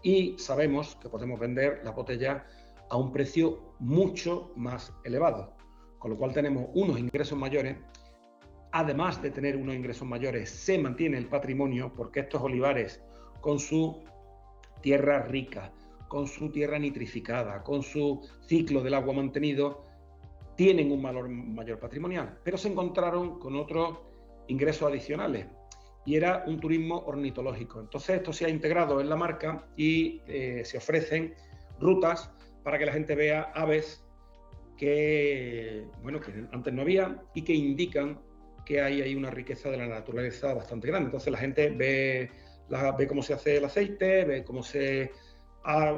Y 0.03 0.37
sabemos 0.37 0.95
que 0.97 1.09
podemos 1.09 1.39
vender 1.39 1.81
la 1.83 1.91
botella 1.91 2.45
a 2.89 2.97
un 2.97 3.11
precio 3.11 3.73
mucho 3.79 4.51
más 4.55 4.93
elevado, 5.03 5.55
con 5.97 6.11
lo 6.11 6.17
cual 6.17 6.33
tenemos 6.33 6.67
unos 6.75 6.99
ingresos 6.99 7.37
mayores 7.37 7.77
además 8.75 9.21
de 9.21 9.31
tener 9.31 9.55
unos 9.55 9.73
ingresos 9.73 10.05
mayores, 10.05 10.49
se 10.49 10.77
mantiene 10.77 11.17
el 11.17 11.27
patrimonio 11.27 11.93
porque 11.95 12.19
estos 12.19 12.41
olivares, 12.41 13.01
con 13.39 13.57
su 13.57 14.03
tierra 14.81 15.23
rica, 15.23 15.71
con 16.09 16.27
su 16.27 16.51
tierra 16.51 16.77
nitrificada, 16.77 17.63
con 17.63 17.83
su 17.83 18.19
ciclo 18.41 18.83
del 18.83 18.95
agua 18.95 19.13
mantenido, 19.13 19.85
tienen 20.57 20.91
un 20.91 21.01
valor 21.01 21.29
mayor 21.29 21.79
patrimonial, 21.79 22.37
pero 22.43 22.57
se 22.57 22.67
encontraron 22.67 23.39
con 23.39 23.55
otros 23.55 23.97
ingresos 24.47 24.89
adicionales 24.89 25.47
y 26.05 26.17
era 26.17 26.43
un 26.45 26.59
turismo 26.59 26.97
ornitológico. 27.05 27.79
Entonces 27.79 28.17
esto 28.17 28.33
se 28.33 28.45
ha 28.45 28.49
integrado 28.49 28.99
en 28.99 29.07
la 29.07 29.15
marca 29.15 29.69
y 29.77 30.21
eh, 30.27 30.63
se 30.65 30.79
ofrecen 30.79 31.33
rutas 31.79 32.29
para 32.61 32.77
que 32.77 32.85
la 32.85 32.91
gente 32.91 33.15
vea 33.15 33.53
aves 33.55 34.05
que, 34.75 35.87
bueno, 36.03 36.19
que 36.19 36.45
antes 36.51 36.73
no 36.73 36.81
había 36.81 37.23
y 37.33 37.43
que 37.43 37.53
indican 37.53 38.19
que 38.65 38.81
hay 38.81 39.01
ahí 39.01 39.15
una 39.15 39.29
riqueza 39.29 39.69
de 39.69 39.77
la 39.77 39.87
naturaleza 39.87 40.53
bastante 40.53 40.87
grande. 40.87 41.07
Entonces 41.07 41.31
la 41.31 41.37
gente 41.37 41.69
ve, 41.69 42.31
ve 42.97 43.07
cómo 43.07 43.21
se 43.21 43.33
hace 43.33 43.57
el 43.57 43.65
aceite, 43.65 44.25
ve 44.25 44.43
cómo 44.43 44.63
se 44.63 45.11
ha 45.63 45.93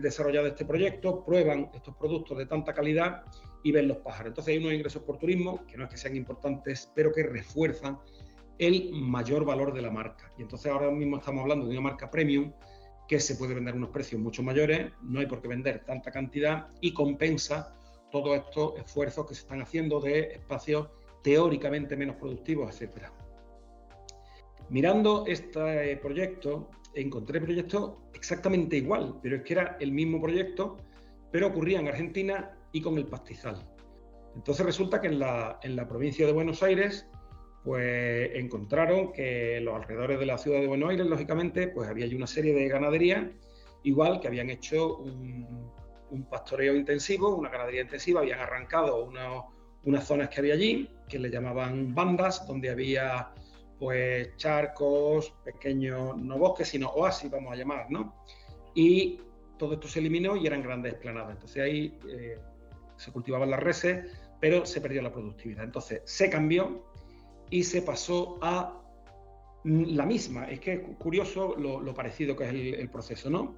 desarrollado 0.00 0.46
este 0.46 0.64
proyecto, 0.64 1.24
prueban 1.24 1.70
estos 1.74 1.96
productos 1.96 2.38
de 2.38 2.46
tanta 2.46 2.72
calidad 2.72 3.24
y 3.62 3.72
ven 3.72 3.88
los 3.88 3.98
pájaros. 3.98 4.28
Entonces 4.28 4.52
hay 4.52 4.58
unos 4.58 4.74
ingresos 4.74 5.02
por 5.02 5.18
turismo 5.18 5.66
que 5.66 5.76
no 5.76 5.84
es 5.84 5.90
que 5.90 5.96
sean 5.96 6.16
importantes, 6.16 6.90
pero 6.94 7.12
que 7.12 7.22
refuerzan 7.22 7.98
el 8.58 8.92
mayor 8.92 9.44
valor 9.44 9.72
de 9.72 9.82
la 9.82 9.90
marca. 9.90 10.32
Y 10.38 10.42
entonces 10.42 10.70
ahora 10.70 10.90
mismo 10.90 11.16
estamos 11.16 11.42
hablando 11.42 11.66
de 11.66 11.72
una 11.72 11.80
marca 11.80 12.10
premium 12.10 12.52
que 13.08 13.20
se 13.20 13.34
puede 13.34 13.54
vender 13.54 13.74
a 13.74 13.76
unos 13.76 13.90
precios 13.90 14.20
mucho 14.20 14.42
mayores, 14.42 14.92
no 15.02 15.20
hay 15.20 15.26
por 15.26 15.42
qué 15.42 15.48
vender 15.48 15.84
tanta 15.84 16.10
cantidad 16.10 16.68
y 16.80 16.94
compensa 16.94 17.76
todos 18.10 18.36
estos 18.36 18.78
esfuerzos 18.78 19.26
que 19.26 19.34
se 19.34 19.42
están 19.42 19.60
haciendo 19.60 20.00
de 20.00 20.20
espacios 20.34 20.88
teóricamente 21.24 21.96
menos 21.96 22.16
productivos, 22.16 22.68
etcétera. 22.70 23.10
Mirando 24.68 25.24
este 25.26 25.96
proyecto, 25.96 26.70
encontré 26.94 27.40
proyectos 27.40 27.94
exactamente 28.12 28.76
igual, 28.76 29.18
pero 29.22 29.36
es 29.36 29.42
que 29.42 29.54
era 29.54 29.76
el 29.80 29.90
mismo 29.90 30.20
proyecto, 30.20 30.76
pero 31.32 31.48
ocurría 31.48 31.80
en 31.80 31.88
Argentina 31.88 32.56
y 32.72 32.82
con 32.82 32.98
el 32.98 33.06
pastizal. 33.06 33.66
Entonces 34.36 34.66
resulta 34.66 35.00
que 35.00 35.08
en 35.08 35.18
la, 35.18 35.58
en 35.62 35.76
la 35.76 35.88
provincia 35.88 36.26
de 36.26 36.32
Buenos 36.32 36.62
Aires, 36.62 37.08
pues 37.62 38.30
encontraron 38.34 39.10
que 39.12 39.60
los 39.62 39.74
alrededores 39.74 40.18
de 40.18 40.26
la 40.26 40.36
ciudad 40.36 40.60
de 40.60 40.66
Buenos 40.66 40.90
Aires, 40.90 41.06
lógicamente, 41.06 41.68
pues 41.68 41.88
había 41.88 42.06
una 42.14 42.26
serie 42.26 42.52
de 42.52 42.68
ganaderías, 42.68 43.30
igual 43.82 44.20
que 44.20 44.28
habían 44.28 44.50
hecho 44.50 44.98
un, 44.98 45.72
un 46.10 46.28
pastoreo 46.28 46.74
intensivo, 46.76 47.34
una 47.34 47.48
ganadería 47.48 47.82
intensiva, 47.82 48.20
habían 48.20 48.40
arrancado 48.40 49.04
unos 49.04 49.44
unas 49.84 50.06
zonas 50.06 50.28
que 50.28 50.40
había 50.40 50.54
allí, 50.54 50.88
que 51.08 51.18
le 51.18 51.30
llamaban 51.30 51.94
bandas, 51.94 52.46
donde 52.46 52.70
había 52.70 53.30
pues 53.78 54.36
charcos, 54.36 55.34
pequeños, 55.44 56.16
no 56.16 56.38
bosques, 56.38 56.68
sino 56.68 56.88
oasis, 56.88 57.30
vamos 57.30 57.52
a 57.52 57.56
llamar, 57.56 57.90
¿no? 57.90 58.14
Y 58.74 59.20
todo 59.58 59.74
esto 59.74 59.88
se 59.88 60.00
eliminó 60.00 60.36
y 60.36 60.46
eran 60.46 60.62
grandes 60.62 60.94
esplanadas. 60.94 61.32
Entonces 61.32 61.62
ahí 61.62 61.98
eh, 62.08 62.38
se 62.96 63.12
cultivaban 63.12 63.50
las 63.50 63.60
reses, 63.60 64.10
pero 64.40 64.66
se 64.66 64.80
perdió 64.80 65.02
la 65.02 65.12
productividad. 65.12 65.64
Entonces 65.64 66.02
se 66.04 66.30
cambió 66.30 66.84
y 67.50 67.64
se 67.64 67.82
pasó 67.82 68.38
a 68.42 68.80
la 69.64 70.06
misma. 70.06 70.48
Es 70.50 70.60
que 70.60 70.72
es 70.74 70.80
curioso 70.98 71.56
lo, 71.56 71.94
parecido 71.94 72.36
que 72.36 72.44
es 72.44 72.78
el, 72.78 72.88
proceso, 72.90 73.30
¿no? 73.30 73.56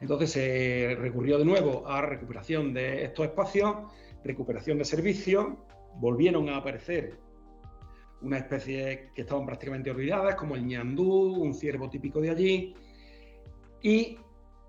Entonces 0.00 0.30
se 0.30 0.96
recurrió 0.98 1.38
de 1.38 1.44
nuevo 1.44 1.86
a 1.88 2.02
recuperación 2.02 2.72
de 2.72 3.04
estos 3.04 3.26
espacios 3.26 3.74
recuperación 4.24 4.78
de 4.78 4.84
servicios, 4.84 5.46
volvieron 5.96 6.48
a 6.48 6.56
aparecer 6.56 7.18
una 8.20 8.38
especie 8.38 9.10
que 9.14 9.22
estaban 9.22 9.46
prácticamente 9.46 9.90
olvidadas, 9.90 10.34
como 10.34 10.56
el 10.56 10.66
ñandú, 10.66 11.34
un 11.40 11.54
ciervo 11.54 11.88
típico 11.88 12.20
de 12.20 12.30
allí, 12.30 12.74
y 13.80 14.18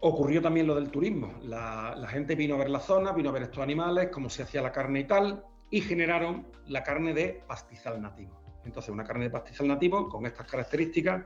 Ocurrió 0.01 0.41
también 0.41 0.65
lo 0.65 0.75
del 0.75 0.89
turismo. 0.89 1.33
La, 1.43 2.07
gente 2.09 2.35
vino 2.35 2.55
a 2.55 2.59
ver 2.59 2.69
la 2.69 2.79
zona, 2.79 3.11
vino 3.11 3.29
a 3.29 3.33
ver 3.33 3.43
estos 3.43 3.59
animales, 3.59 4.09
cómo 4.11 4.29
se 4.29 4.43
hacía 4.43 4.61
la 4.61 4.71
carne 4.71 5.01
y 5.01 5.03
tal, 5.03 5.43
y 5.69 5.81
generaron 5.81 6.47
la 6.67 6.83
carne 6.83 7.13
de 7.13 7.43
pastizal 7.45 8.01
nativo. 8.01 8.41
Entonces, 8.63 8.91
una 8.91 9.03
carne 9.03 9.25
de 9.25 9.29
pastizal 9.29 9.67
nativo 9.67 10.07
con 10.07 10.25
estas 10.25 10.47
características, 10.49 11.25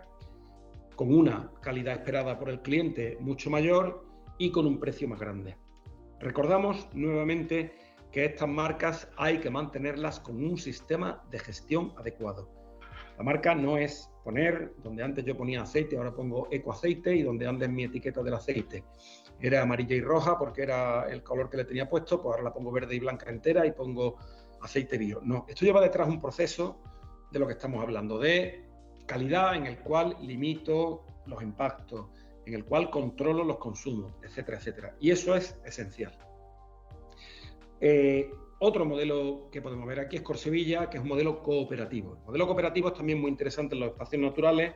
con 0.95 1.13
una 1.13 1.51
calidad 1.61 1.93
esperada 1.93 2.37
por 2.39 2.49
el 2.49 2.61
cliente 2.61 3.17
mucho 3.19 3.49
mayor 3.51 4.05
y 4.39 4.49
con 4.49 4.65
un 4.65 4.79
precio 4.79 5.07
más 5.07 5.19
grande. 5.19 5.55
Recordamos 6.19 6.87
nuevamente 6.93 7.75
que 8.13 8.25
estas 8.25 8.47
marcas 8.47 9.09
hay 9.17 9.39
que 9.39 9.49
mantenerlas 9.49 10.19
con 10.19 10.35
un 10.37 10.55
sistema 10.55 11.23
de 11.31 11.39
gestión 11.39 11.93
adecuado. 11.97 12.47
La 13.17 13.23
marca 13.23 13.55
no 13.55 13.75
es 13.75 14.07
poner, 14.23 14.71
donde 14.83 15.03
antes 15.03 15.25
yo 15.25 15.35
ponía 15.35 15.63
aceite, 15.63 15.97
ahora 15.97 16.13
pongo 16.13 16.47
eco 16.51 16.71
aceite 16.71 17.15
y 17.15 17.23
donde 17.23 17.47
anda 17.47 17.65
en 17.65 17.73
mi 17.73 17.85
etiqueta 17.85 18.21
del 18.21 18.35
aceite. 18.35 18.85
Era 19.39 19.63
amarilla 19.63 19.95
y 19.95 20.01
roja 20.01 20.37
porque 20.37 20.61
era 20.61 21.09
el 21.09 21.23
color 21.23 21.49
que 21.49 21.57
le 21.57 21.65
tenía 21.65 21.89
puesto, 21.89 22.21
pues 22.21 22.33
ahora 22.33 22.43
la 22.43 22.53
pongo 22.53 22.71
verde 22.71 22.95
y 22.95 22.99
blanca 22.99 23.31
entera 23.31 23.65
y 23.65 23.71
pongo 23.71 24.17
aceite 24.61 24.99
bio. 24.99 25.19
No, 25.23 25.45
esto 25.49 25.65
lleva 25.65 25.81
detrás 25.81 26.07
un 26.07 26.21
proceso 26.21 26.79
de 27.31 27.39
lo 27.39 27.47
que 27.47 27.53
estamos 27.53 27.81
hablando, 27.81 28.19
de 28.19 28.63
calidad 29.07 29.55
en 29.55 29.65
el 29.65 29.79
cual 29.79 30.15
limito 30.21 31.03
los 31.25 31.41
impactos, 31.41 32.09
en 32.45 32.53
el 32.53 32.63
cual 32.63 32.91
controlo 32.91 33.43
los 33.43 33.57
consumos, 33.57 34.13
etcétera, 34.21 34.59
etcétera. 34.59 34.95
Y 34.99 35.09
eso 35.09 35.35
es 35.35 35.57
esencial. 35.65 36.15
Eh, 37.85 38.31
otro 38.59 38.85
modelo 38.85 39.49
que 39.51 39.61
podemos 39.61 39.85
ver 39.85 39.99
aquí 39.99 40.15
es 40.15 40.21
Corsevilla, 40.21 40.89
que 40.89 40.95
es 40.95 41.03
un 41.03 41.09
modelo 41.09 41.43
cooperativo. 41.43 42.15
El 42.15 42.25
modelo 42.27 42.45
cooperativo 42.45 42.87
es 42.87 42.93
también 42.93 43.19
muy 43.19 43.29
interesante 43.29 43.75
en 43.75 43.81
los 43.81 43.89
espacios 43.89 44.21
naturales 44.21 44.73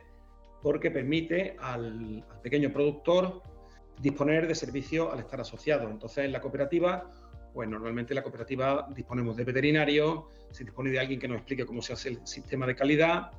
porque 0.62 0.90
permite 0.90 1.56
al, 1.58 2.22
pequeño 2.42 2.70
productor 2.70 3.40
disponer 3.98 4.46
de 4.46 4.54
servicios 4.54 5.10
al 5.10 5.20
estar 5.20 5.40
asociado. 5.40 5.88
Entonces, 5.88 6.26
en 6.26 6.32
la 6.32 6.40
cooperativa, 6.42 7.10
pues 7.54 7.66
normalmente 7.66 8.12
en 8.12 8.16
la 8.16 8.22
cooperativa 8.22 8.86
disponemos 8.94 9.38
de 9.38 9.44
veterinarios, 9.44 10.24
se 10.50 10.64
dispone 10.64 10.90
de 10.90 11.00
alguien 11.00 11.18
que 11.18 11.28
nos 11.28 11.38
explique 11.38 11.64
cómo 11.64 11.80
se 11.80 11.94
hace 11.94 12.10
el 12.10 12.26
sistema 12.26 12.66
de 12.66 12.76
calidad, 12.76 13.30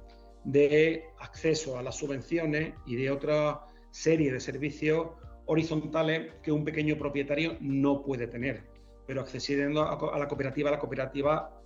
de 0.45 1.03
acceso 1.19 1.77
a 1.77 1.83
las 1.83 1.95
subvenciones 1.95 2.73
y 2.87 2.95
de 2.95 3.11
otra 3.11 3.67
serie 3.91 4.33
de 4.33 4.39
servicios 4.39 5.09
horizontales 5.45 6.33
que 6.41 6.51
un 6.51 6.65
pequeño 6.65 6.97
propietario 6.97 7.55
no 7.59 8.01
puede 8.01 8.25
tener 8.25 8.78
pero 9.09 9.21
accediendo 9.21 9.81
a, 9.81 10.19
la 10.19 10.27
cooperativa, 10.27 10.69
la 10.69 10.77
cooperativa 10.77 11.59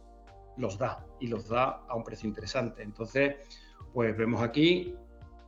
los 0.56 0.78
da 0.78 1.06
y 1.20 1.28
los 1.28 1.50
da 1.50 1.84
a 1.90 1.94
un 1.94 2.02
precio 2.02 2.26
interesante. 2.26 2.84
Entonces, 2.84 3.36
pues 3.92 4.16
vemos 4.16 4.42
aquí 4.42 4.96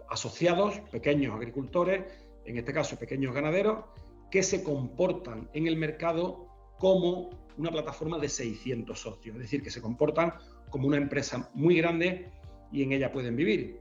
asociados, 0.10 0.78
pequeños 0.92 1.34
agricultores, 1.34 2.04
en 2.44 2.58
este 2.58 2.74
caso 2.74 3.00
pequeños 3.00 3.34
ganaderos, 3.34 3.86
que 4.30 4.44
se 4.44 4.62
comportan 4.62 5.50
en 5.54 5.68
el 5.68 5.78
mercado 5.78 6.50
como 6.80 7.30
una 7.58 7.72
plataforma 7.72 8.20
de 8.20 8.28
600 8.28 9.00
socios, 9.00 9.38
es 9.38 9.44
decir, 9.44 9.64
que 9.64 9.72
se 9.72 9.82
comportan 9.82 10.34
como 10.70 10.90
una 10.90 10.98
empresa 10.98 11.50
muy 11.54 11.78
grande 11.78 12.30
y 12.74 12.84
en 12.84 12.92
ella 12.92 13.10
pueden 13.10 13.38
vivir. 13.38 13.80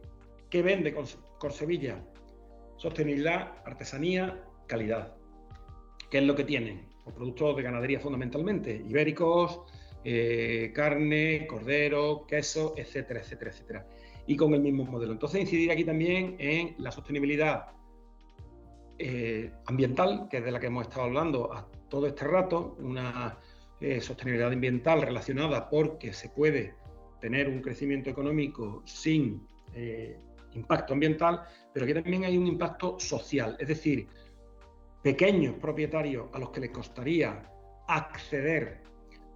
¿Qué 0.50 0.62
vende 0.62 0.94
Corsevilla? 1.40 2.00
Sostenibilidad, 2.76 3.54
artesanía, 3.64 4.40
calidad. 4.68 5.16
¿Qué 6.12 6.18
es 6.18 6.24
lo 6.24 6.36
que 6.36 6.44
tienen? 6.44 6.93
O 7.04 7.10
productos 7.12 7.56
de 7.56 7.62
ganadería 7.62 8.00
fundamentalmente, 8.00 8.82
ibéricos, 8.88 9.60
eh, 10.06 10.70
carne, 10.74 11.46
cordero, 11.46 12.26
queso, 12.26 12.74
etcétera, 12.76 13.20
etcétera, 13.20 13.50
etcétera. 13.50 13.86
Y 14.26 14.36
con 14.36 14.52
el 14.52 14.60
mismo 14.60 14.84
modelo. 14.84 15.12
Entonces, 15.12 15.40
incidir 15.40 15.70
aquí 15.70 15.84
también 15.84 16.36
en 16.38 16.74
la 16.78 16.90
sostenibilidad 16.90 17.68
eh, 18.98 19.50
ambiental, 19.66 20.28
que 20.30 20.38
es 20.38 20.44
de 20.44 20.50
la 20.50 20.60
que 20.60 20.66
hemos 20.66 20.86
estado 20.88 21.04
hablando 21.04 21.52
a 21.52 21.66
todo 21.88 22.06
este 22.06 22.24
rato, 22.26 22.76
una 22.80 23.38
eh, 23.80 24.00
sostenibilidad 24.00 24.52
ambiental 24.52 25.02
relacionada 25.02 25.68
porque 25.70 26.12
se 26.12 26.28
puede 26.28 26.74
tener 27.20 27.48
un 27.48 27.62
crecimiento 27.62 28.10
económico 28.10 28.82
sin 28.84 29.46
impacto 30.52 30.92
ambiental, 30.92 31.42
pero 31.72 31.84
que 31.84 31.94
también 31.94 32.24
hay 32.24 32.36
un 32.38 32.46
impacto 32.46 32.98
social, 33.00 33.56
es 33.58 33.66
decir, 33.66 34.06
pequeños 35.04 35.56
propietarios 35.56 36.28
a 36.32 36.38
los 36.38 36.48
que 36.48 36.60
les 36.60 36.70
costaría 36.70 37.46
acceder 37.86 38.82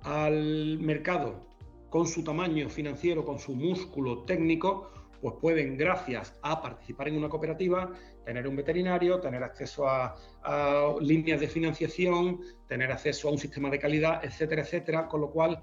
al 0.03 0.79
mercado 0.79 1.47
con 1.91 2.07
su 2.07 2.25
tamaño 2.25 2.71
financiero, 2.71 3.23
con 3.23 3.39
su 3.39 3.55
músculo 3.55 4.25
técnico, 4.25 4.91
pues 5.21 5.35
pueden, 5.43 5.77
gracias 5.77 6.39
a 6.43 6.63
participar 6.63 7.09
en 7.09 7.19
una 7.19 7.29
cooperativa, 7.29 7.93
tener 8.25 8.49
un 8.49 8.57
veterinario, 8.57 9.21
tener 9.21 9.43
acceso 9.43 9.87
a, 9.87 10.17
líneas 11.01 11.41
de 11.41 11.49
financiación, 11.49 12.41
tener 12.67 12.91
acceso 12.91 13.29
a 13.29 13.33
un 13.33 13.39
sistema 13.39 13.69
de 13.69 13.79
calidad, 13.79 14.25
etcétera, 14.25 14.63
etcétera, 14.63 15.07
con 15.07 15.21
lo 15.21 15.31
cual 15.31 15.63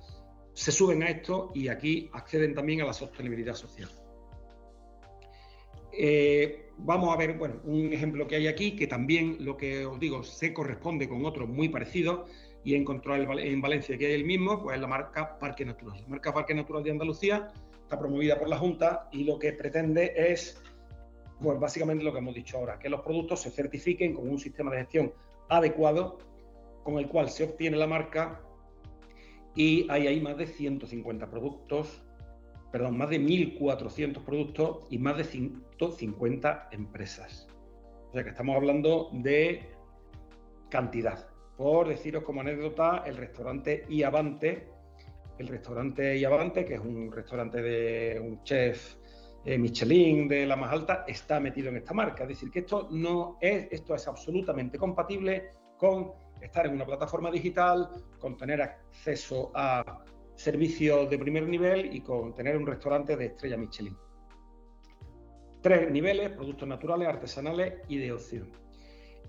se 0.54 0.72
suben 0.72 1.02
a 1.02 1.10
esto 1.10 1.52
y 1.56 1.68
aquí 1.68 2.12
acceden 2.14 2.54
también 2.54 2.82
a 2.82 2.86
la 2.86 2.94
sostenibilidad 2.94 3.56
social. 3.56 3.90
Eh, 5.92 6.65
vamos 6.78 7.14
a 7.14 7.18
ver, 7.18 7.38
bueno, 7.38 7.56
un 7.64 7.92
ejemplo 7.94 8.28
que 8.28 8.36
hay 8.36 8.48
aquí, 8.48 8.76
que 8.76 8.88
también 8.88 9.38
lo 9.40 9.58
que 9.58 9.86
os 9.86 10.00
digo 10.00 10.24
se 10.24 10.54
corresponde 10.54 11.08
con 11.08 11.26
otro 11.26 11.48
muy 11.48 11.70
parecido, 11.70 12.26
y 12.66 12.74
he 12.74 12.78
encontrado 12.78 13.22
en 13.38 13.62
Valencia 13.62 13.96
que 13.96 14.08
hay 14.08 14.14
el 14.14 14.26
mismo, 14.26 14.62
pues 14.64 14.80
la 14.80 14.88
marca 14.88 15.38
Parque 15.38 15.64
Natural. 15.64 16.02
La 16.02 16.08
marca 16.08 16.34
Parque 16.34 16.56
Natural 16.56 16.84
de 16.84 16.92
Andalucía 16.92 17.54
está 17.84 18.00
promovida 18.00 18.40
por 18.40 18.50
la 18.50 18.58
Junta 18.58 19.08
y 19.12 19.24
lo 19.24 19.38
que 19.38 19.54
pretende 19.54 20.14
es, 20.18 20.60
pues 21.40 21.60
básicamente 21.60 22.04
lo 22.04 22.12
que 22.12 22.18
hemos 22.18 22.34
dicho 22.34 22.58
ahora, 22.58 22.80
que 22.80 22.90
los 22.90 23.02
productos 23.02 23.42
se 23.42 23.52
certifiquen 23.52 24.16
con 24.16 24.28
un 24.28 24.40
sistema 24.40 24.72
de 24.72 24.78
gestión 24.80 25.14
adecuado, 25.48 26.18
con 26.84 26.98
el 26.98 27.08
cual 27.08 27.30
se 27.30 27.44
obtiene 27.44 27.78
la 27.78 27.86
marca 27.86 28.42
y 29.54 29.86
hay 29.92 30.08
ahí 30.08 30.20
más 30.20 30.36
de 30.36 30.48
150 30.48 31.30
productos 31.30 32.05
perdón, 32.76 32.98
más 32.98 33.10
de 33.10 33.22
1.400 33.22 34.22
productos 34.26 34.80
y 34.90 34.98
más 34.98 35.16
de 35.16 35.24
150 35.24 36.68
empresas. 36.74 37.48
O 38.10 38.12
sea 38.12 38.22
que 38.22 38.32
estamos 38.32 38.54
hablando 38.54 39.12
de 39.14 39.62
cantidad. 40.70 41.26
Por 41.56 41.88
deciros 41.88 42.26
como 42.26 42.42
anécdota, 42.42 43.04
el 43.06 43.16
restaurante 43.16 43.86
Iavante, 43.88 44.68
el 45.38 45.48
restaurante 45.48 46.20
Iavante, 46.20 46.66
que 46.66 46.74
es 46.74 46.82
un 46.82 47.14
restaurante 47.14 47.62
de 47.62 48.20
un 48.20 48.44
chef 48.44 48.96
eh, 49.46 49.58
Michelin 49.58 50.28
de 50.28 50.46
la 50.46 50.58
más 50.58 50.74
alta, 50.74 51.06
está 51.08 51.40
metido 51.40 51.70
en 51.70 51.78
esta 51.78 51.94
marca. 51.94 52.24
Es 52.24 52.28
decir, 52.28 52.52
que 52.52 52.60
esto 52.60 52.90
no 52.92 53.38
es, 53.40 53.70
esto 53.72 53.96
es 53.96 54.06
absolutamente 54.06 54.78
compatible 54.78 55.52
con 55.78 56.12
estar 56.42 56.66
en 56.66 56.74
una 56.74 56.86
plataforma 56.86 57.32
digital, 57.32 57.90
con 58.20 58.36
tener 58.36 58.62
acceso 58.62 59.54
a 59.56 60.04
servicios 60.36 61.10
de 61.10 61.18
primer 61.18 61.48
nivel 61.48 61.96
y 61.96 62.02
con 62.02 62.34
tener 62.34 62.58
un 62.58 62.66
restaurante 62.66 63.16
de 63.16 63.28
estrella 63.28 63.58
Michelin. 63.58 63.98
Tres 65.62 65.90
niveles, 65.90 66.30
productos 66.32 66.68
naturales, 66.68 67.08
artesanales 67.08 67.74
y 67.88 67.98
de 67.98 68.12
opción. 68.12 68.52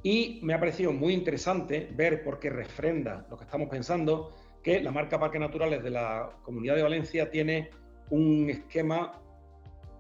Y 0.03 0.41
me 0.43 0.55
ha 0.55 0.61
parecido 0.61 0.93
muy 0.93 1.15
interesante 1.15 1.89
ver 1.93 2.23
por 2.23 2.39
qué 2.39 2.51
refrenda 2.51 3.27
lo 3.31 3.37
que 3.37 3.45
estamos 3.45 3.69
pensando, 3.69 4.35
que 4.63 4.81
la 4.81 4.91
marca 4.91 5.19
Parques 5.19 5.41
Naturales 5.41 5.83
de 5.83 5.91
la 5.91 6.31
Comunidad 6.43 6.77
de 6.77 6.83
Valencia 6.83 7.31
tiene 7.31 7.71
un 8.11 8.51
esquema 8.51 9.21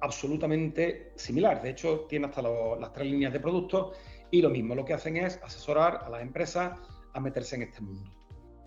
absolutamente 0.01 1.13
similar. 1.17 1.63
De 1.63 1.71
hecho, 1.71 2.07
tiene 2.09 2.27
hasta 2.27 2.43
las 2.43 2.93
tres 2.93 3.07
líneas 3.07 3.33
de 3.33 3.41
productos 3.41 3.97
y 4.31 4.43
lo 4.43 4.51
mismo, 4.51 4.75
lo 4.75 4.85
que 4.85 4.95
hacen 4.95 5.17
es 5.17 5.41
asesorar 5.43 6.03
a 6.05 6.11
las 6.11 6.21
empresas 6.21 6.79
a 7.15 7.21
meterse 7.21 7.57
en 7.57 7.63
este 7.63 7.81
mundo. 7.81 8.11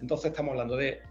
Entonces 0.02 0.32
estamos 0.32 0.52
hablando 0.52 0.76
de 0.76 1.02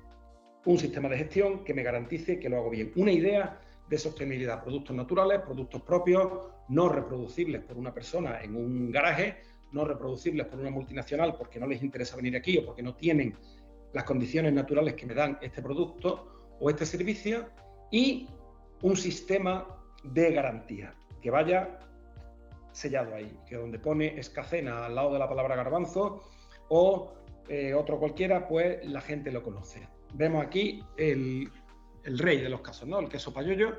un 0.68 0.78
sistema 0.78 1.08
de 1.08 1.16
gestión 1.16 1.64
que 1.64 1.72
me 1.72 1.82
garantice 1.82 2.38
que 2.38 2.50
lo 2.50 2.58
hago 2.58 2.68
bien. 2.68 2.92
Una 2.96 3.10
idea 3.10 3.58
de 3.88 3.96
sostenibilidad, 3.96 4.62
productos 4.62 4.94
naturales, 4.94 5.40
productos 5.40 5.80
propios, 5.80 6.30
no 6.68 6.90
reproducibles 6.90 7.62
por 7.62 7.78
una 7.78 7.94
persona 7.94 8.42
en 8.42 8.54
un 8.54 8.90
garaje, 8.90 9.38
no 9.72 9.86
reproducibles 9.86 10.46
por 10.46 10.60
una 10.60 10.68
multinacional 10.68 11.36
porque 11.38 11.58
no 11.58 11.66
les 11.66 11.82
interesa 11.82 12.16
venir 12.16 12.36
aquí 12.36 12.58
o 12.58 12.66
porque 12.66 12.82
no 12.82 12.94
tienen 12.94 13.34
las 13.94 14.04
condiciones 14.04 14.52
naturales 14.52 14.92
que 14.92 15.06
me 15.06 15.14
dan 15.14 15.38
este 15.40 15.62
producto 15.62 16.56
o 16.60 16.68
este 16.68 16.84
servicio 16.84 17.48
y 17.90 18.28
un 18.82 18.94
sistema 18.94 19.66
de 20.04 20.32
garantía 20.32 20.94
que 21.22 21.30
vaya 21.30 21.78
sellado 22.72 23.14
ahí, 23.14 23.38
que 23.48 23.56
donde 23.56 23.78
pone 23.78 24.18
escacena 24.18 24.84
al 24.84 24.94
lado 24.94 25.14
de 25.14 25.18
la 25.18 25.28
palabra 25.30 25.56
garbanzo 25.56 26.24
o 26.68 27.14
eh, 27.48 27.72
otro 27.72 27.98
cualquiera, 27.98 28.46
pues 28.46 28.86
la 28.86 29.00
gente 29.00 29.32
lo 29.32 29.42
conoce 29.42 29.88
vemos 30.14 30.44
aquí 30.44 30.82
el, 30.96 31.50
rey 32.04 32.40
de 32.40 32.48
los 32.48 32.60
casos, 32.60 32.88
¿no? 32.88 33.00
El 33.00 33.08
queso 33.08 33.32
payollo, 33.32 33.78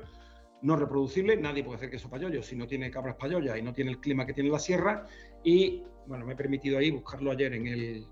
no 0.62 0.76
reproducible, 0.76 1.36
nadie 1.36 1.64
puede 1.64 1.76
hacer 1.76 1.90
queso 1.90 2.08
payollo 2.08 2.42
si 2.42 2.54
no 2.54 2.66
tiene 2.66 2.90
cabras 2.90 3.16
payollas 3.16 3.58
y 3.58 3.62
no 3.62 3.72
tiene 3.72 3.90
el 3.90 3.98
clima 3.98 4.26
que 4.26 4.34
tiene 4.34 4.50
la 4.50 4.58
sierra. 4.58 5.06
Y 5.42 5.82
bueno, 6.06 6.26
me 6.26 6.34
he 6.34 6.36
permitido 6.36 6.78
ahí 6.78 6.90
buscarlo 6.90 7.30
ayer 7.30 7.54
en, 7.54 7.66
el, 7.66 8.06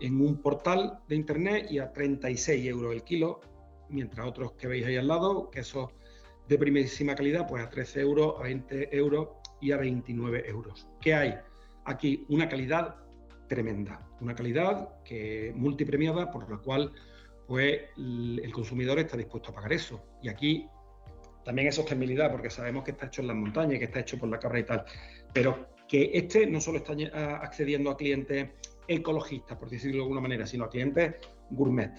en 0.00 0.20
un 0.20 0.40
portal 0.40 1.00
de 1.08 1.16
internet 1.16 1.66
y 1.70 1.78
a 1.78 1.92
36 1.92 2.66
euros 2.66 2.94
el 2.94 3.04
kilo, 3.04 3.40
mientras 3.88 4.26
otros 4.26 4.52
que 4.52 4.66
veis 4.66 4.86
ahí 4.86 4.96
al 4.96 5.08
lado, 5.08 5.50
quesos 5.50 5.90
de 6.48 6.58
primerísima 6.58 7.14
calidad, 7.14 7.46
pues 7.46 7.64
a 7.64 7.70
13 7.70 8.00
euros, 8.00 8.34
a 8.40 8.42
20 8.42 8.96
euros 8.96 9.28
y 9.60 9.72
a 9.72 9.76
29 9.76 10.48
euros. 10.48 10.88
¿Qué 11.00 11.14
hay? 11.14 11.34
Aquí 11.84 12.26
una 12.28 12.48
calidad 12.48 12.96
tremenda, 13.48 14.08
una 14.20 14.34
calidad 14.34 15.02
que 15.04 15.52
multipremiada 15.56 16.30
por 16.30 16.50
la 16.50 16.58
cual 16.58 16.92
pues 17.50 17.80
el 17.96 18.52
consumidor 18.52 19.00
está 19.00 19.16
dispuesto 19.16 19.50
a 19.50 19.54
pagar 19.54 19.72
eso. 19.72 20.00
Y 20.22 20.28
aquí 20.28 20.68
también 21.44 21.66
es 21.66 21.74
sostenibilidad, 21.74 22.30
porque 22.30 22.48
sabemos 22.48 22.84
que 22.84 22.92
está 22.92 23.06
hecho 23.06 23.22
en 23.22 23.26
las 23.26 23.36
montañas, 23.36 23.80
que 23.80 23.86
está 23.86 23.98
hecho 23.98 24.20
por 24.20 24.28
la 24.28 24.38
cabra 24.38 24.60
y 24.60 24.62
tal, 24.62 24.84
pero 25.34 25.66
que 25.88 26.12
este 26.14 26.46
no 26.46 26.60
solo 26.60 26.78
está 26.78 26.92
accediendo 27.42 27.90
a 27.90 27.96
clientes 27.96 28.50
ecologistas, 28.86 29.58
por 29.58 29.68
decirlo 29.68 29.96
de 29.96 30.02
alguna 30.02 30.20
manera, 30.20 30.46
sino 30.46 30.66
a 30.66 30.70
clientes 30.70 31.16
gourmet. 31.50 31.90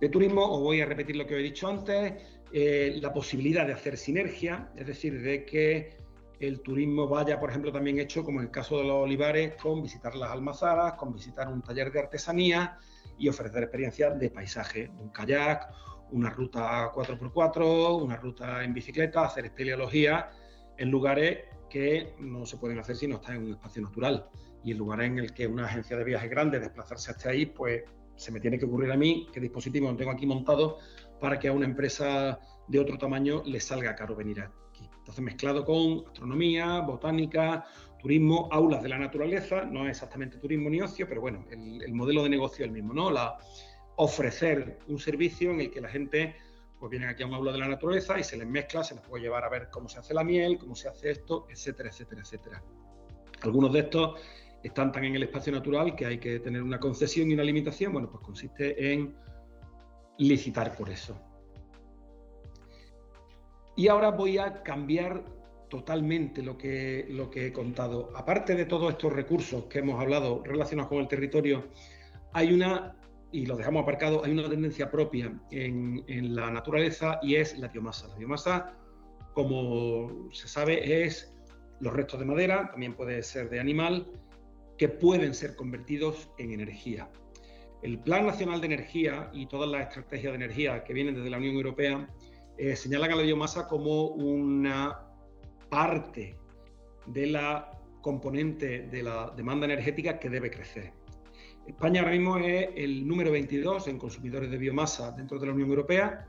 De 0.00 0.08
turismo, 0.08 0.54
os 0.56 0.62
voy 0.62 0.80
a 0.80 0.86
repetir 0.86 1.16
lo 1.16 1.26
que 1.26 1.34
he 1.34 1.42
dicho 1.42 1.68
antes, 1.68 2.14
eh, 2.50 2.98
la 3.02 3.12
posibilidad 3.12 3.66
de 3.66 3.74
hacer 3.74 3.98
sinergia, 3.98 4.70
es 4.74 4.86
decir, 4.86 5.20
de 5.20 5.44
que 5.44 5.98
el 6.40 6.62
turismo 6.62 7.08
vaya, 7.08 7.38
por 7.38 7.50
ejemplo, 7.50 7.70
también 7.70 7.98
hecho, 7.98 8.24
como 8.24 8.40
en 8.40 8.46
el 8.46 8.50
caso 8.50 8.78
de 8.78 8.84
los 8.84 9.04
olivares, 9.04 9.56
con 9.60 9.82
visitar 9.82 10.14
las 10.14 10.30
almazaras, 10.30 10.94
con 10.94 11.12
visitar 11.12 11.46
un 11.48 11.60
taller 11.60 11.92
de 11.92 12.00
artesanía 12.00 12.78
y 13.18 13.28
ofrecer 13.28 13.62
experiencias 13.64 14.18
de 14.18 14.30
paisaje, 14.30 14.90
un 14.98 15.10
kayak, 15.10 15.68
una 16.10 16.30
ruta 16.30 16.90
4x4, 16.92 18.02
una 18.02 18.16
ruta 18.16 18.64
en 18.64 18.72
bicicleta, 18.72 19.24
hacer 19.24 19.46
espeleología 19.46 20.30
en 20.76 20.90
lugares 20.90 21.44
que 21.68 22.14
no 22.18 22.46
se 22.46 22.56
pueden 22.56 22.78
hacer 22.78 22.96
si 22.96 23.06
no 23.06 23.16
están 23.16 23.36
en 23.36 23.42
un 23.44 23.50
espacio 23.52 23.82
natural. 23.82 24.28
Y 24.64 24.72
en 24.72 24.78
lugares 24.78 25.06
en 25.06 25.18
el 25.18 25.34
que 25.34 25.46
una 25.46 25.66
agencia 25.66 25.96
de 25.96 26.04
viajes 26.04 26.30
grande 26.30 26.58
desplazarse 26.58 27.10
hasta 27.10 27.30
ahí, 27.30 27.46
pues 27.46 27.82
se 28.16 28.32
me 28.32 28.40
tiene 28.40 28.58
que 28.58 28.64
ocurrir 28.64 28.90
a 28.90 28.96
mí 28.96 29.28
qué 29.32 29.40
dispositivo 29.40 29.94
tengo 29.94 30.10
aquí 30.10 30.26
montado 30.26 30.78
para 31.20 31.38
que 31.38 31.48
a 31.48 31.52
una 31.52 31.66
empresa 31.66 32.38
de 32.66 32.78
otro 32.78 32.98
tamaño 32.98 33.42
le 33.44 33.60
salga 33.60 33.94
caro 33.94 34.16
venir 34.16 34.40
aquí. 34.40 34.88
Entonces, 34.98 35.24
mezclado 35.24 35.64
con 35.64 36.04
astronomía, 36.06 36.80
botánica, 36.80 37.64
turismo, 37.98 38.48
aulas 38.50 38.82
de 38.82 38.88
la 38.88 38.98
naturaleza, 38.98 39.64
no 39.64 39.84
es 39.84 39.90
exactamente 39.90 40.38
turismo 40.38 40.70
ni 40.70 40.80
ocio, 40.80 41.06
pero 41.08 41.20
bueno, 41.20 41.44
el, 41.50 41.92
modelo 41.92 42.22
de 42.22 42.28
negocio 42.28 42.64
es 42.64 42.68
el 42.68 42.72
mismo, 42.72 42.94
¿no? 42.94 43.10
La, 43.10 43.38
ofrecer 43.96 44.78
un 44.86 44.98
servicio 44.98 45.50
en 45.50 45.60
el 45.60 45.70
que 45.70 45.80
la 45.80 45.88
gente 45.88 46.36
pues 46.78 46.90
viene 46.90 47.06
aquí 47.06 47.24
a 47.24 47.26
un 47.26 47.34
aula 47.34 47.50
de 47.50 47.58
la 47.58 47.66
naturaleza 47.66 48.18
y 48.18 48.22
se 48.22 48.36
les 48.36 48.46
mezcla, 48.46 48.84
se 48.84 48.94
les 48.94 49.02
puede 49.02 49.24
llevar 49.24 49.44
a 49.44 49.48
ver 49.48 49.68
cómo 49.70 49.88
se 49.88 49.98
hace 49.98 50.14
la 50.14 50.22
miel, 50.22 50.58
cómo 50.58 50.76
se 50.76 50.88
hace 50.88 51.10
esto, 51.10 51.46
etcétera, 51.50 51.88
etcétera, 51.88 52.20
etcétera. 52.20 52.62
Algunos 53.42 53.72
de 53.72 53.80
estos 53.80 54.20
están 54.62 54.92
tan 54.92 55.04
en 55.04 55.16
el 55.16 55.24
espacio 55.24 55.52
natural 55.52 55.96
que 55.96 56.06
hay 56.06 56.18
que 56.18 56.38
tener 56.38 56.62
una 56.62 56.78
concesión 56.78 57.28
y 57.30 57.34
una 57.34 57.42
limitación. 57.42 57.92
Bueno, 57.92 58.08
pues 58.08 58.22
consiste 58.22 58.92
en 58.92 59.16
licitar 60.18 60.76
por 60.76 60.90
eso. 60.90 61.20
Y 63.76 63.88
ahora 63.88 64.10
voy 64.10 64.38
a 64.38 64.62
cambiar 64.62 65.24
totalmente 65.68 66.42
lo 66.42 66.56
que, 66.56 67.06
lo 67.10 67.30
que 67.30 67.46
he 67.46 67.52
contado. 67.52 68.10
Aparte 68.14 68.54
de 68.54 68.64
todos 68.64 68.90
estos 68.90 69.12
recursos 69.12 69.64
que 69.64 69.80
hemos 69.80 70.00
hablado 70.00 70.42
relacionados 70.44 70.88
con 70.88 70.98
el 70.98 71.08
territorio, 71.08 71.68
hay 72.32 72.52
una, 72.52 72.96
y 73.32 73.46
lo 73.46 73.56
dejamos 73.56 73.82
aparcado, 73.82 74.24
hay 74.24 74.32
una 74.32 74.48
tendencia 74.48 74.90
propia 74.90 75.32
en, 75.50 76.04
en 76.08 76.34
la 76.34 76.50
naturaleza 76.50 77.18
y 77.22 77.36
es 77.36 77.58
la 77.58 77.68
biomasa. 77.68 78.08
La 78.08 78.16
biomasa, 78.16 78.76
como 79.34 80.28
se 80.32 80.48
sabe, 80.48 81.04
es 81.04 81.34
los 81.80 81.92
restos 81.92 82.20
de 82.20 82.26
madera, 82.26 82.70
también 82.70 82.94
puede 82.94 83.22
ser 83.22 83.50
de 83.50 83.60
animal, 83.60 84.06
que 84.76 84.88
pueden 84.88 85.34
ser 85.34 85.56
convertidos 85.56 86.30
en 86.38 86.52
energía. 86.52 87.10
El 87.82 87.98
Plan 88.00 88.26
Nacional 88.26 88.60
de 88.60 88.66
Energía 88.66 89.30
y 89.32 89.46
todas 89.46 89.68
las 89.68 89.88
estrategias 89.88 90.32
de 90.32 90.36
energía 90.36 90.82
que 90.82 90.92
vienen 90.92 91.14
desde 91.14 91.30
la 91.30 91.36
Unión 91.36 91.54
Europea 91.54 92.08
eh, 92.56 92.74
señalan 92.74 93.12
a 93.12 93.16
la 93.16 93.22
biomasa 93.22 93.68
como 93.68 94.06
una 94.06 95.07
parte 95.68 96.36
de 97.06 97.26
la 97.26 97.70
componente 98.00 98.88
de 98.88 99.02
la 99.02 99.32
demanda 99.36 99.66
energética 99.66 100.18
que 100.18 100.30
debe 100.30 100.50
crecer. 100.50 100.92
España 101.66 102.00
ahora 102.00 102.12
mismo 102.12 102.38
es 102.38 102.70
el 102.76 103.06
número 103.06 103.30
22 103.30 103.88
en 103.88 103.98
consumidores 103.98 104.50
de 104.50 104.56
biomasa 104.56 105.12
dentro 105.12 105.38
de 105.38 105.46
la 105.46 105.52
Unión 105.52 105.68
Europea 105.68 106.26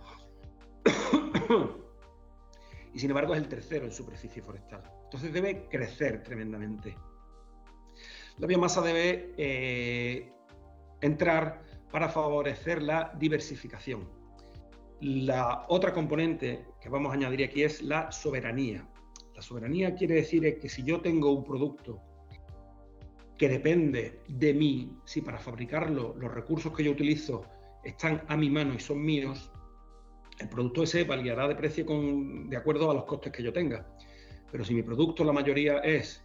y 2.93 2.99
sin 2.99 3.11
embargo 3.11 3.33
es 3.33 3.41
el 3.41 3.47
tercero 3.47 3.85
en 3.85 3.91
superficie 3.91 4.41
forestal. 4.41 4.83
Entonces 5.05 5.31
debe 5.31 5.67
crecer 5.69 6.23
tremendamente 6.23 6.97
la 8.39 8.47
biomasa 8.47 8.81
debe 8.81 9.33
eh, 9.37 10.31
entrar 11.01 11.61
para 11.91 12.07
favorecer 12.07 12.81
la 12.81 13.13
diversificación. 13.19 14.07
La 15.01 15.65
otra 15.67 15.93
componente 15.93 16.65
que 16.79 16.87
vamos 16.87 17.11
a 17.11 17.15
añadir 17.15 17.43
aquí 17.43 17.63
es 17.63 17.81
la 17.81 18.09
soberanía. 18.13 18.87
La 19.39 19.43
soberanía 19.43 19.95
quiere 19.95 20.15
decir 20.15 20.59
que 20.59 20.67
si 20.67 20.83
yo 20.83 20.99
tengo 20.99 21.31
un 21.31 21.45
producto 21.45 22.01
que 23.37 23.47
depende 23.47 24.19
de 24.27 24.53
mí, 24.53 24.97
si 25.05 25.21
para 25.21 25.39
fabricarlo 25.39 26.13
los 26.19 26.33
recursos 26.33 26.75
que 26.75 26.83
yo 26.83 26.91
utilizo 26.91 27.43
están 27.85 28.21
a 28.27 28.35
mi 28.35 28.49
mano 28.49 28.73
y 28.73 28.79
son 28.79 29.01
míos, 29.01 29.49
el 30.39 30.49
producto 30.49 30.83
ese 30.83 31.05
variará 31.05 31.47
de 31.47 31.55
precio 31.55 31.85
de 31.87 32.57
acuerdo 32.57 32.91
a 32.91 32.93
los 32.93 33.05
costes 33.05 33.31
que 33.31 33.41
yo 33.41 33.53
tenga. 33.53 33.87
Pero 34.51 34.65
si 34.65 34.73
mi 34.73 34.83
producto, 34.83 35.23
la 35.23 35.31
mayoría, 35.31 35.77
es 35.77 36.21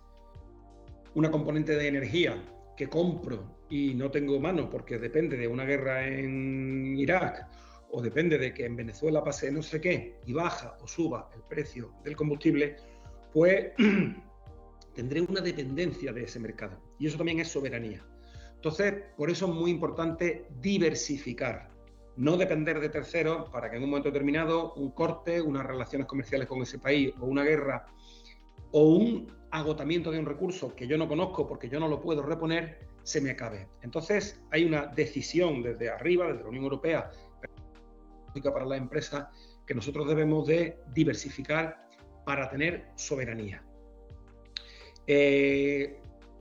una 1.14 1.30
componente 1.30 1.76
de 1.76 1.86
energía 1.86 2.44
que 2.76 2.88
compro 2.88 3.58
y 3.70 3.94
no 3.94 4.10
tengo 4.10 4.40
mano 4.40 4.68
porque 4.68 4.98
depende 4.98 5.36
de 5.36 5.46
una 5.46 5.64
guerra 5.64 6.04
en 6.04 6.96
Irak 6.96 7.46
o 7.92 8.02
depende 8.02 8.38
de 8.38 8.52
que 8.52 8.66
en 8.66 8.74
Venezuela 8.74 9.22
pase 9.22 9.52
no 9.52 9.62
sé 9.62 9.80
qué 9.80 10.18
y 10.26 10.32
baja 10.32 10.76
o 10.82 10.88
suba 10.88 11.30
el 11.32 11.42
precio 11.42 11.92
del 12.02 12.16
combustible, 12.16 12.74
pues 13.34 13.72
tendré 14.94 15.20
una 15.20 15.42
dependencia 15.42 16.12
de 16.12 16.22
ese 16.22 16.40
mercado. 16.40 16.80
Y 16.98 17.08
eso 17.08 17.18
también 17.18 17.40
es 17.40 17.48
soberanía. 17.48 18.06
Entonces, 18.54 18.94
por 19.16 19.28
eso 19.28 19.46
es 19.46 19.52
muy 19.52 19.70
importante 19.70 20.46
diversificar, 20.60 21.70
no 22.16 22.36
depender 22.38 22.80
de 22.80 22.88
terceros 22.88 23.50
para 23.50 23.70
que 23.70 23.76
en 23.76 23.82
un 23.82 23.90
momento 23.90 24.08
determinado 24.08 24.72
un 24.74 24.92
corte, 24.92 25.42
unas 25.42 25.66
relaciones 25.66 26.06
comerciales 26.06 26.48
con 26.48 26.62
ese 26.62 26.78
país 26.78 27.12
o 27.20 27.26
una 27.26 27.42
guerra 27.42 27.86
o 28.70 28.88
un 28.94 29.30
agotamiento 29.50 30.10
de 30.10 30.18
un 30.18 30.26
recurso 30.26 30.74
que 30.74 30.86
yo 30.86 30.96
no 30.96 31.08
conozco 31.08 31.46
porque 31.46 31.68
yo 31.68 31.78
no 31.78 31.88
lo 31.88 32.00
puedo 32.00 32.22
reponer, 32.22 32.78
se 33.02 33.20
me 33.20 33.30
acabe. 33.30 33.68
Entonces 33.82 34.40
hay 34.50 34.64
una 34.64 34.86
decisión 34.86 35.62
desde 35.62 35.90
arriba, 35.90 36.28
desde 36.28 36.44
la 36.44 36.48
Unión 36.48 36.64
Europea, 36.64 37.10
para 38.42 38.64
la 38.64 38.76
empresa, 38.76 39.30
que 39.66 39.74
nosotros 39.74 40.08
debemos 40.08 40.46
de 40.46 40.78
diversificar 40.92 41.83
para 42.24 42.48
tener 42.48 42.86
soberanía. 42.96 43.62
Eh, 45.06 45.98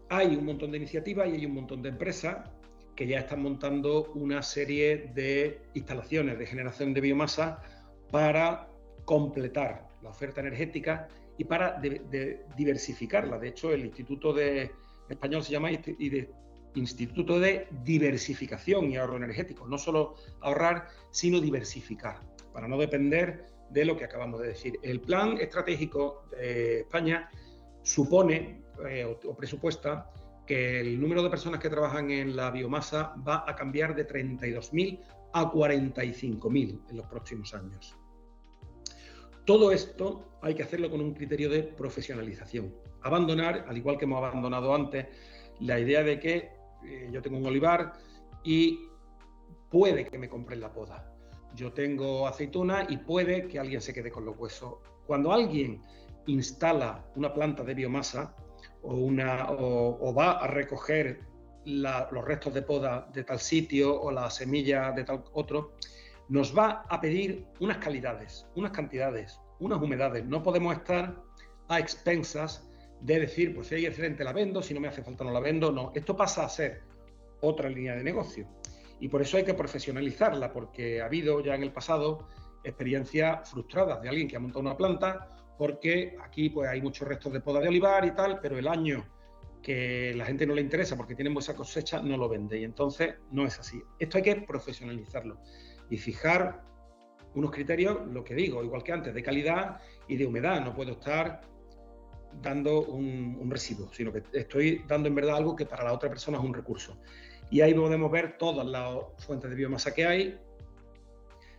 hay 0.10 0.36
un 0.36 0.46
montón 0.46 0.72
de 0.72 0.78
iniciativas 0.78 1.28
y 1.28 1.34
hay 1.34 1.46
un 1.46 1.56
montón 1.56 1.82
de 1.82 1.90
empresas 1.90 2.50
que 2.96 3.08
ya 3.08 3.20
están 3.20 3.42
montando 3.42 4.12
una 4.14 4.42
serie 4.44 5.12
de 5.14 5.62
instalaciones 5.74 6.38
de 6.38 6.46
generación 6.46 6.94
de 6.94 7.02
biomasa 7.02 7.62
para 8.12 8.70
completar 9.06 9.88
la 10.02 10.10
oferta 10.10 10.42
energética 10.42 11.08
y 11.38 11.46
para 11.46 11.82
diversificarla. 12.56 13.40
De 13.40 13.50
hecho, 13.50 13.72
el 13.74 13.86
Instituto 13.86 14.34
de 14.34 14.72
Español 15.10 15.44
se 15.44 15.52
llama 15.52 15.72
Instituto 16.76 17.40
de 17.40 17.68
Diversificación 17.84 18.92
y 18.92 18.98
Ahorro 18.98 19.18
Energético. 19.18 19.68
No 19.68 19.78
solo 19.78 20.16
ahorrar, 20.42 20.88
sino 21.10 21.40
diversificar, 21.40 22.20
para 22.54 22.68
no 22.68 22.78
depender 22.78 23.48
de 23.74 23.86
lo 23.86 23.98
que 23.98 24.06
acabamos 24.06 24.40
de 24.42 24.50
decir. 24.50 24.80
El 24.84 25.02
plan 25.02 25.38
estratégico 25.38 26.26
de 26.32 26.82
España 26.82 27.30
supone 27.82 28.64
eh, 28.88 29.06
o, 29.06 29.36
presupuesta 29.36 30.10
que 30.46 30.80
el 30.80 31.00
número 31.00 31.24
de 31.24 31.30
personas 31.30 31.60
que 31.60 31.70
trabajan 31.70 32.12
en 32.12 32.36
la 32.36 32.52
biomasa 32.52 33.16
va 33.28 33.44
a 33.48 33.56
cambiar 33.56 33.96
de 33.96 34.08
32.000 34.08 35.00
a 35.34 35.52
45.000 35.52 36.82
en 36.90 36.98
los 36.98 37.06
próximos 37.08 37.54
años. 37.54 37.96
Todo 39.46 39.72
esto 39.72 40.38
hay 40.42 40.54
que 40.54 40.64
hacerlo 40.64 40.90
con 40.90 41.02
un 41.02 41.14
criterio 41.14 41.50
de 41.50 41.64
profesionalización. 41.64 42.74
Abandonar, 43.02 43.66
al 43.68 43.78
igual 43.78 43.98
que 43.98 44.06
hemos 44.06 44.24
abandonado 44.24 44.74
antes, 44.74 45.08
la 45.60 45.80
idea 45.80 46.04
de 46.04 46.20
que 46.20 46.52
eh, 46.86 47.10
yo 47.12 47.22
tengo 47.22 47.38
un 47.38 47.46
olivar 47.46 47.94
y 48.44 48.80
puede 49.70 50.06
que 50.06 50.18
me 50.18 50.30
compren 50.30 50.62
la 50.62 50.72
poda. 50.72 51.13
Yo 51.56 51.72
tengo 51.72 52.28
aceituna 52.28 52.86
y 52.90 52.98
puede 52.98 53.48
que 53.48 53.60
alguien 53.60 53.82
se 53.82 53.94
quede 53.94 54.12
con 54.12 54.26
los 54.26 54.38
huesos. 54.38 54.76
Cuando 55.06 55.32
alguien 55.32 55.82
instala 56.26 57.06
una 57.16 57.34
planta 57.34 57.64
de 57.64 57.74
biomasa 57.74 58.36
o, 58.82 60.14
va 60.18 60.32
a 60.32 60.48
recoger 60.48 61.22
los 61.66 62.26
restos 62.26 62.54
de 62.54 62.62
poda 62.62 63.08
de 63.14 63.24
tal 63.24 63.40
sitio 63.40 64.02
o 64.02 64.12
la 64.12 64.30
semilla 64.30 64.92
de 64.92 65.04
tal 65.04 65.24
otro, 65.34 65.74
nos 66.30 66.58
va 66.58 66.86
a 66.90 67.00
pedir 67.00 67.46
unas 67.60 67.78
calidades, 67.78 68.48
unas 68.56 68.72
cantidades, 68.72 69.40
unas 69.60 69.82
humedades. 69.82 70.26
No 70.26 70.42
podemos 70.42 70.76
estar 70.76 71.22
a 71.68 71.80
expensas 71.80 72.70
de 73.02 73.20
decir, 73.20 73.54
pues 73.54 73.68
si 73.68 73.76
hay 73.76 73.86
excelente 73.86 74.24
la 74.24 74.34
vendo, 74.34 74.62
si 74.62 74.74
no 74.74 74.80
me 74.80 74.88
hace 74.88 75.04
falta 75.04 75.24
no 75.24 75.32
la 75.32 75.40
vendo. 75.40 75.72
No, 75.72 75.92
esto 75.94 76.16
pasa 76.16 76.46
a 76.46 76.50
ser 76.50 76.82
otra 77.42 77.70
línea 77.70 77.96
de 77.96 78.04
negocio. 78.04 78.48
Y 79.04 79.10
por 79.10 79.22
eso 79.22 79.36
hay 79.36 79.44
que 79.44 79.54
profesionalizarla, 79.54 80.54
porque 80.54 81.02
ha 81.02 81.08
habido 81.08 81.42
ya 81.42 81.56
en 81.56 81.64
el 81.64 81.74
pasado 81.74 82.26
experiencias 82.64 83.50
frustradas 83.50 84.02
de 84.02 84.08
alguien 84.08 84.30
que 84.30 84.38
ha 84.38 84.40
montado 84.40 84.62
una 84.62 84.78
planta, 84.78 85.28
porque 85.58 86.16
aquí 86.24 86.50
pues 86.50 86.70
hay 86.70 86.82
muchos 86.82 87.06
restos 87.06 87.34
de 87.34 87.42
poda 87.42 87.60
de 87.60 87.68
olivar 87.68 88.06
y 88.06 88.12
tal, 88.12 88.40
pero 88.40 88.58
el 88.58 88.66
año 88.66 89.06
que 89.62 90.14
la 90.16 90.24
gente 90.24 90.48
no 90.48 90.56
le 90.56 90.62
interesa 90.62 90.96
porque 90.96 91.16
tiene 91.16 91.38
esa 91.38 91.54
cosecha, 91.54 92.02
no 92.02 92.16
lo 92.16 92.30
vende. 92.30 92.58
Y 92.58 92.64
entonces 92.64 93.16
no 93.30 93.46
es 93.46 93.60
así. 93.60 93.84
Esto 94.00 94.20
hay 94.20 94.24
que 94.24 94.36
profesionalizarlo 94.38 95.38
y 95.90 95.98
fijar 95.98 96.64
unos 97.36 97.52
criterios, 97.52 98.08
lo 98.08 98.24
que 98.24 98.36
digo, 98.36 98.64
igual 98.64 98.84
que 98.84 98.94
antes, 98.94 99.14
de 99.14 99.22
calidad 99.22 99.82
y 100.08 100.16
de 100.16 100.26
humedad. 100.26 100.64
No 100.64 100.74
puedo 100.74 100.94
estar 100.94 101.42
dando 102.42 102.86
un, 102.86 103.52
residuo, 103.52 103.92
sino 103.92 104.14
que 104.14 104.24
estoy 104.32 104.86
dando 104.88 105.10
en 105.10 105.16
verdad 105.16 105.36
algo 105.36 105.58
que 105.58 105.66
para 105.66 105.84
la 105.84 105.92
otra 105.92 106.08
persona 106.08 106.38
es 106.38 106.44
un 106.46 106.54
recurso. 106.54 106.98
Y 107.50 107.62
ahí 107.62 107.74
podemos 107.74 108.12
ver 108.12 108.38
todas 108.38 108.66
las 108.66 109.00
fuentes 109.26 109.50
de 109.50 109.56
biomasa 109.56 109.94
que 109.94 110.06
hay, 110.06 110.40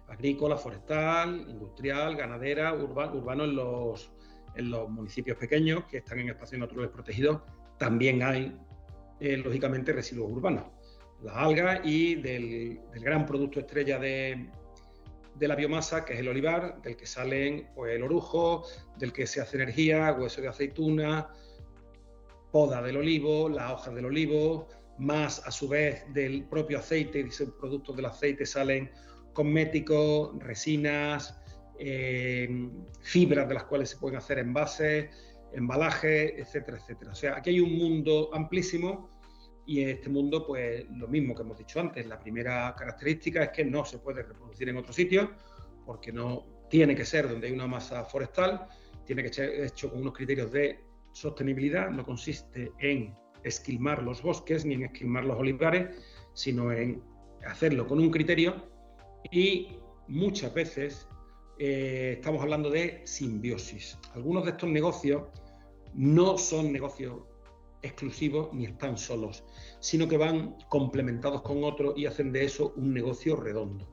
agrícola, 0.08 0.56
forestal, 0.56 1.46
industrial, 1.48 2.16
ganadera, 2.16 2.74
urbano 2.74 3.44
en 3.44 3.56
los, 3.56 4.10
en 4.54 4.70
los 4.70 4.88
municipios 4.88 5.36
pequeños 5.36 5.84
que 5.84 5.98
están 5.98 6.18
en 6.20 6.30
espacios 6.30 6.60
naturales 6.60 6.90
protegidos, 6.92 7.42
también 7.78 8.22
hay, 8.22 8.56
eh, 9.20 9.36
lógicamente, 9.36 9.92
residuos 9.92 10.30
urbanos. 10.30 10.64
Las 11.22 11.36
algas 11.36 11.80
y 11.84 12.16
del, 12.16 12.80
gran 12.94 13.24
producto 13.24 13.60
estrella 13.60 13.98
de, 13.98 14.50
de, 15.34 15.48
la 15.48 15.56
biomasa, 15.56 16.04
que 16.04 16.14
es 16.14 16.20
el 16.20 16.28
olivar, 16.28 16.82
del 16.82 16.96
que 16.96 17.06
salen 17.06 17.70
pues, 17.74 17.94
el 17.94 18.02
orujo, 18.02 18.64
del 18.98 19.12
que 19.12 19.26
se 19.26 19.40
hace 19.40 19.56
energía, 19.56 20.12
hueso 20.12 20.40
de 20.42 20.48
aceituna, 20.48 21.30
poda 22.52 22.82
del 22.82 22.98
olivo, 22.98 23.48
las 23.48 23.72
hojas 23.72 23.94
del 23.94 24.06
olivo, 24.06 24.68
más 24.98 25.46
a 25.46 25.50
su 25.50 25.68
vez 25.68 26.04
del 26.12 26.44
propio 26.44 26.78
aceite 26.78 27.20
y 27.20 27.44
productos 27.58 27.96
del 27.96 28.06
aceite 28.06 28.46
salen 28.46 28.90
cosméticos, 29.32 30.38
resinas, 30.38 31.40
eh, 31.78 32.48
fibras 33.00 33.48
de 33.48 33.54
las 33.54 33.64
cuales 33.64 33.90
se 33.90 33.96
pueden 33.96 34.18
hacer 34.18 34.38
envases, 34.38 35.10
embalajes, 35.52 36.34
etcétera, 36.36 36.78
etcétera. 36.78 37.12
O 37.12 37.14
sea, 37.14 37.36
aquí 37.36 37.50
hay 37.50 37.60
un 37.60 37.76
mundo 37.76 38.30
amplísimo 38.32 39.10
y 39.66 39.82
en 39.82 39.88
este 39.90 40.08
mundo, 40.08 40.46
pues 40.46 40.84
lo 40.90 41.08
mismo 41.08 41.34
que 41.34 41.42
hemos 41.42 41.58
dicho 41.58 41.80
antes, 41.80 42.06
la 42.06 42.18
primera 42.18 42.74
característica 42.76 43.44
es 43.44 43.50
que 43.50 43.64
no 43.64 43.84
se 43.84 43.98
puede 43.98 44.22
reproducir 44.22 44.68
en 44.68 44.76
otro 44.76 44.92
sitio 44.92 45.32
porque 45.84 46.12
no 46.12 46.46
tiene 46.68 46.94
que 46.94 47.04
ser 47.04 47.28
donde 47.28 47.46
hay 47.48 47.52
una 47.52 47.66
masa 47.66 48.04
forestal, 48.04 48.66
tiene 49.04 49.22
que 49.22 49.32
ser 49.32 49.64
hecho 49.64 49.90
con 49.90 50.00
unos 50.00 50.14
criterios 50.14 50.50
de 50.52 50.80
sostenibilidad, 51.12 51.90
no 51.90 52.04
consiste 52.04 52.72
en 52.78 53.14
esquilmar 53.44 54.02
los 54.02 54.22
bosques 54.22 54.64
ni 54.64 54.74
en 54.74 54.84
esquilmar 54.84 55.24
los 55.24 55.38
olivares, 55.38 55.96
sino 56.32 56.72
en 56.72 57.02
hacerlo 57.46 57.86
con 57.86 57.98
un 57.98 58.10
criterio 58.10 58.68
y 59.30 59.78
muchas 60.08 60.52
veces 60.52 61.08
eh, 61.58 62.14
estamos 62.16 62.42
hablando 62.42 62.70
de 62.70 63.02
simbiosis. 63.04 63.98
Algunos 64.14 64.44
de 64.44 64.50
estos 64.50 64.68
negocios 64.68 65.24
no 65.94 66.36
son 66.38 66.72
negocios 66.72 67.22
exclusivos 67.82 68.52
ni 68.52 68.64
están 68.64 68.96
solos, 68.96 69.44
sino 69.80 70.08
que 70.08 70.16
van 70.16 70.56
complementados 70.68 71.42
con 71.42 71.62
otros 71.64 71.94
y 71.96 72.06
hacen 72.06 72.32
de 72.32 72.44
eso 72.44 72.72
un 72.76 72.92
negocio 72.94 73.36
redondo. 73.36 73.88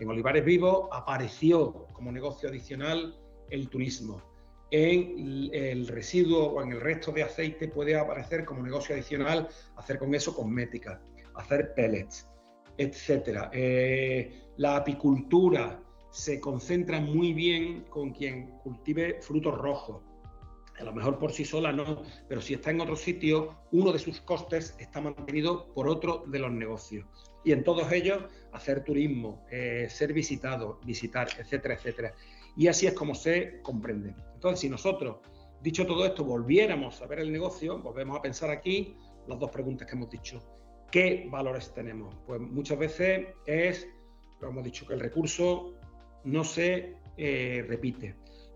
En 0.00 0.08
Olivares 0.08 0.44
Vivos 0.44 0.88
apareció 0.92 1.86
como 1.92 2.10
negocio 2.10 2.48
adicional 2.48 3.18
el 3.50 3.68
turismo. 3.68 4.22
En 4.70 5.50
el 5.52 5.88
residuo 5.88 6.46
o 6.46 6.62
en 6.62 6.72
el 6.72 6.80
resto 6.80 7.10
de 7.12 7.22
aceite 7.22 7.68
puede 7.68 7.96
aparecer 7.96 8.44
como 8.44 8.62
negocio 8.62 8.94
adicional 8.94 9.48
hacer 9.76 9.98
con 9.98 10.14
eso 10.14 10.34
cosmética, 10.34 11.00
hacer 11.36 11.72
pellets, 11.74 12.28
etc. 12.76 13.48
Eh, 13.52 14.50
la 14.58 14.76
apicultura 14.76 15.82
se 16.10 16.40
concentra 16.40 17.00
muy 17.00 17.32
bien 17.32 17.84
con 17.84 18.12
quien 18.12 18.58
cultive 18.58 19.20
frutos 19.22 19.56
rojos, 19.56 20.02
a 20.78 20.84
lo 20.84 20.92
mejor 20.92 21.18
por 21.18 21.32
sí 21.32 21.44
sola 21.44 21.72
no, 21.72 22.02
pero 22.28 22.40
si 22.40 22.54
está 22.54 22.70
en 22.70 22.80
otro 22.80 22.94
sitio, 22.94 23.56
uno 23.72 23.92
de 23.92 23.98
sus 23.98 24.20
costes 24.20 24.76
está 24.78 25.00
mantenido 25.00 25.72
por 25.74 25.88
otro 25.88 26.24
de 26.26 26.38
los 26.38 26.52
negocios. 26.52 27.06
Y 27.44 27.52
en 27.52 27.64
todos 27.64 27.90
ellos, 27.90 28.22
hacer 28.52 28.84
turismo, 28.84 29.44
eh, 29.50 29.88
ser 29.90 30.12
visitado, 30.12 30.78
visitar, 30.84 31.28
etcétera, 31.38 31.74
etcétera. 31.74 32.14
Y 32.56 32.68
así 32.68 32.86
es 32.86 32.92
como 32.92 33.14
se 33.14 33.60
comprende. 33.62 34.14
Entonces, 34.38 34.60
si 34.60 34.68
nosotros, 34.68 35.16
dicho 35.60 35.84
todo 35.84 36.06
esto, 36.06 36.24
volviéramos 36.24 37.02
a 37.02 37.08
ver 37.08 37.18
el 37.18 37.32
negocio, 37.32 37.80
volvemos 37.80 38.16
a 38.16 38.22
pensar 38.22 38.50
aquí 38.50 38.96
las 39.26 39.36
dos 39.36 39.50
preguntas 39.50 39.88
que 39.88 39.96
hemos 39.96 40.08
dicho. 40.08 40.40
¿Qué 40.92 41.26
valores 41.28 41.74
tenemos? 41.74 42.14
Pues 42.24 42.40
muchas 42.40 42.78
veces 42.78 43.26
es, 43.46 43.88
lo 44.40 44.50
hemos 44.50 44.62
dicho, 44.62 44.86
que 44.86 44.94
el 44.94 45.00
recurso 45.00 45.74
no 46.22 46.44
se 46.44 46.94
eh, 47.16 47.64
repite 47.66 48.14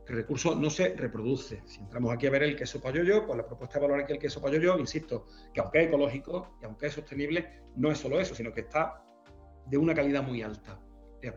el 0.09 0.17
recurso 0.17 0.55
no 0.55 0.69
se 0.69 0.95
reproduce. 0.95 1.63
Si 1.65 1.81
entramos 1.81 2.13
aquí 2.13 2.27
a 2.27 2.31
ver 2.31 2.43
el 2.43 2.57
queso 2.57 2.81
payoyo, 2.81 3.27
pues 3.27 3.37
la 3.37 3.47
propuesta 3.47 3.79
de 3.79 3.87
valor 3.87 4.03
aquí 4.03 4.13
el 4.13 4.19
queso 4.19 4.41
payoyo, 4.41 4.79
insisto, 4.79 5.27
que 5.53 5.61
aunque 5.61 5.81
es 5.81 5.89
ecológico 5.89 6.57
y 6.61 6.65
aunque 6.65 6.87
es 6.87 6.93
sostenible, 6.93 7.63
no 7.77 7.91
es 7.91 7.99
solo 7.99 8.21
eso, 8.21 8.35
sino 8.35 8.53
que 8.53 8.61
está 8.61 9.03
de 9.67 9.79
una 9.79 9.95
calidad 9.95 10.23
muy 10.23 10.43
alta. 10.43 10.79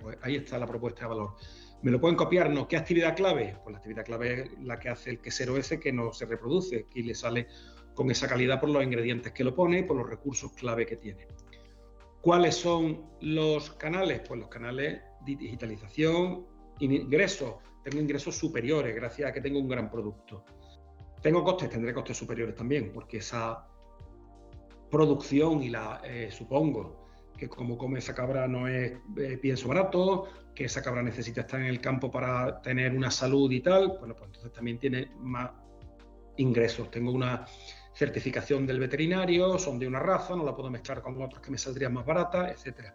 pues 0.02 0.18
ahí 0.22 0.36
está 0.36 0.58
la 0.58 0.68
propuesta 0.68 1.02
de 1.02 1.08
valor. 1.08 1.36
¿Me 1.86 1.92
lo 1.92 2.02
pueden 2.02 2.18
copiar? 2.18 2.50
No. 2.50 2.68
¿Qué 2.68 2.78
actividad 2.78 3.16
clave? 3.16 3.60
Pues 3.64 3.72
la 3.72 3.78
actividad 3.78 4.04
clave 4.04 4.42
es 4.42 4.60
la 4.64 4.80
que 4.80 4.90
hace 4.90 5.12
el 5.12 5.20
quesero 5.20 5.56
ese 5.56 5.80
que 5.80 5.94
no 5.94 6.12
se 6.14 6.26
reproduce 6.26 6.88
y 6.96 7.04
le 7.04 7.14
sale 7.14 7.46
con 7.94 8.10
esa 8.10 8.28
calidad 8.28 8.60
por 8.60 8.70
los 8.70 8.84
ingredientes 8.84 9.32
que 9.34 9.44
lo 9.44 9.54
pone 9.54 9.78
y 9.78 9.84
por 9.84 9.96
los 9.96 10.10
recursos 10.10 10.52
clave 10.54 10.88
que 10.88 10.96
tiene. 10.96 11.28
¿Cuáles 12.22 12.56
son 12.56 13.12
los 13.22 13.70
canales? 13.76 14.22
Pues 14.28 14.40
los 14.40 14.50
canales 14.50 15.00
de 15.28 15.36
digitalización, 15.36 16.48
ingresos, 16.80 17.58
tengo 17.84 18.02
ingresos 18.02 18.36
superiores 18.36 18.96
gracias 18.96 19.30
a 19.30 19.32
que 19.32 19.42
tengo 19.42 19.60
un 19.60 19.70
gran 19.70 19.92
producto. 19.92 20.44
Tengo 21.22 21.44
costes, 21.44 21.70
tendré 21.70 21.94
costes 21.94 22.18
superiores 22.18 22.56
también, 22.56 22.92
porque 22.92 23.18
esa 23.18 23.68
producción 24.90 25.62
y 25.62 25.70
la 25.70 26.02
eh, 26.04 26.32
supongo 26.32 27.05
que 27.38 27.50
como 27.50 27.78
come 27.78 28.00
esa 28.00 28.14
cabra 28.14 28.48
no 28.48 28.68
es 28.68 28.94
eh, 29.18 29.38
pienso 29.42 29.68
barato, 29.68 30.28
que 30.54 30.66
esa 30.66 30.82
cabra 30.82 31.02
necesita 31.02 31.42
estar 31.42 31.60
en 31.60 31.68
el 31.68 31.82
campo 31.82 32.10
para 32.10 32.62
tener 32.62 32.96
una 32.96 33.12
salud 33.12 33.52
y 33.52 33.62
tal, 33.62 33.98
bueno, 34.00 34.16
pues 34.16 34.28
entonces 34.28 34.52
también 34.54 34.80
tiene 34.80 35.12
más 35.20 35.52
ingresos. 36.38 36.90
Tengo 36.92 37.12
una 37.12 37.46
certificación 37.94 38.66
del 38.66 38.80
veterinario, 38.80 39.58
son 39.58 39.80
de 39.80 39.88
una 39.88 40.00
raza, 40.00 40.36
no 40.36 40.44
la 40.44 40.56
puedo 40.56 40.70
mezclar 40.70 41.02
con 41.02 41.22
otros 41.22 41.42
que 41.42 41.52
me 41.52 41.58
saldrían 41.58 41.94
más 41.94 42.06
baratas, 42.06 42.66
etc. 42.66 42.94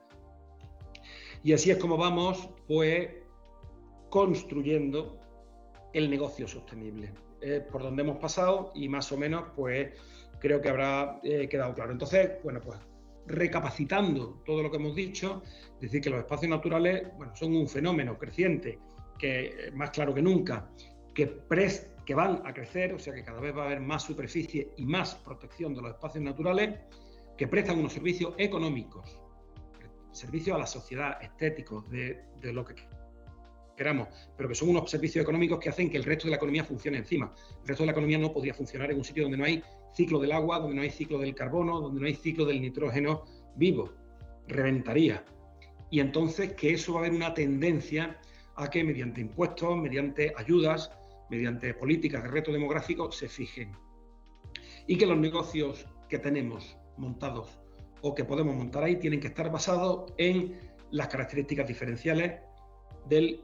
Y 1.43 1.53
así 1.53 1.71
es 1.71 1.79
como 1.79 1.97
vamos, 1.97 2.51
pues, 2.67 3.09
construyendo 4.11 5.21
el 5.93 6.11
negocio 6.11 6.47
sostenible. 6.47 7.13
por 7.73 7.83
donde 7.83 8.03
hemos 8.03 8.19
pasado 8.19 8.71
y 8.75 8.87
más 8.87 9.11
o 9.13 9.17
menos, 9.17 9.45
pues 9.57 9.95
creo 10.41 10.61
que 10.61 10.69
habrá 10.69 11.21
eh, 11.23 11.49
quedado 11.49 11.75
claro. 11.75 11.93
Entonces, 11.93 12.33
bueno, 12.43 12.61
pues 12.61 12.79
recapacitando 13.31 14.43
todo 14.45 14.63
lo 14.63 14.71
que 14.71 14.77
hemos 14.77 14.95
dicho, 14.95 15.43
decir 15.81 16.01
que 16.01 16.11
los 16.11 16.21
espacios 16.21 16.51
naturales, 16.51 17.09
bueno, 17.17 17.35
son 17.35 17.55
un 17.55 17.69
fenómeno 17.69 18.19
creciente, 18.19 18.79
que 19.19 19.71
más 19.75 19.91
claro 19.91 20.15
que 20.15 20.23
nunca, 20.23 20.71
que, 21.15 21.43
que 22.07 22.15
van 22.15 22.43
a 22.45 22.53
crecer, 22.53 22.95
o 22.95 22.99
sea 22.99 23.15
que 23.15 23.25
cada 23.25 23.41
vez 23.41 23.57
va 23.57 23.63
a 23.63 23.67
haber 23.67 23.81
más 23.81 24.03
superficie 24.03 24.73
y 24.77 24.87
más 24.87 25.15
protección 25.17 25.75
de 25.75 25.83
los 25.83 25.93
espacios 25.93 26.25
naturales, 26.25 26.79
que 27.37 27.49
prestan 27.49 27.79
unos 27.79 27.93
servicios 27.93 28.35
económicos, 28.39 29.21
servicios 30.13 30.57
a 30.57 30.59
la 30.59 30.67
sociedad, 30.67 31.23
estéticos, 31.23 31.89
de, 31.91 32.25
de 32.41 32.53
lo 32.53 32.65
que 32.65 32.75
pero 34.37 34.49
que 34.49 34.55
son 34.55 34.69
unos 34.69 34.91
servicios 34.91 35.23
económicos 35.23 35.59
que 35.59 35.71
hacen 35.71 35.91
que 35.91 35.97
el 35.97 36.05
resto 36.05 36.27
de 36.27 36.33
la 36.33 36.37
economía 36.37 36.65
funcione 36.65 36.99
encima. 36.99 37.33
El 37.63 37.69
resto 37.69 37.83
de 37.83 37.87
la 37.87 37.93
economía 37.93 38.19
no 38.19 38.31
podría 38.31 38.53
funcionar 38.53 38.91
en 38.91 38.99
un 38.99 39.05
sitio 39.05 39.23
donde 39.23 39.39
no 39.39 39.45
hay 39.45 39.63
ciclo 39.93 40.19
del 40.19 40.33
agua, 40.33 40.59
donde 40.59 40.77
no 40.77 40.83
hay 40.83 40.91
ciclo 40.91 41.19
del 41.19 41.35
carbono, 41.35 41.81
donde 41.81 42.01
no 42.01 42.07
hay 42.07 42.15
ciclo 42.15 42.45
del 42.45 42.61
nitrógeno 42.61 43.25
vivo. 43.57 43.93
Reventaría. 44.49 45.25
Y 45.91 46.01
entonces 46.01 46.53
que 46.55 46.73
eso 46.73 46.95
va 46.95 47.01
a 47.01 47.03
haber 47.05 47.17
una 47.17 47.35
tendencia 47.35 48.21
a 48.57 48.69
que 48.69 48.85
mediante 48.85 49.21
impuestos, 49.21 49.77
mediante 49.77 50.33
ayudas, 50.37 50.91
mediante 51.31 51.75
políticas 51.75 52.23
de 52.23 52.29
reto 52.29 52.53
demográfico 52.53 53.11
se 53.11 53.29
fijen. 53.29 53.73
Y 54.87 54.97
que 54.99 55.07
los 55.07 55.19
negocios 55.19 55.87
que 56.09 56.19
tenemos 56.19 56.77
montados 56.97 57.59
o 58.03 58.15
que 58.15 58.25
podemos 58.25 58.55
montar 58.55 58.85
ahí 58.85 58.97
tienen 58.97 59.21
que 59.21 59.29
estar 59.29 59.51
basados 59.51 60.13
en 60.19 60.59
las 60.91 61.09
características 61.09 61.69
diferenciales 61.69 62.41
del 63.09 63.41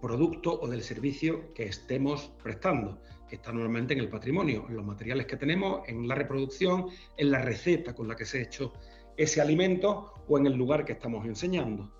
producto 0.00 0.60
o 0.60 0.68
del 0.68 0.82
servicio 0.82 1.52
que 1.54 1.64
estemos 1.64 2.32
prestando, 2.42 3.00
que 3.28 3.36
está 3.36 3.52
normalmente 3.52 3.94
en 3.94 4.00
el 4.00 4.08
patrimonio, 4.08 4.66
en 4.68 4.76
los 4.76 4.84
materiales 4.84 5.26
que 5.26 5.36
tenemos, 5.36 5.88
en 5.88 6.06
la 6.06 6.14
reproducción, 6.14 6.86
en 7.16 7.30
la 7.30 7.40
receta 7.40 7.94
con 7.94 8.08
la 8.08 8.16
que 8.16 8.24
se 8.24 8.38
ha 8.38 8.42
hecho 8.42 8.72
ese 9.16 9.40
alimento 9.40 10.12
o 10.28 10.38
en 10.38 10.46
el 10.46 10.54
lugar 10.54 10.84
que 10.84 10.92
estamos 10.92 11.26
enseñando. 11.26 11.92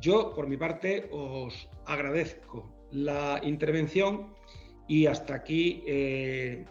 Yo, 0.00 0.32
por 0.34 0.46
mi 0.46 0.56
parte, 0.56 1.08
os 1.10 1.68
agradezco 1.86 2.86
la 2.92 3.40
intervención 3.42 4.34
y 4.86 5.06
hasta 5.06 5.34
aquí 5.34 5.82
eh, 5.86 6.64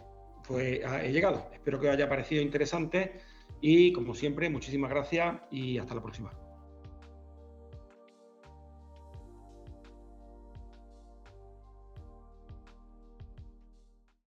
pues, 0.46 0.80
he 1.02 1.12
llegado. 1.12 1.50
Espero 1.52 1.78
que 1.78 1.88
os 1.88 1.94
haya 1.94 2.08
parecido 2.08 2.40
interesante 2.40 3.20
y, 3.60 3.92
como 3.92 4.14
siempre, 4.14 4.48
muchísimas 4.48 4.90
gracias 4.90 5.36
y 5.50 5.78
hasta 5.78 5.94
la 5.94 6.02
próxima. 6.02 6.47